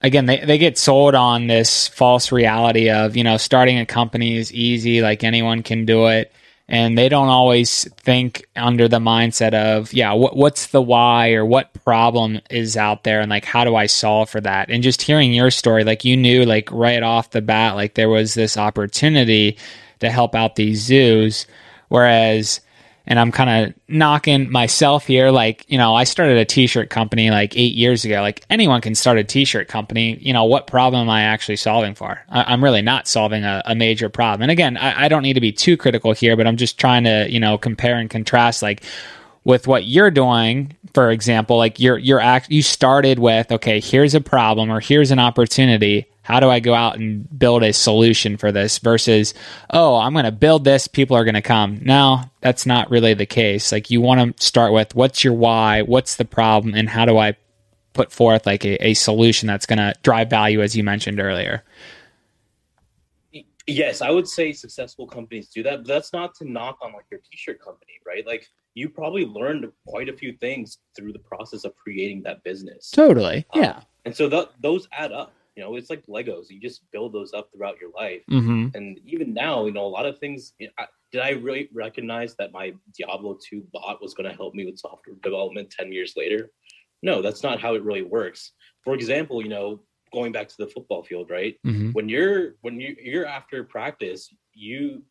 again 0.00 0.26
they, 0.26 0.44
they 0.44 0.58
get 0.58 0.78
sold 0.78 1.14
on 1.14 1.46
this 1.46 1.88
false 1.88 2.32
reality 2.32 2.90
of 2.90 3.16
you 3.16 3.24
know 3.24 3.36
starting 3.36 3.78
a 3.78 3.86
company 3.86 4.36
is 4.36 4.52
easy, 4.52 5.00
like 5.00 5.22
anyone 5.22 5.62
can 5.62 5.84
do 5.84 6.06
it, 6.06 6.32
and 6.68 6.96
they 6.96 7.08
don't 7.08 7.28
always 7.28 7.84
think 7.94 8.46
under 8.56 8.88
the 8.88 8.98
mindset 8.98 9.54
of 9.54 9.92
yeah, 9.92 10.12
what, 10.12 10.36
what's 10.36 10.68
the 10.68 10.82
why 10.82 11.32
or 11.32 11.44
what 11.44 11.72
problem 11.84 12.40
is 12.50 12.76
out 12.76 13.04
there, 13.04 13.20
and 13.20 13.30
like 13.30 13.44
how 13.44 13.64
do 13.64 13.76
I 13.76 13.86
solve 13.86 14.30
for 14.30 14.40
that? 14.40 14.70
And 14.70 14.82
just 14.82 15.02
hearing 15.02 15.34
your 15.34 15.50
story, 15.50 15.84
like 15.84 16.04
you 16.04 16.16
knew 16.16 16.44
like 16.44 16.70
right 16.72 17.02
off 17.02 17.30
the 17.30 17.42
bat, 17.42 17.74
like 17.76 17.94
there 17.94 18.08
was 18.08 18.34
this 18.34 18.56
opportunity 18.56 19.58
to 20.00 20.10
help 20.10 20.34
out 20.34 20.56
these 20.56 20.82
zoos. 20.82 21.46
Whereas, 21.88 22.60
and 23.06 23.18
I'm 23.18 23.30
kind 23.30 23.68
of 23.68 23.74
knocking 23.86 24.50
myself 24.50 25.06
here, 25.06 25.30
like, 25.30 25.64
you 25.68 25.76
know, 25.76 25.94
I 25.94 26.04
started 26.04 26.38
a 26.38 26.44
t 26.44 26.66
shirt 26.66 26.90
company 26.90 27.30
like 27.30 27.56
eight 27.56 27.74
years 27.74 28.04
ago. 28.04 28.20
Like, 28.20 28.44
anyone 28.48 28.80
can 28.80 28.94
start 28.94 29.18
a 29.18 29.24
t 29.24 29.44
shirt 29.44 29.68
company. 29.68 30.18
You 30.20 30.32
know, 30.32 30.44
what 30.44 30.66
problem 30.66 31.02
am 31.02 31.10
I 31.10 31.22
actually 31.22 31.56
solving 31.56 31.94
for? 31.94 32.20
I, 32.28 32.44
I'm 32.44 32.64
really 32.64 32.82
not 32.82 33.06
solving 33.06 33.44
a, 33.44 33.62
a 33.66 33.74
major 33.74 34.08
problem. 34.08 34.42
And 34.42 34.50
again, 34.50 34.76
I, 34.76 35.04
I 35.04 35.08
don't 35.08 35.22
need 35.22 35.34
to 35.34 35.40
be 35.40 35.52
too 35.52 35.76
critical 35.76 36.12
here, 36.12 36.36
but 36.36 36.46
I'm 36.46 36.56
just 36.56 36.78
trying 36.78 37.04
to, 37.04 37.26
you 37.30 37.40
know, 37.40 37.58
compare 37.58 37.96
and 37.96 38.08
contrast, 38.08 38.62
like, 38.62 38.82
with 39.44 39.66
what 39.66 39.84
you're 39.84 40.10
doing 40.10 40.74
for 40.94 41.10
example 41.10 41.56
like 41.56 41.78
you're 41.78 41.98
you're 41.98 42.20
act 42.20 42.50
you 42.50 42.62
started 42.62 43.18
with 43.18 43.52
okay 43.52 43.78
here's 43.78 44.14
a 44.14 44.20
problem 44.20 44.70
or 44.70 44.80
here's 44.80 45.10
an 45.10 45.18
opportunity 45.18 46.06
how 46.24 46.40
do 46.40 46.50
i 46.50 46.58
go 46.58 46.74
out 46.74 46.96
and 46.96 47.38
build 47.38 47.62
a 47.62 47.72
solution 47.72 48.36
for 48.36 48.50
this 48.50 48.78
versus 48.78 49.32
oh 49.70 49.94
i'm 49.96 50.12
going 50.12 50.24
to 50.24 50.32
build 50.32 50.64
this 50.64 50.88
people 50.88 51.16
are 51.16 51.24
going 51.24 51.34
to 51.34 51.42
come 51.42 51.78
no 51.82 52.20
that's 52.40 52.66
not 52.66 52.90
really 52.90 53.14
the 53.14 53.26
case 53.26 53.70
like 53.70 53.90
you 53.90 54.00
want 54.00 54.36
to 54.36 54.44
start 54.44 54.72
with 54.72 54.94
what's 54.94 55.22
your 55.22 55.32
why 55.32 55.82
what's 55.82 56.16
the 56.16 56.24
problem 56.24 56.74
and 56.74 56.88
how 56.88 57.04
do 57.04 57.16
i 57.16 57.36
put 57.92 58.10
forth 58.10 58.44
like 58.44 58.64
a, 58.64 58.88
a 58.88 58.94
solution 58.94 59.46
that's 59.46 59.66
going 59.66 59.78
to 59.78 59.94
drive 60.02 60.28
value 60.28 60.60
as 60.60 60.76
you 60.76 60.82
mentioned 60.82 61.20
earlier 61.20 61.62
yes, 63.66 64.02
I 64.02 64.10
would 64.10 64.28
say 64.28 64.52
successful 64.52 65.06
companies 65.06 65.48
do 65.48 65.62
that, 65.62 65.78
but 65.78 65.86
that's 65.86 66.12
not 66.12 66.34
to 66.36 66.50
knock 66.50 66.78
on 66.82 66.92
like 66.92 67.06
your 67.10 67.20
t-shirt 67.20 67.60
company, 67.60 67.92
right? 68.06 68.26
Like 68.26 68.48
you 68.74 68.88
probably 68.88 69.24
learned 69.24 69.70
quite 69.86 70.08
a 70.08 70.12
few 70.12 70.32
things 70.38 70.78
through 70.96 71.12
the 71.12 71.18
process 71.20 71.64
of 71.64 71.74
creating 71.76 72.22
that 72.24 72.42
business. 72.44 72.90
totally 72.90 73.46
Um, 73.54 73.60
and 74.04 74.16
so 74.16 74.28
th- 74.28 74.48
those 74.60 74.88
add 74.92 75.12
up. 75.12 75.34
You 75.56 75.62
know, 75.62 75.76
it's 75.76 75.90
like 75.90 76.06
Legos. 76.06 76.50
You 76.50 76.60
just 76.60 76.90
build 76.90 77.12
those 77.12 77.32
up 77.32 77.50
throughout 77.52 77.80
your 77.80 77.90
life. 77.90 78.22
mm-hmm. 78.30 78.68
And 78.74 78.98
even 79.04 79.32
now, 79.32 79.66
you 79.66 79.72
know, 79.72 79.86
a 79.86 79.88
lot 79.88 80.06
of 80.06 80.18
things. 80.18 80.52
You 80.58 80.66
know, 80.66 80.72
I, 80.78 80.86
did 81.12 81.20
I 81.20 81.30
really 81.30 81.68
recognize 81.72 82.34
that 82.36 82.50
my 82.52 82.74
Diablo 82.98 83.38
2 83.48 83.68
bot 83.72 84.02
was 84.02 84.14
going 84.14 84.28
to 84.28 84.34
help 84.34 84.54
me 84.54 84.66
with 84.66 84.78
software 84.78 85.14
development 85.22 85.70
10 85.70 85.92
years 85.92 86.14
later? 86.16 86.50
no, 87.04 87.20
that's 87.20 87.42
not 87.42 87.60
how 87.60 87.74
it 87.74 87.84
really 87.84 88.02
works. 88.02 88.52
For 88.82 88.94
example, 88.94 89.42
you 89.42 89.50
know, 89.50 89.80
going 90.12 90.32
back 90.32 90.48
to 90.48 90.54
the 90.58 90.66
football 90.66 91.02
field, 91.04 91.30
right? 91.30 91.56
hmm 91.62 91.90
When 91.90 92.08
you're 92.08 92.54
when 92.62 92.80
you 92.80 92.96
you're 93.00 93.26
after 93.26 93.62
practice, 93.62 94.34
you 94.54 95.02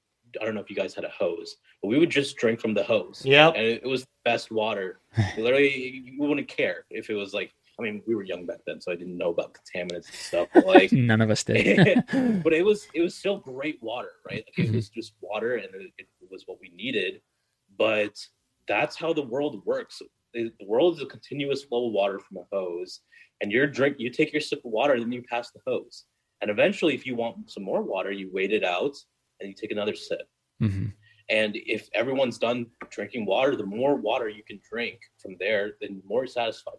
I 0.42 0.46
don't 0.46 0.56
know 0.56 0.62
if 0.62 0.72
you 0.72 0.76
guys 0.76 0.96
had 0.96 1.06
a 1.06 1.10
hose, 1.10 1.58
but 1.82 1.90
we 1.90 2.00
would 2.00 2.10
just 2.10 2.36
drink 2.38 2.60
from 2.60 2.74
the 2.74 2.84
hose. 2.84 3.22
Yeah. 3.24 3.50
And 3.50 3.66
it, 3.68 3.82
it 3.84 3.88
was 3.88 4.02
the 4.02 4.08
best 4.26 4.52
water. 4.52 5.00
Literally, 5.38 6.04
you 6.06 6.20
wouldn't 6.24 6.48
care 6.48 6.86
if 6.90 7.10
it 7.10 7.16
was 7.16 7.34
like. 7.34 7.54
I 7.80 7.84
mean, 7.84 8.04
we 8.06 8.14
were 8.14 8.24
young 8.24 8.46
back 8.46 8.60
then, 8.68 8.80
so 8.80 8.92
I 8.92 8.96
didn't 8.96 9.18
know 9.18 9.32
about 9.32 9.56
contaminants 9.56 10.10
and 10.10 10.16
stuff. 10.16 10.48
But 10.54 10.66
like, 10.66 10.92
None 10.94 11.22
of 11.22 11.30
us 11.30 11.44
did. 11.44 12.04
but 12.44 12.54
it 12.54 12.64
was 12.64 12.88
it 12.94 13.02
was 13.02 13.16
still 13.16 13.38
great 13.38 13.80
water, 13.82 14.12
right? 14.30 14.44
Like 14.46 14.68
it 14.68 14.74
was 14.74 14.90
just 14.90 15.14
water, 15.22 15.56
and 15.56 15.66
it, 15.74 15.92
it 15.98 16.08
was 16.30 16.44
what 16.46 16.60
we 16.62 16.72
needed. 16.76 17.22
But 17.78 18.16
that's 18.68 18.96
how 18.96 19.14
the 19.14 19.24
world 19.24 19.64
works. 19.66 20.02
The 20.34 20.52
world 20.66 20.96
is 20.96 21.02
a 21.02 21.08
continuous 21.08 21.64
flow 21.64 21.88
of 21.88 21.94
water 21.94 22.20
from 22.20 22.38
a 22.38 22.56
hose, 22.56 23.02
and 23.42 23.52
you're 23.52 23.68
drink. 23.68 23.96
You 24.00 24.10
take 24.10 24.32
your 24.32 24.42
sip 24.42 24.60
of 24.66 24.72
water, 24.72 25.00
then 25.00 25.12
you 25.12 25.24
pass 25.24 25.52
the 25.52 25.60
hose, 25.66 26.06
and 26.42 26.52
eventually, 26.52 26.94
if 26.94 27.06
you 27.06 27.16
want 27.16 27.50
some 27.50 27.64
more 27.64 27.82
water, 27.82 28.12
you 28.12 28.30
wait 28.32 28.52
it 28.52 28.64
out 28.64 28.96
and 29.40 29.50
you 29.50 29.56
take 29.56 29.72
another 29.72 29.96
sip. 29.96 30.28
hmm 30.60 30.88
And 31.30 31.56
if 31.56 31.90
everyone's 31.94 32.38
done 32.38 32.68
drinking 32.90 33.26
water, 33.26 33.56
the 33.56 33.66
more 33.66 33.96
water 33.96 34.30
you 34.30 34.44
can 34.44 34.60
drink 34.70 35.00
from 35.22 35.36
there, 35.40 35.74
then 35.82 36.02
the 36.02 36.08
more 36.08 36.28
satisfied 36.28 36.76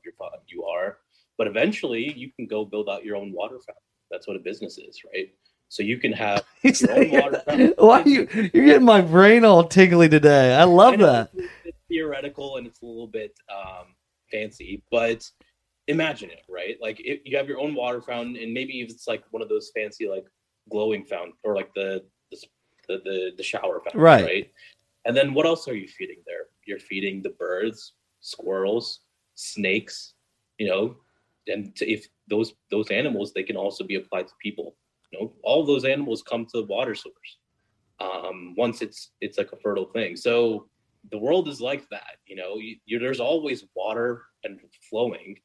you 0.46 0.64
are. 0.64 0.98
But 1.36 1.46
eventually, 1.46 2.12
you 2.16 2.30
can 2.36 2.46
go 2.46 2.64
build 2.64 2.88
out 2.88 3.04
your 3.04 3.16
own 3.16 3.32
water 3.32 3.56
fountain. 3.56 3.82
That's 4.10 4.28
what 4.28 4.36
a 4.36 4.40
business 4.40 4.78
is, 4.78 5.00
right? 5.12 5.32
So 5.68 5.82
you 5.82 5.98
can 5.98 6.12
have 6.12 6.44
your 6.62 6.90
own 6.90 7.10
water 7.10 7.42
fountain. 7.46 7.74
Why 7.78 8.02
are 8.02 8.08
you? 8.08 8.28
You're 8.52 8.66
getting 8.66 8.84
my 8.84 9.00
brain 9.00 9.44
all 9.44 9.64
tingly 9.64 10.08
today. 10.08 10.54
I 10.54 10.64
love 10.64 10.94
I 10.94 10.96
that. 10.98 11.30
It's, 11.34 11.48
it's 11.64 11.78
theoretical 11.88 12.58
and 12.58 12.66
it's 12.66 12.82
a 12.82 12.86
little 12.86 13.08
bit 13.08 13.36
um, 13.50 13.94
fancy, 14.30 14.82
but 14.90 15.28
imagine 15.88 16.30
it, 16.30 16.42
right? 16.48 16.76
Like 16.80 17.00
if 17.00 17.20
you 17.24 17.36
have 17.36 17.48
your 17.48 17.58
own 17.58 17.74
water 17.74 18.00
fountain, 18.00 18.36
and 18.36 18.52
maybe 18.52 18.80
if 18.80 18.90
it's 18.90 19.08
like 19.08 19.24
one 19.30 19.42
of 19.42 19.48
those 19.48 19.70
fancy, 19.74 20.08
like 20.08 20.26
glowing 20.70 21.04
fountain, 21.04 21.34
or 21.42 21.54
like 21.54 21.72
the 21.74 22.04
the 22.88 23.00
the, 23.04 23.32
the, 23.36 23.42
shower 23.42 23.80
fountain, 23.80 24.00
Right. 24.00 24.24
right? 24.24 24.52
And 25.06 25.16
then 25.16 25.34
what 25.34 25.46
else 25.46 25.68
are 25.68 25.76
you 25.76 25.88
feeding 25.88 26.22
there? 26.26 26.46
You're 26.66 26.78
feeding 26.78 27.22
the 27.22 27.30
birds, 27.30 27.92
squirrels, 28.20 29.00
snakes, 29.34 30.14
you 30.58 30.68
know, 30.68 30.96
and 31.46 31.74
to, 31.76 31.90
if 31.90 32.06
those 32.28 32.54
those 32.70 32.90
animals, 32.90 33.32
they 33.32 33.42
can 33.42 33.56
also 33.56 33.84
be 33.84 33.96
applied 33.96 34.28
to 34.28 34.34
people. 34.42 34.76
You 35.12 35.20
know, 35.20 35.32
all 35.42 35.64
those 35.64 35.84
animals 35.84 36.22
come 36.22 36.46
to 36.46 36.60
the 36.60 36.66
water 36.66 36.94
source 36.94 37.38
um, 38.00 38.54
once 38.56 38.82
it's 38.82 39.10
it's 39.20 39.38
like 39.38 39.52
a 39.52 39.56
fertile 39.56 39.86
thing. 39.86 40.16
So 40.16 40.68
the 41.10 41.18
world 41.18 41.48
is 41.48 41.60
like 41.60 41.88
that. 41.90 42.16
You 42.26 42.36
know, 42.36 42.56
you, 42.56 42.76
you, 42.86 42.98
there's 42.98 43.20
always 43.20 43.64
water 43.74 44.22
and 44.44 44.58
flowing. 44.88 45.38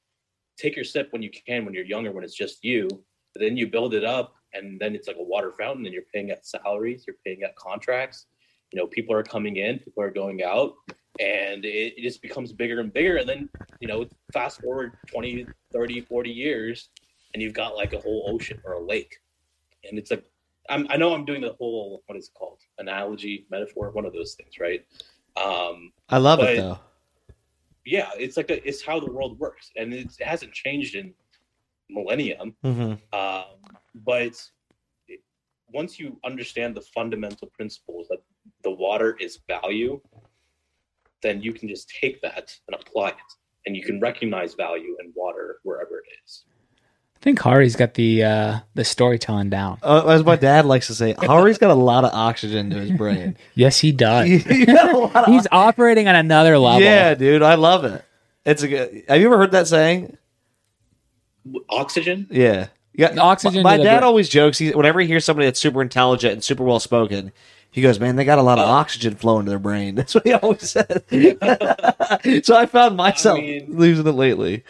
Take 0.58 0.76
your 0.76 0.86
sip 0.86 1.12
when 1.12 1.22
you 1.22 1.30
can 1.30 1.66
when 1.66 1.74
you're 1.74 1.86
younger, 1.86 2.12
when 2.12 2.24
it's 2.24 2.36
just 2.36 2.64
you. 2.64 2.88
But 3.34 3.42
then 3.42 3.58
you 3.58 3.68
build 3.68 3.94
it 3.94 4.04
up, 4.04 4.34
and 4.54 4.80
then 4.80 4.96
it's 4.96 5.08
like 5.08 5.18
a 5.18 5.24
water 5.24 5.52
fountain, 5.60 5.86
and 5.86 5.94
you're 5.94 6.04
paying 6.14 6.32
at 6.32 6.46
salaries, 6.46 7.06
you're 7.08 7.16
paying 7.26 7.44
at 7.44 7.56
contracts. 7.56 8.26
You 8.72 8.80
know, 8.80 8.88
people 8.88 9.16
are 9.16 9.24
coming 9.24 9.58
in, 9.58 9.80
people 9.80 10.04
are 10.04 10.12
going 10.12 10.44
out, 10.44 10.74
and 11.20 11.66
it, 11.66 11.94
it 11.98 12.02
just 12.02 12.22
becomes 12.22 12.54
bigger 12.54 12.80
and 12.80 12.94
bigger. 12.94 13.18
And 13.18 13.28
then, 13.28 13.50
you 13.80 13.88
know, 13.88 14.06
fast 14.32 14.62
forward 14.62 14.94
20, 15.08 15.46
30, 15.74 16.02
40 16.02 16.30
years, 16.30 16.90
and 17.34 17.42
you've 17.42 17.54
got 17.54 17.76
like 17.76 17.94
a 17.94 18.00
whole 18.00 18.30
ocean 18.34 18.60
or 18.64 18.74
a 18.74 18.84
lake. 18.84 19.18
And 19.90 19.98
it's 19.98 20.12
like, 20.12 20.24
I'm, 20.70 20.86
I 20.90 20.98
know 20.98 21.14
I'm 21.14 21.26
doing 21.26 21.42
the 21.42 21.54
whole, 21.54 22.04
what 22.06 22.18
is 22.18 22.28
it 22.28 22.34
called? 22.38 22.60
Analogy, 22.78 23.48
metaphor, 23.50 23.90
one 23.92 24.06
of 24.06 24.14
those 24.14 24.36
things, 24.36 24.60
right? 24.60 24.86
Um, 25.36 25.92
I 26.10 26.18
love 26.18 26.40
it 26.42 26.58
though. 26.58 26.80
yeah, 27.86 28.10
it's 28.18 28.38
like 28.38 28.50
a, 28.52 28.68
it's 28.68 28.84
how 28.84 29.00
the 29.00 29.12
world 29.12 29.40
works, 29.40 29.72
and 29.76 29.94
it's, 29.94 30.20
it 30.20 30.28
hasn't 30.28 30.54
changed 30.54 30.96
in 30.96 31.14
millennium. 31.90 32.56
hmm 32.64 32.94
Um, 33.14 33.44
but 33.96 34.34
it, 35.08 35.22
once 35.74 36.00
you 36.00 36.20
understand 36.26 36.76
the 36.76 36.82
fundamental 36.82 37.48
principles 37.50 38.08
that 38.10 38.20
the 38.64 38.72
water 38.72 39.16
is 39.20 39.40
value, 39.48 40.00
then 41.22 41.42
you 41.42 41.54
can 41.54 41.68
just 41.68 41.90
take 41.90 42.22
that 42.22 42.54
and 42.68 42.80
apply 42.80 43.10
it, 43.10 43.16
and 43.66 43.76
you 43.76 43.84
can 43.84 44.00
recognize 44.00 44.54
value 44.54 44.96
in 45.04 45.12
water 45.16 45.58
wherever 45.64 45.98
it 45.98 46.06
is. 46.26 46.44
I 47.16 47.22
think 47.22 47.42
Hari's 47.42 47.76
got 47.76 47.96
the 47.96 48.24
uh, 48.24 48.60
the 48.76 48.86
storytelling 48.86 49.50
down. 49.50 49.80
Uh, 49.84 50.06
as 50.08 50.24
my 50.24 50.38
dad 50.38 50.66
likes 50.66 50.88
to 50.88 50.96
say, 50.96 51.16
Hari's 51.22 51.58
got 51.58 51.70
a 51.70 51.74
lot 51.74 52.06
of 52.06 52.12
oxygen 52.14 52.70
to 52.70 52.78
his 52.78 52.92
brain. 52.92 53.36
Yes, 53.56 53.78
he 53.78 53.92
does. 53.92 54.30
You 54.48 54.66
got 54.66 54.94
a 54.94 54.98
lot 54.98 55.16
of 55.16 55.34
He's 55.34 55.46
operating 55.52 56.08
on 56.08 56.16
another 56.16 56.58
level. 56.58 56.80
Yeah, 56.82 57.16
dude, 57.16 57.42
I 57.42 57.56
love 57.56 57.84
it. 57.84 58.06
It's 58.46 58.64
a 58.64 58.70
good. 58.70 59.04
Have 59.10 59.20
you 59.20 59.26
ever 59.28 59.38
heard 59.38 59.52
that 59.52 59.68
saying? 59.68 60.18
Oxygen. 61.70 62.28
Yeah. 62.30 62.68
Yeah, 62.94 63.16
Oxygen 63.20 63.64
My 63.64 63.78
to 63.78 63.84
the 63.84 63.90
dad 63.90 64.04
always 64.04 64.28
jokes. 64.28 64.58
He, 64.58 64.72
whenever 64.72 65.00
he 65.00 65.08
hears 65.08 65.24
somebody 65.24 65.46
that's 65.48 65.60
super 65.60 65.82
intelligent 65.82 66.34
and 66.34 66.44
super 66.44 66.64
well 66.64 66.80
spoken, 66.82 67.32
he 67.72 67.82
goes, 67.82 68.00
"Man, 68.00 68.16
they 68.18 68.26
got 68.26 68.40
a 68.40 68.42
lot 68.42 68.60
of 68.60 68.68
Oh. 68.68 68.72
oxygen 68.72 69.16
flowing 69.16 69.46
to 69.46 69.50
their 69.52 69.60
brain." 69.60 69.96
That's 69.96 70.16
what 70.16 70.26
he 70.26 70.34
always 70.34 70.70
says. 70.72 71.04
so 72.46 72.56
I 72.58 72.66
found 72.66 72.98
myself 72.98 73.40
mean- 73.40 73.68
losing 73.78 74.06
it 74.08 74.12
lately. 74.12 74.64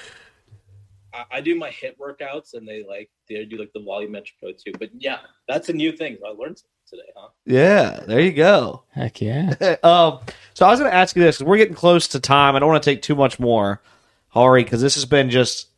I, 1.13 1.23
I 1.37 1.41
do 1.41 1.55
my 1.55 1.69
HIIT 1.69 1.97
workouts, 1.97 2.53
and 2.53 2.67
they 2.67 2.83
like 2.87 3.09
they 3.27 3.45
do 3.45 3.57
like 3.57 3.71
the 3.73 3.79
volumetric 3.79 4.33
go 4.41 4.51
too. 4.51 4.73
But 4.77 4.89
yeah, 4.97 5.19
that's 5.47 5.69
a 5.69 5.73
new 5.73 5.91
thing. 5.91 6.17
I 6.23 6.29
learned 6.31 6.61
today, 6.87 7.03
huh? 7.15 7.29
Yeah, 7.45 8.01
there 8.05 8.19
you 8.19 8.33
go. 8.33 8.83
Heck 8.91 9.21
yeah. 9.21 9.55
um, 9.81 10.19
so 10.53 10.65
I 10.67 10.71
was 10.71 10.79
going 10.79 10.91
to 10.91 10.95
ask 10.95 11.15
you 11.15 11.23
this 11.23 11.37
because 11.37 11.47
we're 11.49 11.57
getting 11.57 11.73
close 11.73 12.09
to 12.09 12.19
time. 12.19 12.55
I 12.55 12.59
don't 12.59 12.69
want 12.69 12.83
to 12.83 12.89
take 12.91 13.01
too 13.01 13.15
much 13.15 13.39
more, 13.39 13.81
Hari, 14.29 14.63
because 14.63 14.81
this 14.81 14.95
has 14.95 15.05
been 15.05 15.29
just 15.29 15.68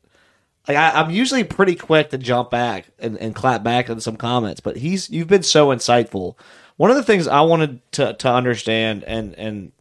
like 0.73 0.95
I, 0.95 1.01
I'm 1.01 1.11
usually 1.11 1.43
pretty 1.43 1.75
quick 1.75 2.09
to 2.09 2.17
jump 2.17 2.49
back 2.51 2.87
and, 2.99 3.17
and 3.17 3.35
clap 3.35 3.63
back 3.63 3.89
on 3.89 3.99
some 3.99 4.17
comments, 4.17 4.59
but 4.59 4.77
he's 4.77 5.09
you've 5.09 5.27
been 5.27 5.43
so 5.43 5.67
insightful. 5.67 6.35
One 6.77 6.89
of 6.89 6.97
the 6.97 7.03
things 7.03 7.27
I 7.27 7.41
wanted 7.41 7.79
to 7.93 8.13
to 8.13 8.31
understand 8.31 9.03
and 9.03 9.35
and 9.35 9.71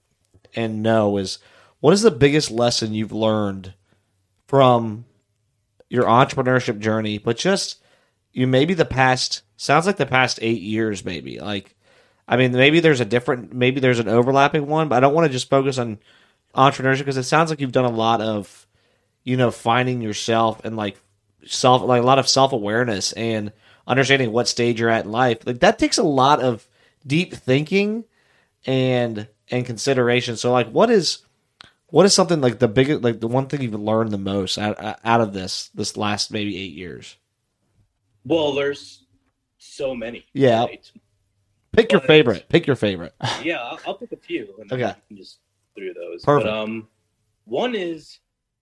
and 0.55 0.82
know 0.82 1.16
is 1.16 1.38
what 1.80 1.95
is 1.95 2.03
the 2.03 2.11
biggest 2.11 2.51
lesson 2.51 2.95
you've 2.95 3.12
learned 3.12 3.74
from 4.47 5.05
your 5.88 6.05
entrepreneurship 6.05 6.78
journey, 6.78 7.18
but 7.18 7.36
just 7.36 7.80
you 8.32 8.47
maybe 8.47 8.74
the 8.74 8.84
past 8.84 9.43
sounds 9.57 9.86
like 9.86 9.97
the 9.97 10.07
past 10.07 10.38
eight 10.43 10.62
years, 10.62 11.05
maybe 11.05 11.41
like 11.41 11.74
I 12.30 12.36
mean, 12.36 12.53
maybe 12.53 12.78
there's 12.78 13.01
a 13.01 13.05
different, 13.05 13.53
maybe 13.53 13.80
there's 13.80 13.99
an 13.99 14.09
overlapping 14.09 14.68
one, 14.68 14.88
but 14.88 14.95
I 14.95 15.01
don't 15.01 15.14
want 15.14 15.26
to 15.26 15.32
just 15.32 15.51
focus 15.51 15.78
on 15.78 15.99
entrepreneurship 16.55 16.99
because 16.99 17.16
it 17.16 17.24
sounds 17.24 17.51
like 17.51 17.61
you've 17.61 17.72
done 17.72 17.84
a 17.84 17.91
lot 17.91 18.20
of, 18.20 18.68
you 19.25 19.37
know, 19.37 19.51
finding 19.51 20.01
yourself 20.01 20.61
and 20.64 20.77
like 20.77 20.97
self, 21.47 21.83
like 21.83 22.03
a 22.03 22.07
lot 22.07 22.18
of 22.18 22.29
self 22.29 22.53
awareness 22.53 23.12
and 23.12 23.53
understanding 23.87 24.33
what 24.33 24.49
stage 24.49 24.81
you're 24.81 24.89
at 24.91 25.05
in 25.05 25.11
life. 25.12 25.47
Like 25.47 25.61
that 25.61 25.79
takes 25.79 25.99
a 25.99 26.03
lot 26.03 26.41
of 26.41 26.66
deep 27.07 27.35
thinking 27.35 28.05
and 28.66 29.27
and 29.51 29.66
consideration. 29.66 30.37
So, 30.37 30.53
like, 30.53 30.71
what 30.71 30.91
is 30.91 31.18
what 31.89 32.07
is 32.07 32.14
something 32.14 32.41
like 32.41 32.59
the 32.61 32.68
biggest, 32.68 33.03
like 33.03 33.21
the 33.21 33.27
one 33.29 33.47
thing 33.49 33.62
you've 33.62 33.75
learned 33.75 34.11
the 34.12 34.18
most 34.18 34.59
out, 34.59 34.77
out 35.05 35.21
of 35.21 35.33
this 35.33 35.68
this 35.75 35.97
last 35.97 36.31
maybe 36.33 36.57
eight 36.57 36.73
years? 36.73 37.16
Well, 38.25 38.53
there's 38.55 39.05
so 39.59 39.95
many. 39.95 40.27
Yeah. 40.33 40.61
right? 40.66 40.93
Pick 41.73 41.93
your 41.93 42.01
favorite. 42.01 42.49
Pick 42.49 42.66
your 42.66 42.77
favorite. 42.77 43.14
yeah, 43.43 43.59
I'll, 43.62 43.79
I'll 43.87 43.95
pick 43.95 44.12
a 44.12 44.16
few, 44.16 44.55
and 44.61 44.71
Okay. 44.73 44.95
just 45.14 45.39
through 45.75 45.95
those. 45.95 46.25
Perfect. 46.25 46.47
But 46.47 46.53
um, 46.62 46.89
one 47.45 47.75
is 47.75 48.18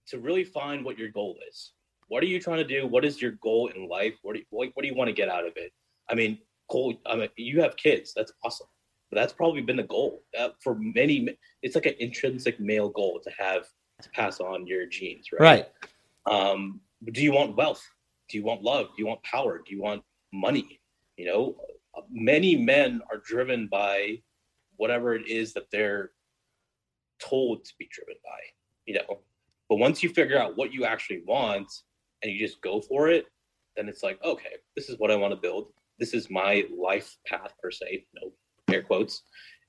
to 0.09 0.19
really 0.19 0.43
find 0.43 0.83
what 0.83 0.97
your 0.97 1.09
goal 1.09 1.37
is. 1.49 1.73
What 2.07 2.23
are 2.23 2.27
you 2.27 2.39
trying 2.39 2.57
to 2.57 2.63
do? 2.63 2.87
What 2.87 3.05
is 3.05 3.21
your 3.21 3.31
goal 3.33 3.67
in 3.67 3.87
life? 3.87 4.15
What 4.23 4.33
do 4.33 4.39
you, 4.39 4.45
what, 4.49 4.69
what 4.73 4.83
do 4.83 4.89
you 4.89 4.95
want 4.95 5.09
to 5.09 5.13
get 5.13 5.29
out 5.29 5.45
of 5.45 5.53
it? 5.55 5.71
I 6.09 6.15
mean, 6.15 6.39
goal. 6.69 6.99
I 7.05 7.15
mean, 7.15 7.29
you 7.37 7.61
have 7.61 7.77
kids. 7.77 8.13
That's 8.15 8.33
awesome. 8.43 8.67
But 9.11 9.19
that's 9.19 9.33
probably 9.33 9.61
been 9.61 9.77
the 9.77 9.83
goal 9.83 10.23
uh, 10.39 10.49
for 10.61 10.75
many. 10.75 11.27
It's 11.61 11.75
like 11.75 11.85
an 11.85 11.95
intrinsic 11.99 12.59
male 12.59 12.89
goal 12.89 13.19
to 13.23 13.31
have 13.37 13.65
to 14.01 14.09
pass 14.11 14.39
on 14.39 14.67
your 14.67 14.85
genes, 14.85 15.27
right? 15.31 15.41
Right. 15.41 15.67
Um, 16.31 16.79
do 17.11 17.21
you 17.21 17.31
want 17.31 17.55
wealth? 17.55 17.83
Do 18.29 18.37
you 18.37 18.43
want 18.43 18.61
love? 18.61 18.87
Do 18.87 19.01
you 19.01 19.07
want 19.07 19.23
power? 19.23 19.61
Do 19.65 19.75
you 19.75 19.81
want 19.81 20.03
money? 20.31 20.79
You 21.17 21.25
know, 21.25 21.55
many 22.11 22.55
men 22.55 23.01
are 23.11 23.17
driven 23.17 23.67
by 23.67 24.21
whatever 24.77 25.15
it 25.15 25.27
is 25.27 25.53
that 25.53 25.69
they're 25.71 26.11
told 27.19 27.65
to 27.65 27.73
be 27.77 27.89
driven 27.91 28.15
by, 28.23 28.39
you 28.85 28.93
know. 28.95 29.19
But 29.69 29.77
once 29.77 30.01
you 30.01 30.09
figure 30.09 30.37
out 30.39 30.57
what 30.57 30.73
you 30.73 30.83
actually 30.83 31.21
want 31.25 31.71
and 32.23 32.31
you 32.31 32.39
just 32.39 32.61
go 32.61 32.81
for 32.81 33.07
it, 33.09 33.25
then 33.77 33.87
it's 33.87 34.03
like, 34.03 34.19
okay, 34.23 34.55
this 34.75 34.89
is 34.89 34.97
what 34.99 35.11
I 35.11 35.15
want 35.15 35.31
to 35.33 35.39
build. 35.39 35.67
This 35.99 36.13
is 36.13 36.29
my 36.29 36.65
life 36.75 37.15
path 37.27 37.53
per 37.61 37.71
se, 37.71 38.05
you 38.13 38.21
know, 38.21 38.73
air 38.73 38.81
quotes. 38.81 39.21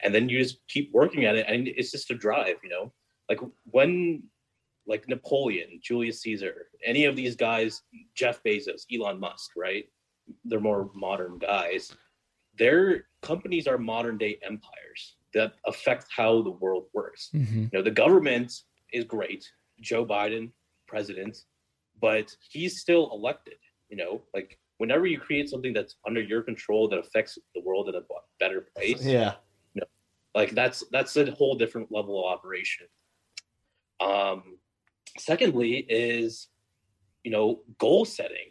And 0.03 0.15
then 0.15 0.29
you 0.29 0.39
just 0.39 0.59
keep 0.69 0.91
working 0.93 1.27
at 1.27 1.37
it 1.37 1.47
and 1.49 1.69
it's 1.69 1.91
just 1.91 2.11
a 2.11 2.15
drive, 2.15 2.57
you 2.65 2.71
know. 2.71 2.93
Like 3.29 3.41
when 3.65 4.23
like 4.87 5.09
Napoleon, 5.09 5.79
Julius 5.83 6.23
Caesar, 6.23 6.67
any 6.85 7.05
of 7.05 7.15
these 7.15 7.37
guys, 7.37 7.83
Jeff 8.15 8.43
Bezos, 8.43 8.85
Elon 8.93 9.21
Musk, 9.21 9.51
right? 9.57 9.85
They're 10.45 10.61
more 10.61 10.91
modern 10.95 11.39
guys. 11.39 11.93
Their 12.59 13.07
companies 13.23 13.67
are 13.67 13.79
modern 13.79 14.19
day 14.19 14.39
empires 14.43 15.17
that 15.35 15.53
affect 15.67 16.07
how 16.15 16.43
the 16.43 16.51
world 16.51 16.87
works. 16.93 17.29
hmm 17.33 17.63
You 17.65 17.71
know, 17.73 17.83
the 17.83 17.91
government 17.91 18.53
is 18.93 19.05
great. 19.05 19.49
Joe 19.81 20.05
Biden, 20.05 20.51
president, 20.87 21.45
but 22.01 22.35
he's 22.51 22.81
still 22.81 23.11
elected. 23.13 23.55
You 23.89 23.97
know, 23.97 24.23
like 24.35 24.59
whenever 24.79 25.07
you 25.07 25.19
create 25.19 25.49
something 25.49 25.73
that's 25.73 25.97
under 26.07 26.21
your 26.21 26.43
control 26.43 26.89
that 26.89 26.99
affects 26.99 27.39
the 27.55 27.61
world 27.61 27.89
in 27.89 27.95
a 27.97 28.03
better 28.39 28.69
place, 28.77 29.05
Yeah. 29.05 29.35
like 30.35 30.51
that's 30.53 30.85
that's 30.93 31.17
a 31.17 31.31
whole 31.33 31.57
different 31.57 31.91
level 31.91 32.19
of 32.25 32.33
operation. 32.33 32.87
Um, 34.01 34.59
secondly, 35.19 35.79
is 35.89 36.49
you 37.25 37.31
know 37.31 37.61
goal 37.79 38.05
setting, 38.05 38.51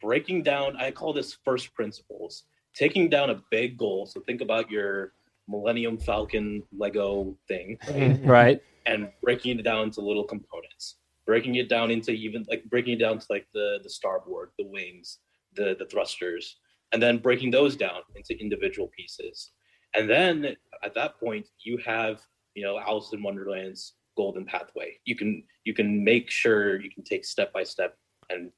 breaking 0.00 0.42
down. 0.42 0.76
I 0.76 0.90
call 0.90 1.12
this 1.12 1.36
first 1.44 1.74
principles. 1.74 2.44
Taking 2.74 3.08
down 3.08 3.30
a 3.30 3.42
big 3.50 3.76
goal. 3.76 4.06
So 4.06 4.20
think 4.20 4.40
about 4.40 4.70
your 4.70 5.12
Millennium 5.50 5.98
Falcon 5.98 6.62
Lego 6.76 7.36
thing, 7.48 7.76
right? 7.88 7.96
Mm-hmm. 7.96 8.28
Right. 8.38 8.60
and 8.86 9.10
breaking 9.22 9.58
it 9.58 9.62
down 9.62 9.84
into 9.84 10.00
little 10.00 10.24
components 10.24 10.96
breaking 11.30 11.54
it 11.56 11.68
down 11.68 11.92
into 11.92 12.10
even 12.10 12.44
like 12.48 12.64
breaking 12.64 12.94
it 12.94 12.98
down 12.98 13.16
to 13.16 13.26
like 13.30 13.46
the 13.54 13.78
the 13.84 13.90
starboard 13.90 14.50
the 14.58 14.66
wings 14.66 15.18
the 15.54 15.76
the 15.78 15.86
thrusters 15.86 16.56
and 16.92 17.00
then 17.00 17.18
breaking 17.18 17.52
those 17.52 17.76
down 17.76 18.00
into 18.16 18.36
individual 18.40 18.88
pieces 18.96 19.52
and 19.94 20.10
then 20.10 20.56
at 20.82 20.92
that 20.92 21.20
point 21.20 21.46
you 21.64 21.78
have 21.84 22.20
you 22.56 22.64
know 22.64 22.80
alice 22.80 23.10
in 23.12 23.22
wonderland's 23.22 23.94
golden 24.16 24.44
pathway 24.44 24.90
you 25.04 25.14
can 25.14 25.42
you 25.64 25.72
can 25.72 26.02
make 26.02 26.30
sure 26.30 26.80
you 26.80 26.90
can 26.90 27.04
take 27.04 27.24
step 27.24 27.52
by 27.52 27.62
step 27.62 27.96
and 28.30 28.50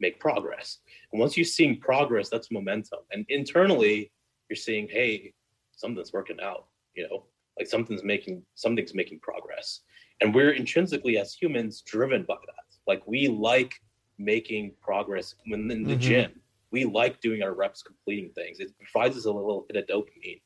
make 0.00 0.18
progress 0.18 0.78
and 1.12 1.20
once 1.20 1.36
you're 1.36 1.44
seeing 1.44 1.78
progress 1.78 2.30
that's 2.30 2.50
momentum 2.50 3.00
and 3.12 3.26
internally 3.28 4.10
you're 4.48 4.56
seeing 4.56 4.88
hey 4.88 5.32
something's 5.76 6.12
working 6.12 6.38
out 6.40 6.66
you 6.96 7.06
know? 7.08 7.24
Like 7.58 7.66
something's 7.68 8.04
making 8.04 8.44
something's 8.54 8.94
making 8.94 9.20
progress. 9.20 9.80
And 10.20 10.34
we're 10.34 10.52
intrinsically 10.52 11.18
as 11.18 11.34
humans 11.34 11.82
driven 11.82 12.22
by 12.22 12.36
that. 12.46 12.64
Like 12.86 13.02
we 13.06 13.28
like 13.28 13.74
making 14.18 14.74
progress 14.80 15.34
when 15.46 15.70
in 15.70 15.82
the 15.84 15.96
Mhm. 15.96 16.00
gym. 16.00 16.40
We 16.70 16.84
like 16.84 17.20
doing 17.20 17.42
our 17.42 17.52
reps 17.52 17.82
completing 17.82 18.30
things. 18.32 18.60
It 18.60 18.72
provides 18.78 19.16
us 19.16 19.24
a 19.24 19.32
little 19.32 19.66
bit 19.68 19.76
of 19.76 19.86
dopamine. 19.86 20.40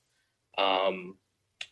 Um, 0.56 1.18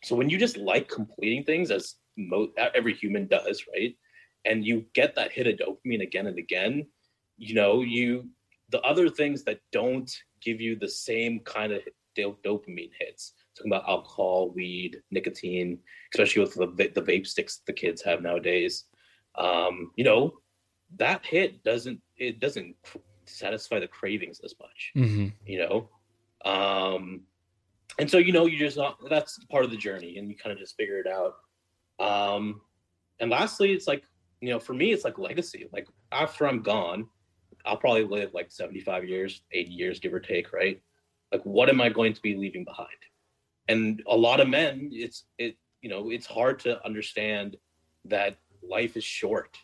so 0.02 0.14
when 0.16 0.30
you 0.30 0.38
just 0.38 0.56
like 0.56 0.88
completing 0.88 1.44
things 1.44 1.70
as 1.70 1.96
mo- 2.16 2.52
every 2.74 2.94
human 2.94 3.26
does 3.26 3.66
right? 3.72 3.96
And 4.44 4.64
you 4.64 4.86
get 4.94 5.14
that 5.16 5.32
hit 5.32 5.46
of 5.46 5.56
dopamine 5.56 6.02
again 6.02 6.26
and 6.26 6.38
again 6.38 6.86
you 7.38 7.54
know 7.54 7.82
you 7.82 8.30
the 8.70 8.80
other 8.80 9.08
things 9.10 9.44
that 9.44 9.60
don't 9.72 10.10
give 10.40 10.60
you 10.60 10.76
the 10.76 10.88
same 10.88 11.40
kind 11.40 11.72
of 11.72 11.82
do- 12.14 12.38
dopamine 12.44 12.92
hits 12.98 13.34
talking 13.56 13.72
about 13.72 13.88
alcohol, 13.88 14.52
weed, 14.54 15.00
nicotine, 15.10 15.78
especially 16.14 16.42
with 16.42 16.54
the, 16.54 16.90
the 16.94 17.02
vape 17.02 17.26
sticks 17.26 17.62
the 17.66 17.72
kids 17.72 18.02
have 18.02 18.22
nowadays. 18.22 18.84
Um, 19.36 19.92
you 19.96 20.04
know, 20.04 20.38
that 20.96 21.24
hit 21.24 21.62
doesn't 21.64 22.00
it 22.16 22.40
doesn't 22.40 22.76
satisfy 23.24 23.80
the 23.80 23.88
cravings 23.88 24.40
as 24.44 24.54
much. 24.60 24.92
hmm 24.94 25.28
You 25.44 25.58
know, 25.60 26.50
um, 26.50 27.22
and 27.98 28.10
so 28.10 28.18
you 28.18 28.32
know 28.32 28.46
you 28.46 28.58
just 28.58 28.76
not 28.76 28.98
that's 29.08 29.42
part 29.46 29.64
of 29.64 29.70
the 29.70 29.76
journey, 29.76 30.18
and 30.18 30.28
you 30.28 30.36
kind 30.36 30.52
of 30.52 30.58
just 30.58 30.76
figure 30.76 31.00
it 31.00 31.06
out. 31.06 31.34
Um, 31.98 32.60
and 33.20 33.30
lastly, 33.30 33.72
it's 33.72 33.86
like 33.86 34.04
you 34.40 34.50
know, 34.50 34.58
for 34.58 34.74
me, 34.74 34.92
it's 34.92 35.04
like 35.04 35.18
legacy. 35.18 35.66
Like 35.72 35.88
after 36.12 36.46
I'm 36.46 36.62
gone, 36.62 37.08
I'll 37.64 37.76
probably 37.76 38.04
live 38.04 38.34
like 38.34 38.52
75 38.52 39.04
years, 39.04 39.42
80 39.52 39.72
years, 39.72 40.00
give 40.00 40.14
or 40.14 40.20
take, 40.20 40.52
right? 40.52 40.80
Like, 41.32 41.42
what 41.44 41.68
am 41.68 41.80
I 41.80 41.88
going 41.88 42.12
to 42.12 42.22
be 42.22 42.36
leaving 42.36 42.64
behind? 42.64 42.88
And 43.68 44.02
a 44.06 44.16
lot 44.16 44.40
of 44.40 44.48
men, 44.48 44.90
it's 44.92 45.24
it, 45.38 45.56
you 45.82 45.90
know, 45.90 46.10
it's 46.10 46.26
hard 46.26 46.58
to 46.60 46.84
understand 46.84 47.56
that 48.04 48.38
life 48.62 48.96
is 48.96 49.04
short, 49.04 49.56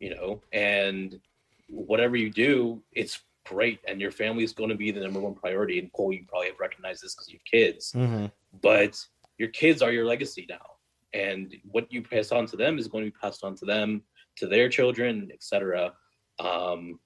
you 0.00 0.14
know, 0.14 0.42
and 0.52 1.20
whatever 1.68 2.16
you 2.16 2.30
do, 2.30 2.82
it's 2.92 3.20
great, 3.46 3.80
and 3.86 4.00
your 4.00 4.10
family 4.10 4.44
is 4.44 4.52
going 4.52 4.70
to 4.70 4.76
be 4.76 4.90
the 4.90 5.00
number 5.00 5.20
one 5.20 5.34
priority. 5.34 5.78
And 5.78 5.92
Cole, 5.92 6.12
you 6.12 6.24
probably 6.28 6.48
have 6.48 6.60
recognized 6.60 7.02
this 7.02 7.14
because 7.14 7.28
you 7.28 7.38
have 7.38 7.44
kids. 7.44 7.92
Mm-hmm. 7.92 8.26
but 8.60 8.98
your 9.38 9.48
kids 9.48 9.82
are 9.82 9.92
your 9.92 10.04
legacy 10.04 10.46
now. 10.48 10.66
And 11.14 11.54
what 11.64 11.90
you 11.92 12.02
pass 12.02 12.32
on 12.32 12.46
to 12.46 12.56
them 12.56 12.78
is 12.78 12.88
going 12.88 13.04
to 13.04 13.10
be 13.10 13.16
passed 13.18 13.44
on 13.44 13.54
to 13.56 13.64
them 13.64 14.02
to 14.36 14.46
their 14.46 14.68
children 14.68 15.30
etc 15.32 15.92
um 16.38 17.00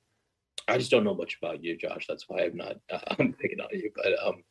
i 0.69 0.77
just 0.77 0.91
don't 0.91 1.05
know 1.05 1.15
much 1.15 1.39
about 1.41 1.63
you 1.65 1.77
josh. 1.77 2.07
That's 2.07 2.29
why 2.29 2.43
i'm 2.45 2.57
not 2.57 2.77
uh, 2.91 2.99
i'm 3.19 3.33
picking 3.33 3.61
on 3.61 3.69
you. 3.73 3.91
But 3.95 4.13
um 4.23 4.43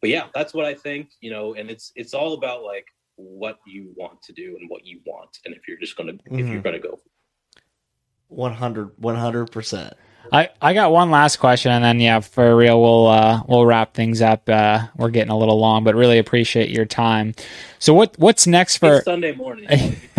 but 0.00 0.10
yeah 0.10 0.26
that's 0.34 0.52
what 0.54 0.64
i 0.64 0.74
think 0.74 1.10
you 1.20 1.30
know 1.30 1.54
and 1.54 1.70
it's 1.70 1.92
it's 1.96 2.14
all 2.14 2.34
about 2.34 2.62
like 2.62 2.86
what 3.16 3.58
you 3.66 3.92
want 3.96 4.20
to 4.22 4.32
do 4.32 4.56
and 4.58 4.68
what 4.70 4.84
you 4.86 5.00
want 5.06 5.38
and 5.44 5.54
if 5.54 5.68
you're 5.68 5.78
just 5.78 5.96
gonna 5.96 6.12
if 6.32 6.48
you're 6.50 6.60
Mhm. 6.60 6.64
gonna 6.64 6.78
go 6.78 6.98
100 8.28 9.50
percent. 9.50 9.94
I, 10.32 10.50
I 10.62 10.74
got 10.74 10.92
one 10.92 11.10
last 11.10 11.38
question, 11.38 11.72
and 11.72 11.82
then 11.82 11.98
yeah, 11.98 12.20
for 12.20 12.54
real, 12.54 12.80
we'll 12.80 13.06
uh, 13.08 13.42
we'll 13.48 13.66
wrap 13.66 13.94
things 13.94 14.22
up. 14.22 14.48
Uh, 14.48 14.86
we're 14.96 15.10
getting 15.10 15.32
a 15.32 15.36
little 15.36 15.58
long, 15.58 15.82
but 15.82 15.96
really 15.96 16.18
appreciate 16.18 16.70
your 16.70 16.84
time. 16.84 17.34
So 17.80 17.92
what 17.94 18.16
what's 18.16 18.46
next 18.46 18.76
for? 18.76 18.96
it's 18.96 19.04
sunday 19.06 19.32
morning 19.32 19.66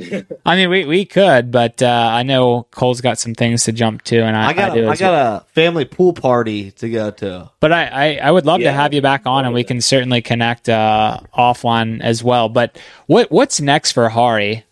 if 0.00 0.10
you 0.10 0.10
guys 0.10 0.24
want 0.28 0.28
to 0.28 0.28
keep 0.28 0.28
going, 0.28 0.28
keep 0.28 0.28
going. 0.28 0.40
I 0.46 0.56
mean, 0.56 0.70
we 0.70 0.84
we 0.84 1.04
could, 1.04 1.50
but 1.50 1.82
uh, 1.82 2.08
I 2.12 2.22
know 2.22 2.66
Cole's 2.70 3.00
got 3.00 3.18
some 3.18 3.34
things 3.34 3.64
to 3.64 3.72
jump 3.72 4.02
to, 4.04 4.22
and 4.22 4.36
I, 4.36 4.48
I 4.48 4.52
got 4.52 4.74
do 4.74 4.80
a, 4.80 4.84
I 4.84 4.88
well. 4.88 4.96
got 4.96 5.14
a 5.14 5.46
family 5.52 5.84
pool 5.84 6.12
party 6.12 6.70
to 6.72 6.88
go 6.88 7.10
to. 7.10 7.50
But 7.60 7.72
I, 7.72 7.86
I, 7.86 8.14
I 8.16 8.30
would 8.30 8.46
love 8.46 8.60
to 8.60 8.72
have 8.72 8.94
you 8.94 9.02
back 9.02 9.26
on, 9.26 9.44
and 9.44 9.54
we 9.54 9.64
can 9.64 9.80
certainly 9.80 10.22
connect 10.22 10.68
uh, 10.68 11.20
offline 11.36 12.00
as 12.00 12.24
well. 12.24 12.48
But 12.48 12.78
what 13.06 13.30
what's 13.30 13.60
next 13.60 13.92
for 13.92 14.08
Hari? 14.08 14.64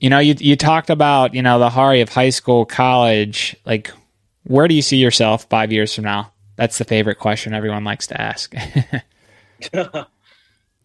You 0.00 0.10
know, 0.10 0.18
you 0.18 0.34
you 0.38 0.56
talked 0.56 0.90
about 0.90 1.34
you 1.34 1.42
know 1.42 1.58
the 1.58 1.70
Hari 1.70 2.00
of 2.00 2.08
high 2.08 2.30
school, 2.30 2.66
college. 2.66 3.56
Like, 3.64 3.90
where 4.44 4.68
do 4.68 4.74
you 4.74 4.82
see 4.82 4.98
yourself 4.98 5.46
five 5.48 5.72
years 5.72 5.94
from 5.94 6.04
now? 6.04 6.32
That's 6.56 6.78
the 6.78 6.84
favorite 6.84 7.18
question 7.18 7.54
everyone 7.54 7.84
likes 7.84 8.06
to 8.08 8.20
ask. 8.20 8.54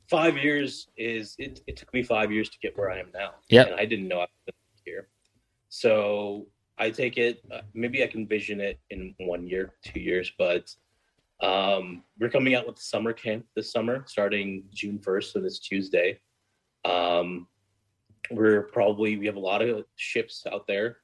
five 0.10 0.38
years 0.38 0.88
is 0.97 1.36
it, 1.38 1.62
it 1.68 1.78
took 1.78 1.93
me 1.93 2.03
five 2.03 2.32
years 2.32 2.49
to 2.49 2.57
get 2.60 2.78
where 2.78 2.91
I 2.91 2.99
am 2.99 3.12
now. 3.14 3.32
Yeah. 3.49 3.64
And 3.64 3.76
I 3.76 3.86
didn't 3.86 4.07
know 4.07 4.22
I 4.22 4.28
was 4.45 4.82
here. 4.84 5.07
So 5.70 6.47
I 6.78 6.89
take 6.89 7.18
it, 7.18 7.43
uh, 7.51 7.62
maybe 7.74 8.03
I 8.03 8.07
can 8.07 8.28
vision 8.28 8.60
it 8.60 8.80
in 8.89 9.14
one 9.20 9.45
year, 9.45 9.76
two 9.84 9.99
years, 9.99 10.32
but 10.38 10.74
um, 11.41 12.03
we're 12.20 12.30
coming 12.30 12.55
out 12.55 12.66
with 12.66 12.78
the 12.78 12.82
summer 12.82 13.14
camp 13.14 13.45
this 13.55 13.72
summer, 13.72 14.03
starting 14.07 14.64
June 14.74 14.97
1st, 14.99 15.32
so 15.32 15.39
this 15.39 15.60
Tuesday. 15.60 16.20
Um, 16.86 17.47
we're 18.32 18.64
probably, 18.64 19.18
we 19.18 19.26
have 19.28 19.36
a 19.36 19.39
lot 19.39 19.62
of 19.62 19.86
ships 19.95 20.45
out 20.51 20.66
there 20.68 20.97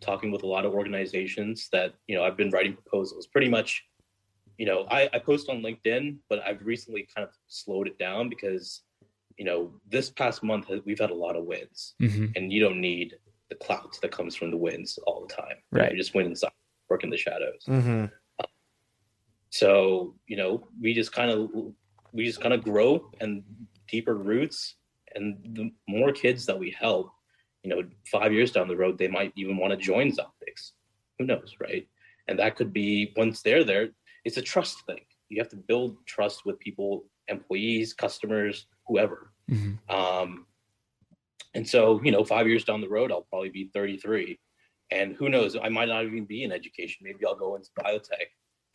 talking 0.00 0.32
with 0.32 0.42
a 0.42 0.46
lot 0.46 0.64
of 0.64 0.72
organizations 0.72 1.68
that, 1.72 1.94
you 2.06 2.16
know, 2.16 2.24
I've 2.24 2.36
been 2.36 2.50
writing 2.50 2.74
proposals 2.74 3.26
pretty 3.26 3.48
much 3.48 3.84
you 4.58 4.66
know, 4.66 4.86
I, 4.90 5.08
I 5.12 5.18
post 5.18 5.48
on 5.48 5.62
LinkedIn, 5.62 6.18
but 6.28 6.40
I've 6.46 6.64
recently 6.64 7.08
kind 7.14 7.26
of 7.26 7.34
slowed 7.48 7.86
it 7.86 7.98
down 7.98 8.28
because, 8.28 8.82
you 9.36 9.44
know, 9.44 9.72
this 9.88 10.10
past 10.10 10.42
month 10.42 10.70
we've 10.84 10.98
had 10.98 11.10
a 11.10 11.14
lot 11.14 11.36
of 11.36 11.44
wins, 11.44 11.94
hmm 11.98 12.26
and 12.36 12.52
you 12.52 12.60
don't 12.60 12.80
need 12.80 13.16
the 13.48 13.56
clout 13.56 13.98
that 14.00 14.10
comes 14.10 14.34
from 14.34 14.50
the 14.50 14.56
wins 14.56 14.98
all 15.06 15.26
the 15.26 15.34
time. 15.34 15.56
You 15.72 15.78
know, 15.78 15.84
Right. 15.84 15.92
You 15.92 15.98
just 15.98 16.14
win 16.14 16.26
inside, 16.26 16.52
work 16.88 17.04
in 17.04 17.10
the 17.10 17.16
shadows. 17.16 17.64
Mm-hmm. 17.68 18.06
So, 19.50 20.14
you 20.26 20.36
know, 20.36 20.66
we 20.80 20.94
just 20.94 21.12
kind 21.12 21.30
of 21.30 21.50
we 22.12 22.24
just 22.24 22.40
kind 22.40 22.54
of 22.54 22.64
grow 22.64 23.10
and 23.20 23.42
deeper 23.86 24.14
roots, 24.14 24.76
and 25.14 25.38
the 25.44 25.70
more 25.86 26.12
kids 26.12 26.46
that 26.46 26.58
we 26.58 26.70
help, 26.70 27.12
you 27.62 27.70
know, 27.70 27.82
five 28.10 28.32
years 28.32 28.50
down 28.50 28.68
the 28.68 28.76
road, 28.76 28.96
they 28.96 29.08
might 29.08 29.32
even 29.36 29.56
want 29.58 29.72
to 29.72 29.76
join 29.76 30.10
Zoptiks. 30.10 30.72
Who 31.18 31.26
knows, 31.26 31.56
right? 31.60 31.86
And 32.28 32.38
that 32.38 32.56
could 32.56 32.72
be 32.72 33.12
once 33.16 33.42
they're 33.42 33.64
there, 33.64 33.90
it's 34.24 34.36
a 34.36 34.42
trust 34.42 34.84
thing. 34.86 35.00
You 35.28 35.40
have 35.40 35.50
to 35.50 35.56
build 35.56 35.96
trust 36.06 36.44
with 36.44 36.58
people, 36.58 37.04
employees, 37.28 37.94
customers, 37.94 38.66
whoever. 38.86 39.32
hmm 39.48 39.72
Um, 39.88 40.46
and 41.54 41.68
so, 41.68 42.00
you 42.02 42.10
know, 42.10 42.24
five 42.24 42.48
years 42.48 42.64
down 42.64 42.80
the 42.80 42.88
road, 42.88 43.12
I'll 43.12 43.26
probably 43.28 43.50
be 43.50 43.70
33. 43.74 44.38
And 44.90 45.14
who 45.14 45.28
knows, 45.28 45.56
I 45.56 45.68
might 45.68 45.88
not 45.88 46.04
even 46.04 46.24
be 46.24 46.44
in 46.44 46.52
education. 46.52 46.98
Maybe 47.02 47.24
I'll 47.26 47.34
go 47.34 47.56
into 47.56 47.70
biotech 47.78 48.28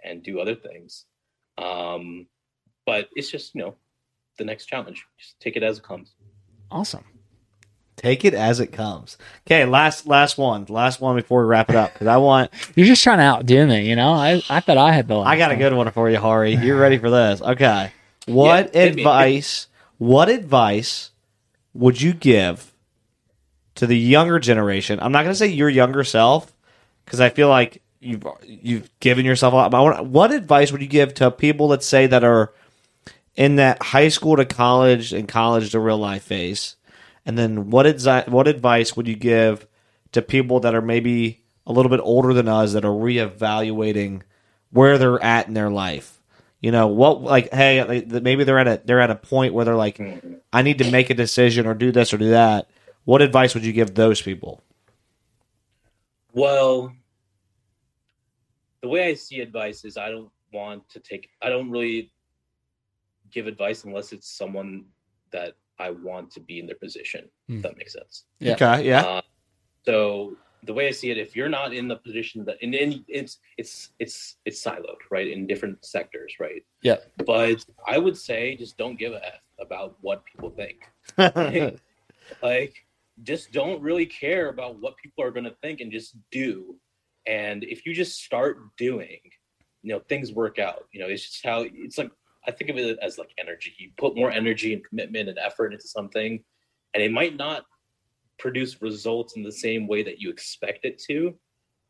and 0.03 0.23
do 0.23 0.39
other 0.39 0.55
things. 0.55 1.05
Um, 1.57 2.27
but 2.85 3.09
it's 3.15 3.29
just, 3.29 3.55
you 3.55 3.61
know, 3.61 3.75
the 4.37 4.45
next 4.45 4.65
challenge. 4.65 5.05
Just 5.17 5.39
take 5.39 5.55
it 5.55 5.63
as 5.63 5.79
it 5.79 5.83
comes. 5.83 6.15
Awesome. 6.71 7.03
Take 7.97 8.23
it 8.23 8.33
as 8.35 8.59
it 8.59 8.67
comes. 8.67 9.17
Okay, 9.45 9.65
last 9.65 10.05
last 10.05 10.37
one, 10.37 10.65
last 10.69 11.01
one 11.01 11.15
before 11.15 11.41
we 11.41 11.47
wrap 11.47 11.69
it 11.69 11.75
up 11.75 11.93
because 11.93 12.07
I 12.07 12.17
want 12.17 12.51
You're 12.75 12.85
just 12.85 13.03
trying 13.03 13.17
to 13.17 13.23
outdo 13.23 13.65
me, 13.67 13.89
you 13.89 13.95
know. 13.95 14.13
I, 14.13 14.41
I 14.49 14.59
thought 14.59 14.77
I 14.77 14.91
had 14.91 15.07
the. 15.07 15.15
Last 15.15 15.27
I 15.27 15.37
got 15.37 15.51
a 15.51 15.55
good 15.55 15.73
one 15.73 15.89
for 15.91 16.09
you, 16.09 16.17
Hari. 16.19 16.53
You're 16.55 16.79
ready 16.79 16.99
for 16.99 17.09
this? 17.09 17.41
Okay. 17.41 17.91
What 18.27 18.75
Yeah, 18.75 18.83
advice? 18.83 19.67
What 19.97 20.29
advice 20.29 21.09
would 21.73 21.99
you 21.99 22.13
give 22.13 22.71
to 23.75 23.87
the 23.87 23.97
younger 23.97 24.37
generation? 24.37 24.99
I'm 25.01 25.11
not 25.11 25.23
going 25.23 25.31
to 25.33 25.37
say 25.37 25.47
your 25.47 25.69
younger 25.69 26.03
self 26.03 26.53
because 27.03 27.19
I 27.19 27.29
feel 27.29 27.49
like 27.49 27.81
you've 27.99 28.23
you've 28.45 28.91
given 28.99 29.25
yourself 29.25 29.53
a 29.53 29.55
lot. 29.55 29.71
But 29.71 29.77
I 29.77 29.81
want, 29.81 30.05
what 30.05 30.31
advice 30.31 30.71
would 30.71 30.81
you 30.81 30.87
give 30.87 31.15
to 31.15 31.31
people 31.31 31.69
that 31.69 31.81
say 31.81 32.05
that 32.05 32.23
are 32.23 32.53
in 33.35 33.55
that 33.55 33.81
high 33.81 34.09
school 34.09 34.35
to 34.35 34.45
college 34.45 35.13
and 35.13 35.27
college 35.27 35.71
to 35.71 35.79
real 35.79 35.97
life 35.97 36.23
phase, 36.23 36.75
And 37.27 37.37
then 37.37 37.69
what 37.69 37.85
what 38.29 38.47
advice 38.47 38.95
would 38.95 39.05
you 39.05 39.15
give 39.15 39.67
to 40.13 40.21
people 40.21 40.61
that 40.61 40.73
are 40.73 40.81
maybe 40.81 41.43
a 41.65 41.73
little 41.73 41.89
bit 41.89 41.99
older 42.01 42.33
than 42.33 42.47
us 42.47 42.71
that 42.71 42.85
are 42.85 42.87
reevaluating 42.87 44.21
where 44.71 44.97
they're 44.97 45.21
at 45.21 45.49
in 45.49 45.53
their 45.53 45.69
life? 45.69 46.21
You 46.61 46.71
know, 46.71 46.87
what 46.87 47.21
like 47.21 47.53
hey, 47.53 48.05
maybe 48.07 48.45
they're 48.45 48.57
at 48.57 48.67
a 48.67 48.81
they're 48.85 49.01
at 49.01 49.11
a 49.11 49.15
point 49.15 49.53
where 49.53 49.65
they're 49.65 49.75
like 49.75 49.99
I 50.53 50.61
need 50.61 50.77
to 50.77 50.89
make 50.89 51.09
a 51.09 51.13
decision 51.13 51.67
or 51.67 51.73
do 51.73 51.91
this 51.91 52.13
or 52.13 52.17
do 52.17 52.29
that. 52.29 52.69
What 53.03 53.21
advice 53.21 53.53
would 53.53 53.65
you 53.65 53.73
give 53.73 53.93
those 53.93 54.21
people? 54.21 54.61
Well, 56.31 56.93
the 58.81 58.87
way 58.87 59.05
I 59.05 59.15
see 59.15 59.41
advice 59.41 59.83
is 59.83 59.97
I 59.97 60.11
don't 60.11 60.31
want 60.53 60.87
to 60.91 61.01
take 61.01 61.29
I 61.41 61.49
don't 61.49 61.69
really 61.69 62.09
give 63.31 63.47
advice 63.47 63.83
unless 63.83 64.13
it's 64.13 64.29
someone 64.29 64.85
that 65.31 65.55
I 65.79 65.91
want 65.91 66.31
to 66.31 66.39
be 66.39 66.59
in 66.59 66.65
their 66.65 66.75
position. 66.75 67.29
Hmm. 67.47 67.57
If 67.57 67.61
that 67.63 67.77
makes 67.77 67.93
sense. 67.93 68.23
Yeah. 68.39 68.53
Okay, 68.53 68.87
yeah. 68.87 69.01
Uh, 69.01 69.21
so 69.85 70.35
the 70.63 70.73
way 70.73 70.87
I 70.87 70.91
see 70.91 71.11
it, 71.11 71.17
if 71.17 71.35
you're 71.35 71.49
not 71.49 71.73
in 71.73 71.87
the 71.87 71.95
position 71.95 72.43
that 72.45 72.61
in 72.61 72.73
any 72.73 73.05
it's 73.07 73.39
it's 73.57 73.91
it's 73.99 74.37
it's 74.45 74.63
siloed, 74.63 75.01
right? 75.11 75.27
In 75.27 75.47
different 75.47 75.83
sectors, 75.85 76.35
right? 76.39 76.63
Yeah. 76.81 76.97
But 77.25 77.63
I 77.87 77.97
would 77.97 78.17
say 78.17 78.55
just 78.55 78.77
don't 78.77 78.97
give 78.97 79.13
a 79.13 79.25
F 79.25 79.41
about 79.59 79.97
what 80.01 80.23
people 80.25 80.49
think. 80.49 80.89
like 82.41 82.75
just 83.23 83.51
don't 83.51 83.81
really 83.81 84.05
care 84.05 84.49
about 84.49 84.79
what 84.79 84.97
people 84.97 85.23
are 85.23 85.31
going 85.31 85.45
to 85.45 85.55
think 85.61 85.79
and 85.79 85.91
just 85.91 86.15
do 86.31 86.75
and 87.25 87.63
if 87.63 87.85
you 87.85 87.93
just 87.93 88.23
start 88.23 88.59
doing 88.77 89.19
you 89.83 89.93
know 89.93 89.99
things 90.07 90.31
work 90.31 90.59
out 90.59 90.87
you 90.91 90.99
know 90.99 91.07
it's 91.07 91.23
just 91.23 91.45
how 91.45 91.65
it's 91.73 91.97
like 91.97 92.11
i 92.47 92.51
think 92.51 92.69
of 92.69 92.77
it 92.77 92.97
as 93.01 93.17
like 93.17 93.31
energy. 93.37 93.73
You 93.77 93.91
put 93.97 94.15
more 94.15 94.31
energy 94.31 94.73
and 94.73 94.83
commitment 94.83 95.29
and 95.29 95.37
effort 95.37 95.73
into 95.73 95.87
something 95.87 96.43
and 96.93 97.03
it 97.03 97.11
might 97.11 97.35
not 97.35 97.63
produce 98.39 98.81
results 98.81 99.35
in 99.35 99.43
the 99.43 99.51
same 99.51 99.87
way 99.87 100.03
that 100.03 100.19
you 100.19 100.29
expect 100.29 100.85
it 100.85 101.01
to 101.07 101.35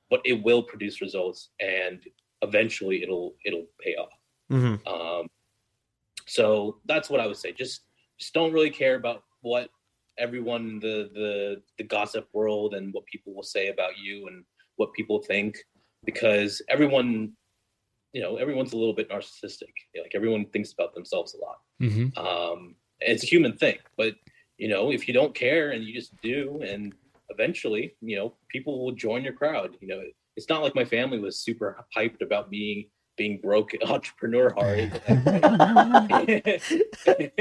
but 0.10 0.22
it 0.26 0.42
will 0.44 0.64
produce 0.64 1.02
results 1.02 1.50
and 1.60 2.02
eventually 2.42 3.04
it'll 3.04 3.36
it'll 3.46 3.68
pay 3.82 3.96
off. 3.96 4.14
Hmm 4.50 4.76
um, 4.86 5.28
so 6.28 6.78
that's 6.86 7.10
what 7.10 7.20
I 7.20 7.26
would 7.26 7.38
say. 7.38 7.52
Just 7.52 7.82
just 8.20 8.34
don't 8.34 8.54
really 8.54 8.70
care 8.70 8.96
about 8.96 9.24
what 9.42 9.70
everyone 10.18 10.62
in 10.70 10.80
the 10.80 11.10
the 11.14 11.62
the 11.78 11.84
gossip 11.84 12.28
world 12.34 12.74
and 12.74 12.94
what 12.94 13.06
people 13.06 13.34
will 13.34 13.44
say 13.44 13.70
about 13.70 13.98
you 13.98 14.28
and 14.28 14.44
what 14.76 14.94
people 14.94 15.20
think 15.22 15.58
because 16.06 16.62
everyone 16.70 17.32
you 18.18 18.24
know 18.24 18.38
everyone's 18.38 18.74
a 18.74 18.78
little 18.78 18.96
bit 18.96 19.12
narcissistic. 19.12 19.74
Like 19.96 20.14
everyone 20.16 20.46
thinks 20.46 20.74
about 20.74 20.96
themselves 20.96 21.36
a 21.36 21.38
lot. 21.38 21.58
Mm-hmm. 21.80 22.18
um 22.18 22.74
it's 23.00 23.24
a 23.24 23.28
human 23.28 23.56
thing 23.56 23.78
but 23.96 24.16
you 24.58 24.68
know 24.68 24.92
if 24.92 25.08
you 25.08 25.14
don't 25.14 25.36
care 25.36 25.70
and 25.70 25.84
you 25.84 25.94
just 25.94 26.20
do 26.24 26.60
and 26.68 26.96
eventually 27.30 27.96
you 28.02 28.18
know 28.18 28.34
people 28.50 28.84
will 28.84 28.94
join 28.94 29.24
your 29.24 29.34
crowd. 29.34 29.78
You 29.82 29.88
know 29.90 30.02
it's 30.36 30.50
not 30.50 30.64
like 30.64 30.74
my 30.74 30.84
family 30.84 31.20
was 31.20 31.38
super 31.38 31.86
hyped 31.96 32.22
about 32.22 32.50
being 32.50 32.90
being 33.18 33.40
broke 33.40 33.70
entrepreneur 33.86 34.52
hard. 34.58 35.00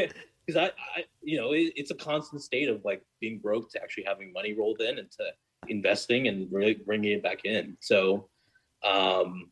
Because 0.47 0.63
I, 0.63 0.67
I 0.97 1.05
you 1.23 1.39
know 1.39 1.53
it, 1.53 1.73
it's 1.75 1.91
a 1.91 2.03
constant 2.11 2.43
state 2.43 2.69
of 2.69 2.85
like 2.85 3.03
being 3.21 3.39
broke 3.39 3.71
to 3.73 3.83
actually 3.83 4.05
having 4.05 4.33
money 4.33 4.53
rolled 4.53 4.81
in 4.81 4.99
and 4.99 5.11
to 5.13 5.25
investing 5.67 6.29
and 6.29 6.53
really 6.53 6.75
bringing 6.75 7.13
it 7.13 7.23
back 7.23 7.45
in. 7.45 7.77
So 7.81 8.29
um 8.85 9.51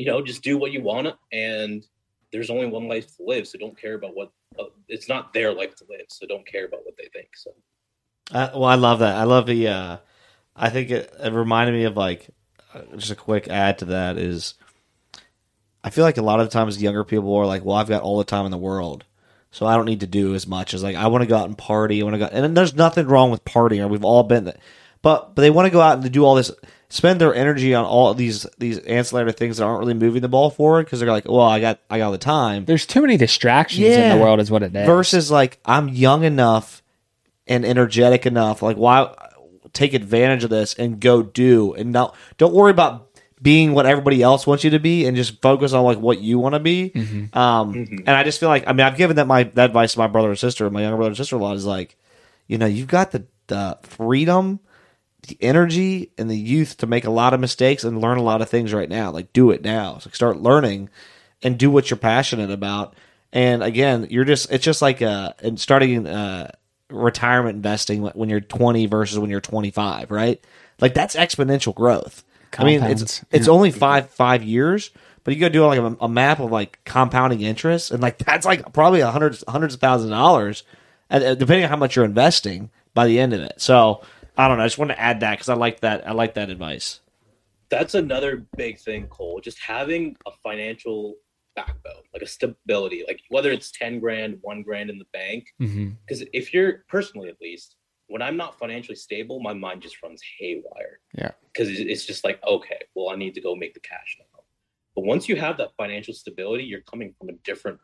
you 0.00 0.06
know 0.06 0.22
just 0.22 0.42
do 0.42 0.56
what 0.56 0.72
you 0.72 0.82
want 0.82 1.06
to, 1.06 1.14
and 1.30 1.84
there's 2.32 2.48
only 2.48 2.66
one 2.66 2.88
life 2.88 3.08
to 3.16 3.22
live 3.22 3.46
so 3.46 3.58
don't 3.58 3.78
care 3.78 3.94
about 3.94 4.16
what 4.16 4.30
uh, 4.58 4.64
it's 4.88 5.08
not 5.08 5.32
their 5.34 5.52
life 5.52 5.74
to 5.76 5.84
live 5.90 6.06
so 6.08 6.26
don't 6.26 6.46
care 6.46 6.64
about 6.64 6.80
what 6.86 6.96
they 6.96 7.08
think 7.12 7.28
so 7.36 7.50
Uh, 8.32 8.50
well, 8.54 8.64
I 8.64 8.76
love 8.76 9.00
that. 9.00 9.16
I 9.16 9.24
love 9.24 9.46
the. 9.46 9.68
Uh, 9.68 9.96
I 10.54 10.70
think 10.70 10.90
it, 10.90 11.12
it 11.18 11.32
reminded 11.32 11.74
me 11.74 11.84
of 11.84 11.96
like 11.96 12.30
uh, 12.72 12.82
just 12.96 13.10
a 13.10 13.16
quick 13.16 13.48
add 13.48 13.78
to 13.78 13.86
that 13.86 14.16
is. 14.16 14.54
I 15.82 15.90
feel 15.90 16.04
like 16.04 16.18
a 16.18 16.22
lot 16.22 16.40
of 16.40 16.50
times 16.50 16.80
younger 16.80 17.04
people 17.04 17.34
are 17.34 17.46
like, 17.46 17.64
"Well, 17.64 17.76
I've 17.76 17.88
got 17.88 18.02
all 18.02 18.18
the 18.18 18.24
time 18.24 18.44
in 18.44 18.52
the 18.52 18.58
world, 18.70 19.04
so 19.50 19.66
I 19.66 19.74
don't 19.76 19.86
need 19.86 20.00
to 20.00 20.06
do 20.06 20.34
as 20.34 20.46
much 20.46 20.74
as 20.74 20.82
like 20.82 20.96
I 20.96 21.08
want 21.08 21.22
to 21.22 21.28
go 21.28 21.36
out 21.36 21.48
and 21.48 21.58
party. 21.58 22.00
I 22.00 22.04
want 22.04 22.14
to 22.14 22.18
go, 22.18 22.26
and 22.26 22.56
there's 22.56 22.74
nothing 22.74 23.06
wrong 23.06 23.30
with 23.30 23.44
partying. 23.44 23.90
We've 23.90 24.04
all 24.04 24.22
been 24.22 24.44
that, 24.44 24.60
but 25.02 25.34
but 25.34 25.42
they 25.42 25.50
want 25.50 25.66
to 25.66 25.72
go 25.72 25.80
out 25.80 25.98
and 25.98 26.12
do 26.12 26.24
all 26.24 26.36
this, 26.36 26.52
spend 26.92 27.20
their 27.20 27.34
energy 27.34 27.74
on 27.74 27.84
all 27.86 28.12
these 28.12 28.44
these 28.58 28.78
ancillary 28.80 29.32
things 29.32 29.56
that 29.56 29.64
aren't 29.64 29.78
really 29.80 29.94
moving 29.94 30.20
the 30.20 30.28
ball 30.28 30.50
forward 30.50 30.84
because 30.84 31.00
they're 31.00 31.08
like, 31.08 31.24
well, 31.26 31.40
I 31.40 31.60
got 31.60 31.78
I 31.88 31.96
got 31.98 32.06
all 32.06 32.12
the 32.12 32.18
time. 32.18 32.64
There's 32.66 32.84
too 32.84 33.00
many 33.00 33.16
distractions 33.16 33.86
in 33.86 34.08
the 34.10 34.22
world, 34.22 34.40
is 34.40 34.50
what 34.50 34.62
it 34.62 34.74
is. 34.76 34.86
versus 34.86 35.30
like 35.30 35.58
I'm 35.64 35.88
young 35.88 36.24
enough 36.24 36.82
and 37.46 37.64
energetic 37.64 38.26
enough. 38.26 38.60
Like 38.60 38.76
why 38.76 39.14
take 39.72 39.94
advantage 39.94 40.42
of 40.44 40.50
this 40.50 40.74
and 40.74 41.00
go 41.00 41.22
do 41.22 41.74
and 41.74 41.92
not 41.92 42.14
don't 42.38 42.52
worry 42.52 42.72
about 42.72 43.06
being 43.40 43.72
what 43.72 43.86
everybody 43.86 44.20
else 44.22 44.46
wants 44.46 44.64
you 44.64 44.70
to 44.70 44.78
be 44.80 45.06
and 45.06 45.16
just 45.16 45.40
focus 45.40 45.72
on 45.72 45.82
like 45.84 45.98
what 45.98 46.20
you 46.20 46.38
want 46.38 46.54
to 46.54 46.58
be. 46.58 46.92
Um, 46.94 47.72
Mhm. 47.74 47.98
and 48.00 48.10
I 48.10 48.22
just 48.24 48.38
feel 48.40 48.48
like 48.50 48.64
I 48.66 48.72
mean 48.72 48.84
I've 48.84 48.96
given 48.98 49.16
that 49.16 49.26
my 49.28 49.44
that 49.54 49.66
advice 49.66 49.92
to 49.92 49.98
my 50.00 50.08
brother 50.08 50.28
and 50.30 50.38
sister, 50.38 50.68
my 50.70 50.82
younger 50.82 50.96
brother 50.96 51.10
and 51.10 51.16
sister 51.16 51.36
in 51.36 51.42
law 51.42 51.54
is 51.54 51.64
like, 51.64 51.96
you 52.48 52.58
know, 52.58 52.66
you've 52.66 52.88
got 52.88 53.12
the 53.12 53.24
the 53.46 53.78
freedom, 53.82 54.60
the 55.30 55.38
energy, 55.40 56.10
and 56.18 56.30
the 56.30 56.36
youth 56.36 56.76
to 56.78 56.86
make 56.86 57.04
a 57.04 57.10
lot 57.10 57.32
of 57.32 57.40
mistakes 57.40 57.84
and 57.84 58.00
learn 58.00 58.18
a 58.18 58.22
lot 58.22 58.42
of 58.42 58.48
things 58.48 58.74
right 58.74 58.88
now. 58.88 59.10
Like 59.10 59.32
do 59.32 59.50
it 59.50 59.62
now. 59.62 59.98
So 59.98 60.10
start 60.10 60.36
learning 60.36 60.90
and 61.42 61.58
do 61.58 61.70
what 61.70 61.90
you're 61.90 61.96
passionate 61.96 62.50
about. 62.50 62.94
And 63.32 63.62
again, 63.62 64.08
you're 64.10 64.24
just 64.24 64.50
it's 64.50 64.64
just 64.64 64.82
like 64.82 65.00
uh 65.00 65.32
and 65.42 65.58
starting 65.58 66.06
uh 66.06 66.50
retirement 66.90 67.56
investing 67.56 68.02
when 68.02 68.28
you're 68.28 68.40
20 68.40 68.86
versus 68.86 69.18
when 69.18 69.30
you're 69.30 69.40
25, 69.40 70.10
right? 70.10 70.42
Like 70.80 70.94
that's 70.94 71.16
exponential 71.16 71.74
growth. 71.74 72.24
I 72.58 72.64
mean, 72.64 72.82
it's 72.82 73.02
Compounds. 73.02 73.24
it's 73.30 73.48
only 73.48 73.70
five 73.70 74.10
five 74.10 74.42
years, 74.42 74.90
but 75.22 75.34
you 75.34 75.40
to 75.40 75.50
do 75.50 75.64
like 75.64 75.78
a, 75.78 75.96
a 76.00 76.08
map 76.08 76.40
of 76.40 76.50
like 76.50 76.80
compounding 76.84 77.42
interest, 77.42 77.92
and 77.92 78.02
like 78.02 78.18
that's 78.26 78.44
like 78.44 78.72
probably 78.72 79.00
a 79.00 79.10
hundreds 79.10 79.44
hundreds 79.46 79.74
of 79.74 79.80
thousands 79.80 80.10
of 80.10 80.16
dollars, 80.16 80.64
uh, 81.10 81.34
depending 81.34 81.64
on 81.64 81.70
how 81.70 81.76
much 81.76 81.94
you're 81.94 82.04
investing 82.04 82.70
by 82.92 83.06
the 83.06 83.20
end 83.20 83.32
of 83.32 83.40
it. 83.40 83.54
So 83.58 84.02
I 84.36 84.48
don't 84.48 84.58
know. 84.58 84.64
I 84.64 84.66
just 84.66 84.78
want 84.78 84.90
to 84.90 85.00
add 85.00 85.20
that 85.20 85.32
because 85.32 85.48
I 85.48 85.54
like 85.54 85.80
that. 85.80 86.06
I 86.06 86.12
like 86.12 86.34
that 86.34 86.50
advice. 86.50 87.00
that's 87.70 87.94
another 87.94 88.44
big 88.56 88.78
thing 88.80 89.06
cole 89.06 89.40
just 89.40 89.58
having 89.60 90.16
a 90.26 90.32
financial 90.42 91.14
backbone 91.54 92.02
like 92.12 92.22
a 92.22 92.26
stability 92.26 93.04
like 93.06 93.20
whether 93.28 93.50
it's 93.52 93.70
10 93.72 94.00
grand 94.00 94.38
1 94.42 94.62
grand 94.62 94.90
in 94.90 94.98
the 94.98 95.04
bank 95.12 95.44
because 96.04 96.24
if 96.32 96.52
you're 96.54 96.84
personally 96.88 97.28
at 97.28 97.36
least 97.40 97.76
when 98.08 98.22
i'm 98.22 98.36
not 98.36 98.58
financially 98.58 98.96
stable 98.96 99.38
my 99.40 99.52
mind 99.52 99.80
just 99.82 100.02
runs 100.02 100.20
haywire 100.38 100.98
Yeah. 101.14 101.30
because 101.52 101.68
it's 101.68 102.06
just 102.06 102.24
like 102.24 102.40
okay 102.44 102.80
well 102.96 103.10
i 103.10 103.16
need 103.16 103.34
to 103.34 103.40
go 103.40 103.54
make 103.54 103.74
the 103.74 103.80
cash 103.80 104.16
now 104.18 104.40
but 104.96 105.04
once 105.04 105.28
you 105.28 105.36
have 105.36 105.56
that 105.58 105.70
financial 105.76 106.14
stability 106.14 106.64
you're 106.64 106.86
coming 106.92 107.14
from 107.18 107.28
a 107.28 107.36
different 107.44 107.78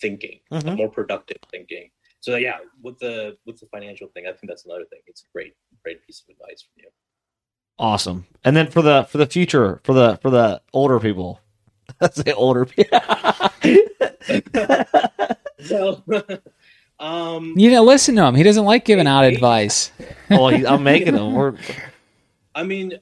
thinking 0.00 0.38
a 0.52 0.60
Mhm. 0.60 0.76
more 0.76 0.90
productive 0.90 1.38
thinking 1.50 1.90
so 2.22 2.36
yeah 2.36 2.56
with 2.82 2.98
the 2.98 3.36
with 3.46 3.60
the 3.60 3.66
financial 3.66 4.08
thing 4.14 4.24
i 4.26 4.32
think 4.32 4.48
that's 4.48 4.64
another 4.64 4.84
thing 4.90 5.00
it's 5.06 5.22
a 5.22 5.26
great 5.34 5.52
great 5.84 6.04
piece 6.06 6.22
of 6.22 6.28
advice 6.34 6.62
from 6.62 6.72
you 6.82 6.88
Awesome. 7.78 8.26
And 8.44 8.54
then 8.54 8.70
for 8.70 8.82
the 8.82 9.04
for 9.10 9.16
the 9.18 9.26
future 9.26 9.80
for 9.82 9.92
the 9.94 10.16
for 10.22 10.30
the 10.30 10.60
older 10.74 11.00
people, 11.00 11.40
let's 12.00 12.22
say 12.22 12.30
older 12.32 12.66
people. 12.66 13.00
so 15.60 16.02
um 17.00 17.54
You 17.56 17.70
know, 17.70 17.82
listen 17.82 18.14
to 18.16 18.24
him. 18.26 18.34
He 18.34 18.42
doesn't 18.42 18.64
like 18.64 18.84
giving 18.84 19.06
out 19.06 19.24
advice. 19.24 19.90
well, 20.30 20.48
he- 20.48 20.66
I'm 20.66 20.82
making 20.84 21.14
them. 21.14 21.34
We're, 21.34 21.54
I 22.54 22.62
mean, 22.62 22.98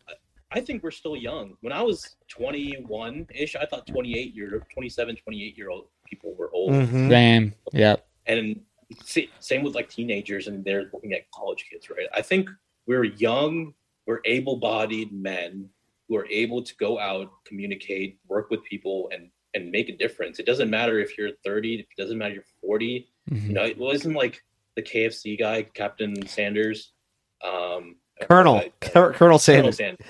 I 0.52 0.60
think 0.60 0.82
we're 0.82 0.90
still 0.92 1.16
young. 1.16 1.56
When 1.60 1.72
I 1.72 1.82
was 1.82 2.16
21 2.28 3.26
ish, 3.34 3.56
I 3.56 3.66
thought 3.66 3.86
28 3.86 4.34
year, 4.34 4.66
27, 4.72 5.16
28 5.16 5.56
year 5.58 5.70
old 5.70 5.86
people 6.08 6.34
were 6.38 6.50
old. 6.52 6.72
Mhm. 6.72 7.08
Same. 7.10 7.54
Yep. 7.72 8.06
And 8.26 8.60
sa- 9.04 9.20
same 9.40 9.62
with 9.62 9.74
like 9.74 9.88
teenagers, 9.88 10.46
and 10.48 10.64
they're 10.64 10.90
looking 10.92 11.12
at 11.12 11.30
college 11.32 11.66
kids, 11.70 11.90
right? 11.90 12.06
I 12.14 12.22
think 12.22 12.48
we're 12.86 13.04
young, 13.04 13.74
we're 14.06 14.20
able 14.24 14.56
bodied 14.56 15.12
men 15.12 15.68
who 16.08 16.16
are 16.16 16.26
able 16.28 16.62
to 16.62 16.74
go 16.76 16.98
out, 16.98 17.30
communicate, 17.44 18.18
work 18.28 18.50
with 18.50 18.62
people, 18.64 19.08
and 19.12 19.30
and 19.54 19.70
make 19.72 19.88
a 19.88 19.96
difference. 19.96 20.38
It 20.38 20.46
doesn't 20.46 20.70
matter 20.70 21.00
if 21.00 21.18
you're 21.18 21.30
30, 21.44 21.74
it 21.80 21.86
doesn't 21.98 22.16
matter 22.16 22.30
if 22.32 22.36
you're 22.36 22.68
40. 22.68 23.08
Mhm. 23.30 23.46
You 23.48 23.52
know, 23.52 23.64
it 23.64 23.76
wasn't 23.78 24.14
like 24.16 24.42
the 24.76 24.82
KFC 24.82 25.36
guy, 25.36 25.62
Captain 25.74 26.24
Sanders. 26.26 26.92
Um, 27.44 27.96
Colonel 28.28 28.56
uh, 28.56 28.62
Col- 28.62 28.70
Colonel 28.80 29.12
Colonel 29.14 29.38
Sanders. 29.38 29.76
Sanders. 29.76 30.06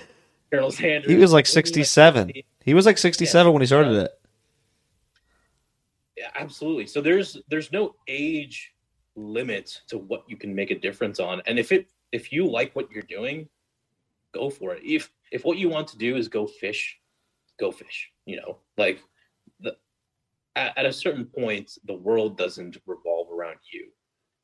Colonel 0.52 0.70
Sanders. 0.70 1.10
He 1.10 1.16
was 1.16 1.32
like 1.32 1.46
67. 1.46 2.32
He 2.64 2.74
was 2.74 2.84
like 2.84 2.98
67 2.98 3.52
when 3.52 3.62
he 3.62 3.66
started 3.66 3.92
it. 3.92 4.10
Yeah, 6.20 6.28
absolutely. 6.34 6.86
So 6.86 7.00
there's 7.00 7.38
there's 7.48 7.72
no 7.72 7.94
age 8.06 8.74
limit 9.16 9.80
to 9.88 9.96
what 9.96 10.24
you 10.28 10.36
can 10.36 10.54
make 10.54 10.70
a 10.70 10.78
difference 10.78 11.18
on. 11.18 11.40
And 11.46 11.58
if 11.58 11.72
it 11.72 11.88
if 12.12 12.30
you 12.30 12.46
like 12.46 12.76
what 12.76 12.90
you're 12.90 13.02
doing, 13.04 13.48
go 14.34 14.50
for 14.50 14.74
it. 14.74 14.82
If 14.84 15.10
if 15.32 15.46
what 15.46 15.56
you 15.56 15.70
want 15.70 15.88
to 15.88 15.96
do 15.96 16.16
is 16.16 16.28
go 16.28 16.46
fish, 16.46 16.98
go 17.58 17.72
fish. 17.72 18.10
You 18.26 18.36
know, 18.36 18.58
like 18.76 19.00
the 19.60 19.76
at, 20.56 20.76
at 20.76 20.84
a 20.84 20.92
certain 20.92 21.24
point, 21.24 21.78
the 21.86 21.94
world 21.94 22.36
doesn't 22.36 22.76
revolve 22.84 23.32
around 23.32 23.60
you. 23.72 23.88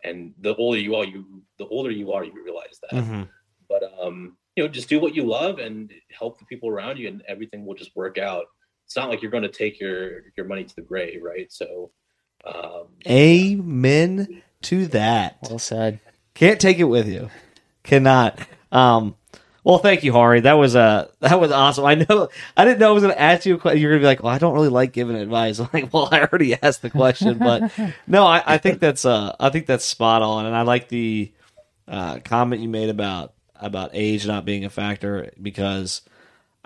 And 0.02 0.32
the 0.40 0.54
older 0.54 0.78
you 0.78 0.94
are, 0.94 1.04
you 1.04 1.42
the 1.58 1.66
older 1.66 1.90
you 1.90 2.12
are, 2.12 2.24
you 2.24 2.42
realize 2.42 2.80
that. 2.80 2.92
Mm-hmm. 2.98 3.22
But 3.68 3.82
um, 4.00 4.38
you 4.54 4.64
know, 4.64 4.68
just 4.70 4.88
do 4.88 4.98
what 4.98 5.14
you 5.14 5.24
love 5.24 5.58
and 5.58 5.92
help 6.10 6.38
the 6.38 6.46
people 6.46 6.70
around 6.70 6.98
you, 6.98 7.08
and 7.08 7.22
everything 7.28 7.66
will 7.66 7.74
just 7.74 7.94
work 7.94 8.16
out. 8.16 8.46
It's 8.86 8.96
not 8.96 9.10
like 9.10 9.20
you're 9.20 9.30
going 9.30 9.42
to 9.42 9.48
take 9.48 9.80
your 9.80 10.32
your 10.36 10.46
money 10.46 10.64
to 10.64 10.74
the 10.74 10.82
grave, 10.82 11.22
right? 11.22 11.52
So, 11.52 11.90
um, 12.44 12.86
Amen 13.06 14.42
to 14.62 14.86
that. 14.88 15.38
Well 15.42 15.58
said. 15.58 16.00
Can't 16.34 16.60
take 16.60 16.78
it 16.78 16.84
with 16.84 17.08
you. 17.08 17.30
Cannot. 17.82 18.38
Um, 18.72 19.16
well, 19.64 19.78
thank 19.78 20.04
you, 20.04 20.12
Hari. 20.12 20.40
That 20.40 20.52
was 20.52 20.76
uh 20.76 21.08
that 21.18 21.40
was 21.40 21.50
awesome. 21.50 21.84
I 21.84 21.96
know 21.96 22.28
I 22.56 22.64
didn't 22.64 22.78
know 22.78 22.90
I 22.90 22.92
was 22.92 23.02
going 23.02 23.14
to 23.14 23.20
ask 23.20 23.44
you 23.46 23.56
a 23.56 23.58
question. 23.58 23.80
You're 23.80 23.90
going 23.90 24.00
to 24.00 24.04
be 24.04 24.06
like, 24.06 24.22
"Well, 24.22 24.32
I 24.32 24.38
don't 24.38 24.54
really 24.54 24.68
like 24.68 24.92
giving 24.92 25.16
advice." 25.16 25.58
I'm 25.58 25.68
like, 25.72 25.92
"Well, 25.92 26.08
I 26.12 26.20
already 26.20 26.54
asked 26.54 26.82
the 26.82 26.90
question," 26.90 27.38
but 27.38 27.72
no, 28.06 28.24
I, 28.24 28.42
I 28.46 28.58
think 28.58 28.78
that's 28.78 29.04
uh 29.04 29.34
I 29.40 29.50
think 29.50 29.66
that's 29.66 29.84
spot 29.84 30.22
on, 30.22 30.46
and 30.46 30.54
I 30.54 30.62
like 30.62 30.88
the 30.88 31.32
uh, 31.88 32.20
comment 32.20 32.62
you 32.62 32.68
made 32.68 32.90
about 32.90 33.34
about 33.56 33.90
age 33.92 34.24
not 34.26 34.44
being 34.44 34.64
a 34.64 34.70
factor 34.70 35.32
because 35.42 36.02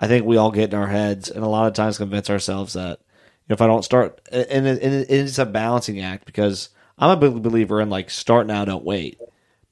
I 0.01 0.07
think 0.07 0.25
we 0.25 0.35
all 0.35 0.51
get 0.51 0.73
in 0.73 0.79
our 0.79 0.87
heads 0.87 1.29
and 1.29 1.43
a 1.43 1.47
lot 1.47 1.67
of 1.67 1.73
times 1.73 1.97
convince 1.97 2.29
ourselves 2.29 2.73
that 2.73 2.99
you 2.99 3.49
know, 3.49 3.53
if 3.53 3.61
I 3.61 3.67
don't 3.67 3.85
start, 3.85 4.19
and 4.31 4.67
it, 4.67 4.81
and 4.81 5.05
it's 5.09 5.37
a 5.37 5.45
balancing 5.45 6.01
act 6.01 6.25
because 6.25 6.69
I'm 6.97 7.11
a 7.11 7.17
big 7.17 7.41
believer 7.41 7.79
in 7.79 7.89
like 7.89 8.09
start 8.09 8.47
now, 8.47 8.65
don't 8.65 8.83
wait. 8.83 9.19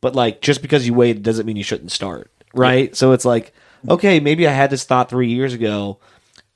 But 0.01 0.15
like 0.15 0.41
just 0.41 0.61
because 0.61 0.87
you 0.87 0.93
wait 0.93 1.21
doesn't 1.23 1.45
mean 1.45 1.57
you 1.57 1.63
shouldn't 1.63 1.91
start, 1.91 2.31
right? 2.53 2.95
So 2.95 3.11
it's 3.11 3.25
like, 3.25 3.53
okay, 3.89 4.19
maybe 4.19 4.47
I 4.47 4.51
had 4.51 4.69
this 4.69 4.83
thought 4.85 5.09
three 5.09 5.29
years 5.29 5.53
ago, 5.53 5.99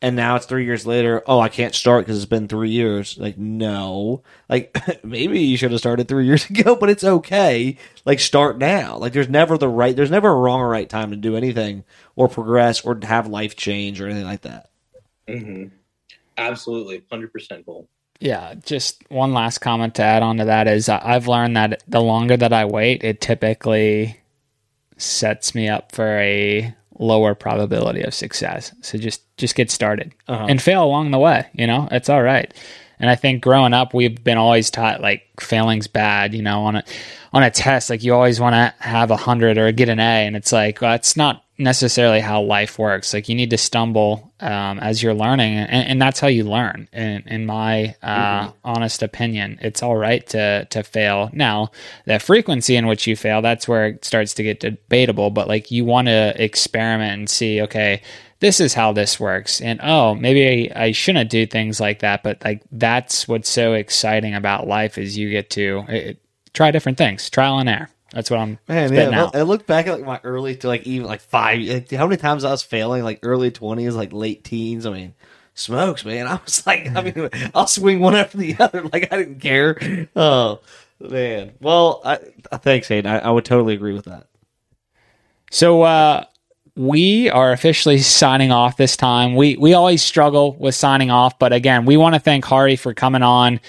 and 0.03 0.17
now 0.17 0.35
it's 0.35 0.45
three 0.45 0.65
years 0.65 0.85
later. 0.85 1.23
Oh, 1.25 1.39
I 1.39 1.47
can't 1.47 1.73
start 1.73 2.05
because 2.05 2.17
it's 2.17 2.25
been 2.29 2.49
three 2.49 2.71
years. 2.71 3.17
Like, 3.17 3.37
no, 3.37 4.21
like 4.49 4.77
maybe 5.03 5.39
you 5.39 5.55
should 5.55 5.71
have 5.71 5.79
started 5.79 6.09
three 6.09 6.25
years 6.27 6.47
ago, 6.49 6.75
but 6.75 6.89
it's 6.89 7.05
okay. 7.05 7.77
Like, 8.03 8.19
start 8.19 8.57
now. 8.57 8.97
Like, 8.97 9.13
there's 9.13 9.29
never 9.29 9.57
the 9.57 9.69
right, 9.69 9.95
there's 9.95 10.11
never 10.11 10.29
a 10.29 10.35
wrong 10.35 10.59
or 10.59 10.67
right 10.67 10.89
time 10.89 11.11
to 11.11 11.15
do 11.15 11.37
anything 11.37 11.85
or 12.17 12.27
progress 12.27 12.81
or 12.81 12.99
have 13.03 13.27
life 13.27 13.55
change 13.55 14.01
or 14.01 14.07
anything 14.07 14.25
like 14.25 14.41
that. 14.41 14.69
Mm-hmm. 15.25 15.73
absolutely, 16.37 17.01
hundred 17.09 17.31
percent 17.31 17.65
goal. 17.65 17.87
Yeah, 18.19 18.55
just 18.55 19.09
one 19.09 19.33
last 19.33 19.59
comment 19.59 19.95
to 19.95 20.03
add 20.03 20.21
on 20.21 20.37
to 20.37 20.45
that 20.45 20.67
is 20.67 20.89
I've 20.89 21.29
learned 21.29 21.55
that 21.55 21.81
the 21.87 22.01
longer 22.01 22.35
that 22.35 22.51
I 22.51 22.65
wait, 22.65 23.05
it 23.05 23.21
typically 23.21 24.19
sets 24.97 25.55
me 25.55 25.69
up 25.69 25.93
for 25.93 26.17
a 26.19 26.75
lower 27.03 27.35
probability 27.35 28.01
of 28.01 28.13
success. 28.13 28.73
So 28.81 28.97
just 28.97 29.21
just 29.37 29.55
get 29.55 29.69
started 29.71 30.13
Uh-huh. 30.27 30.45
and 30.49 30.61
fail 30.61 30.83
along 30.83 31.11
the 31.11 31.19
way, 31.19 31.45
you 31.53 31.67
know? 31.67 31.87
It's 31.91 32.09
all 32.09 32.21
right. 32.23 32.51
And 32.99 33.09
I 33.09 33.15
think 33.15 33.43
growing 33.43 33.73
up 33.73 33.93
we've 33.93 34.23
been 34.23 34.37
always 34.37 34.69
taught 34.69 35.01
like 35.01 35.23
failing's 35.39 35.87
bad, 35.87 36.33
you 36.33 36.41
know, 36.41 36.63
on 36.63 36.77
a 36.77 36.83
on 37.33 37.43
a 37.43 37.49
test 37.51 37.89
like 37.89 38.03
you 38.03 38.13
always 38.13 38.39
want 38.39 38.53
to 38.53 38.73
have 38.79 39.09
a 39.11 39.15
100 39.15 39.57
or 39.57 39.71
get 39.71 39.89
an 39.89 39.99
A 39.99 40.25
and 40.25 40.35
it's 40.35 40.51
like 40.51 40.79
well, 40.81 40.91
that's 40.91 41.17
not 41.17 41.42
necessarily 41.57 42.19
how 42.19 42.41
life 42.41 42.79
works. 42.79 43.13
Like 43.13 43.29
you 43.29 43.35
need 43.35 43.51
to 43.51 43.57
stumble 43.57 44.33
um, 44.39 44.79
as 44.79 45.03
you're 45.03 45.13
learning, 45.13 45.55
and, 45.55 45.87
and 45.87 46.01
that's 46.01 46.19
how 46.19 46.27
you 46.27 46.43
learn. 46.43 46.87
In, 46.91 47.23
in 47.27 47.45
my 47.45 47.95
uh, 48.01 48.51
honest 48.63 49.03
opinion, 49.03 49.59
it's 49.61 49.83
all 49.83 49.95
right 49.95 50.25
to 50.27 50.65
to 50.65 50.83
fail. 50.83 51.29
Now, 51.33 51.71
the 52.05 52.19
frequency 52.19 52.75
in 52.75 52.87
which 52.87 53.07
you 53.07 53.15
fail, 53.15 53.41
that's 53.41 53.67
where 53.67 53.87
it 53.87 54.05
starts 54.05 54.33
to 54.35 54.43
get 54.43 54.59
debatable. 54.59 55.29
But 55.29 55.47
like 55.47 55.71
you 55.71 55.85
want 55.85 56.07
to 56.07 56.43
experiment 56.43 57.13
and 57.13 57.29
see, 57.29 57.61
okay, 57.61 58.01
this 58.39 58.59
is 58.59 58.73
how 58.73 58.91
this 58.91 59.19
works, 59.19 59.61
and 59.61 59.79
oh, 59.83 60.15
maybe 60.15 60.71
I, 60.73 60.85
I 60.85 60.91
shouldn't 60.91 61.29
do 61.29 61.45
things 61.45 61.79
like 61.79 61.99
that. 61.99 62.23
But 62.23 62.43
like 62.43 62.63
that's 62.71 63.27
what's 63.27 63.49
so 63.49 63.73
exciting 63.73 64.33
about 64.33 64.67
life 64.67 64.97
is 64.97 65.17
you 65.17 65.29
get 65.29 65.51
to 65.51 65.85
it, 65.87 66.19
try 66.53 66.71
different 66.71 66.97
things, 66.97 67.29
trial 67.29 67.59
and 67.59 67.69
error. 67.69 67.89
That's 68.13 68.29
what 68.29 68.39
I'm 68.39 68.59
Man, 68.67 68.93
yeah, 68.93 69.23
out. 69.23 69.35
I 69.35 69.41
look 69.41 69.65
back 69.65 69.87
at 69.87 69.95
like 69.95 70.05
my 70.05 70.19
early 70.23 70.55
to 70.57 70.67
like 70.67 70.85
even 70.85 71.07
like 71.07 71.21
five. 71.21 71.59
Like, 71.61 71.91
how 71.91 72.05
many 72.05 72.17
times 72.17 72.43
I 72.43 72.51
was 72.51 72.61
failing 72.61 73.03
like 73.03 73.19
early 73.23 73.49
twenties, 73.49 73.95
like 73.95 74.13
late 74.13 74.43
teens. 74.43 74.85
I 74.85 74.91
mean, 74.91 75.15
smokes, 75.55 76.05
man. 76.05 76.27
I 76.27 76.39
was 76.45 76.65
like, 76.67 76.95
I 76.95 77.01
mean, 77.01 77.29
I'll 77.55 77.67
swing 77.67 77.99
one 77.99 78.15
after 78.15 78.37
the 78.37 78.55
other. 78.59 78.83
Like 78.93 79.11
I 79.11 79.17
didn't 79.17 79.39
care. 79.39 80.07
Oh 80.15 80.59
man. 80.99 81.53
Well, 81.59 82.01
I, 82.05 82.17
thanks, 82.57 82.87
Hayden. 82.87 83.11
I, 83.11 83.19
I 83.19 83.31
would 83.31 83.45
totally 83.45 83.73
agree 83.73 83.93
with 83.93 84.05
that. 84.05 84.27
So 85.49 85.81
uh, 85.81 86.25
we 86.75 87.31
are 87.31 87.51
officially 87.51 87.97
signing 87.97 88.51
off 88.51 88.77
this 88.77 88.95
time. 88.95 89.35
We 89.35 89.57
we 89.57 89.73
always 89.73 90.03
struggle 90.03 90.53
with 90.53 90.75
signing 90.75 91.09
off, 91.09 91.39
but 91.39 91.51
again, 91.51 91.85
we 91.85 91.97
want 91.97 92.13
to 92.13 92.19
thank 92.19 92.45
Hari 92.45 92.75
for 92.75 92.93
coming 92.93 93.23
on. 93.23 93.59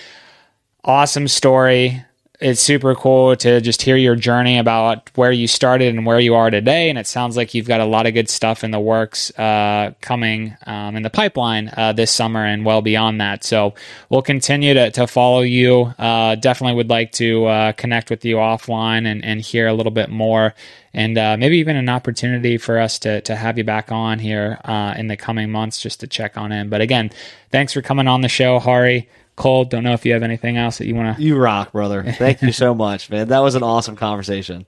Awesome 0.85 1.29
story. 1.29 2.05
It's 2.41 2.61
super 2.61 2.97
cool 2.97 3.37
to 3.37 3.61
just 3.61 3.81
hear 3.83 3.97
your 3.97 4.17
journey 4.17 4.59
about 4.59 5.09
where 5.15 5.31
you 5.31 5.47
started 5.47 5.95
and 5.95 6.05
where 6.05 6.19
you 6.19 6.35
are 6.35 6.51
today. 6.51 6.91
And 6.91 6.99
it 6.99 7.07
sounds 7.07 7.37
like 7.37 7.55
you've 7.55 7.69
got 7.69 7.81
a 7.81 7.85
lot 7.85 8.07
of 8.07 8.15
good 8.15 8.29
stuff 8.29 8.65
in 8.65 8.73
the 8.73 8.81
works 8.81 9.31
uh, 9.39 9.93
coming 10.01 10.57
um, 10.67 10.97
in 10.97 11.05
the 11.05 11.11
pipeline 11.11 11.71
uh, 11.77 11.93
this 11.93 12.11
summer 12.11 12.45
and 12.45 12.65
well 12.65 12.83
beyond 12.83 13.21
that. 13.21 13.45
So 13.45 13.75
we'll 14.11 14.23
continue 14.23 14.75
to, 14.75 14.91
to 14.91 15.07
follow 15.07 15.43
you. 15.43 15.95
Uh, 15.97 16.35
definitely 16.35 16.75
would 16.75 16.91
like 16.91 17.13
to 17.13 17.47
uh, 17.47 17.73
connect 17.73 18.11
with 18.11 18.25
you 18.25 18.37
offline 18.37 19.07
and, 19.07 19.25
and 19.25 19.41
hear 19.41 19.69
a 19.69 19.73
little 19.73 19.93
bit 19.93 20.11
more 20.11 20.55
and 20.93 21.17
uh, 21.17 21.37
maybe 21.37 21.59
even 21.59 21.77
an 21.77 21.89
opportunity 21.89 22.59
for 22.59 22.79
us 22.79 22.99
to, 23.01 23.21
to 23.23 23.37
have 23.37 23.59
you 23.59 23.65
back 23.65 23.93
on 23.93 24.19
here 24.19 24.61
uh, 24.65 24.95
in 24.97 25.09
the 25.09 25.17
coming 25.17 25.51
months 25.51 25.81
just 25.81 26.01
to 26.01 26.07
check 26.07 26.37
on 26.37 26.53
in. 26.53 26.69
But 26.69 26.81
again, 26.81 27.11
thanks 27.51 27.73
for 27.73 27.83
coming 27.83 28.09
on 28.09 28.23
the 28.23 28.29
show, 28.29 28.59
Hari. 28.59 29.09
Cole, 29.37 29.65
don't 29.65 29.83
know 29.85 29.93
if 29.95 30.05
you 30.07 30.13
have 30.13 30.23
anything 30.23 30.57
else 30.57 30.79
that 30.79 30.87
you 30.87 30.95
want 30.95 31.17
to. 31.17 31.23
You 31.23 31.37
rock, 31.37 31.73
brother. 31.73 32.03
Thank 32.05 32.43
you 32.43 32.53
so 32.53 32.75
much, 32.75 33.11
man. 33.11 33.29
That 33.29 33.41
was 33.41 33.55
an 33.55 33.63
awesome 33.63 33.97
conversation. 33.97 34.67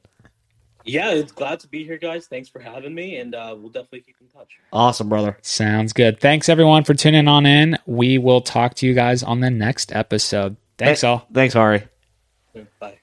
Yeah, 0.84 1.10
it's 1.10 1.32
glad 1.32 1.60
to 1.60 1.68
be 1.68 1.84
here, 1.84 1.98
guys. 1.98 2.26
Thanks 2.26 2.48
for 2.48 2.60
having 2.60 2.94
me, 2.94 3.16
and 3.16 3.34
uh, 3.34 3.56
we'll 3.58 3.70
definitely 3.70 4.02
keep 4.02 4.16
in 4.20 4.28
touch. 4.28 4.48
Awesome, 4.72 5.08
brother. 5.08 5.36
Sounds 5.42 5.92
good. 5.92 6.20
Thanks 6.20 6.48
everyone 6.48 6.84
for 6.84 6.94
tuning 6.94 7.26
on 7.26 7.44
in. 7.44 7.76
We 7.86 8.18
will 8.18 8.40
talk 8.40 8.74
to 8.74 8.86
you 8.86 8.94
guys 8.94 9.22
on 9.24 9.40
the 9.40 9.50
next 9.50 9.92
episode. 9.94 10.56
Thanks 10.78 11.02
all. 11.02 11.26
Thanks, 11.32 11.56
Ari. 11.56 11.84
Bye. 12.78 12.98